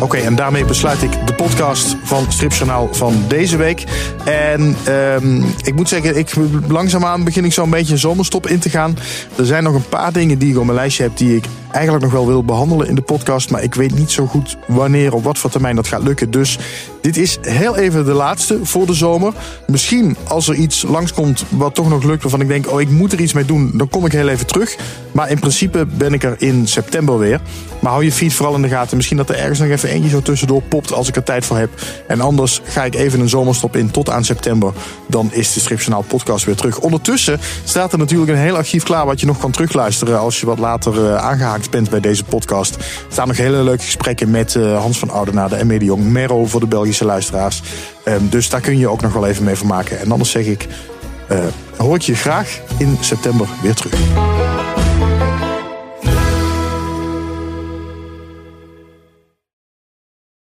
Oké, 0.00 0.16
en 0.16 0.34
daarmee 0.34 0.64
besluit 0.64 1.02
ik 1.02 1.26
de 1.26 1.34
podcast 1.34 1.96
van 2.02 2.32
Stripjournaal 2.32 2.88
van 2.94 3.24
deze 3.28 3.56
week. 3.56 3.84
En 4.24 4.76
um, 4.88 5.44
ik 5.62 5.74
moet 5.74 5.88
zeggen, 5.88 6.16
ik, 6.16 6.32
langzaamaan 6.68 7.24
begin 7.24 7.44
ik 7.44 7.52
zo'n 7.52 7.70
beetje 7.70 7.92
een 7.92 7.98
zomerstop 7.98 8.46
in 8.46 8.58
te 8.58 8.70
gaan. 8.70 8.96
Er 9.36 9.46
zijn 9.46 9.62
nog 9.62 9.74
een 9.74 9.88
paar 9.88 10.12
dingen 10.12 10.38
die 10.38 10.50
ik 10.50 10.58
op 10.58 10.64
mijn 10.64 10.76
lijstje 10.78 11.02
heb 11.02 11.16
die 11.16 11.36
ik 11.36 11.44
eigenlijk 11.72 12.04
nog 12.04 12.12
wel 12.12 12.26
wil 12.26 12.44
behandelen 12.44 12.88
in 12.88 12.94
de 12.94 13.02
podcast. 13.02 13.50
Maar 13.50 13.62
ik 13.62 13.74
weet 13.74 13.94
niet 13.94 14.10
zo 14.10 14.26
goed 14.26 14.56
wanneer, 14.66 15.14
op 15.14 15.24
wat 15.24 15.38
voor 15.38 15.50
termijn 15.50 15.76
dat 15.76 15.88
gaat 15.88 16.02
lukken. 16.02 16.30
Dus 16.30 16.58
dit 17.00 17.16
is 17.16 17.38
heel 17.40 17.76
even 17.76 18.04
de 18.04 18.12
laatste 18.12 18.58
voor 18.62 18.86
de 18.86 18.94
zomer. 18.94 19.32
Misschien 19.66 20.16
als 20.28 20.48
er 20.48 20.54
iets 20.54 20.82
langskomt 20.82 21.44
wat 21.48 21.74
toch 21.74 21.88
nog 21.88 22.02
lukt 22.02 22.22
waarvan 22.22 22.40
ik 22.40 22.48
denk, 22.48 22.70
oh 22.72 22.80
ik 22.80 22.90
moet 22.90 23.12
er 23.12 23.20
iets 23.20 23.32
mee 23.32 23.44
doen, 23.44 23.70
dan 23.74 23.88
kom 23.88 24.06
ik 24.06 24.12
heel 24.12 24.28
even 24.28 24.46
terug. 24.46 24.76
Maar 25.12 25.30
in 25.30 25.38
principe 25.38 25.86
ben 25.86 26.12
ik 26.12 26.22
er 26.22 26.34
in 26.38 26.68
september 26.68 27.18
weer. 27.18 27.40
Maar 27.80 27.92
hou 27.92 28.04
je 28.04 28.12
feed 28.12 28.32
vooral 28.32 28.54
in 28.54 28.62
de 28.62 28.68
gaten. 28.68 28.96
Misschien 28.96 29.16
dat 29.16 29.28
er 29.28 29.36
ergens 29.36 29.58
nog 29.58 29.68
even 29.68 29.88
eentje 29.88 30.10
zo 30.10 30.20
tussendoor 30.20 30.62
popt 30.62 30.92
als 30.92 31.08
ik 31.08 31.16
er 31.16 31.22
tijd 31.22 31.44
voor 31.44 31.56
heb. 31.56 31.70
En 32.06 32.20
anders 32.20 32.60
ga 32.64 32.84
ik 32.84 32.94
even 32.94 33.20
een 33.20 33.28
zomerstop 33.28 33.76
in 33.76 33.90
tot 33.90 34.10
aan 34.10 34.24
september. 34.24 34.72
Dan 35.06 35.28
is 35.32 35.52
de 35.52 35.60
Stripjournaal 35.60 36.02
podcast 36.02 36.44
weer 36.44 36.56
terug. 36.56 36.78
Ondertussen 36.78 37.40
staat 37.64 37.92
er 37.92 37.98
natuurlijk 37.98 38.30
een 38.30 38.36
heel 38.36 38.56
archief 38.56 38.82
klaar 38.82 39.06
wat 39.06 39.20
je 39.20 39.26
nog 39.26 39.38
kan 39.38 39.50
terugluisteren 39.50 40.18
als 40.18 40.40
je 40.40 40.46
wat 40.46 40.58
later 40.58 40.94
uh, 40.94 41.14
bent 41.68 41.90
bij 41.90 42.00
deze 42.00 42.24
podcast. 42.24 42.74
Er 42.74 42.82
staan 43.08 43.28
nog 43.28 43.36
hele 43.36 43.62
leuke 43.62 43.82
gesprekken 43.82 44.30
met 44.30 44.54
uh, 44.54 44.78
Hans 44.78 44.98
van 44.98 45.10
Oudenaarde 45.10 45.56
en 45.56 45.66
Mede 45.66 45.84
Jong, 45.84 46.04
Merro 46.04 46.46
voor 46.46 46.60
de 46.60 46.66
Belgische 46.66 47.04
luisteraars. 47.04 47.62
Um, 48.04 48.28
dus 48.28 48.48
daar 48.48 48.60
kun 48.60 48.78
je 48.78 48.88
ook 48.88 49.00
nog 49.00 49.12
wel 49.12 49.26
even 49.26 49.44
mee 49.44 49.56
vermaken. 49.56 50.00
En 50.00 50.12
anders 50.12 50.30
zeg 50.30 50.44
ik, 50.44 50.66
uh, 51.32 51.38
hoor 51.76 51.94
ik 51.94 52.02
je 52.02 52.14
graag 52.14 52.60
in 52.78 52.98
september 53.00 53.48
weer 53.62 53.74
terug. 53.74 54.00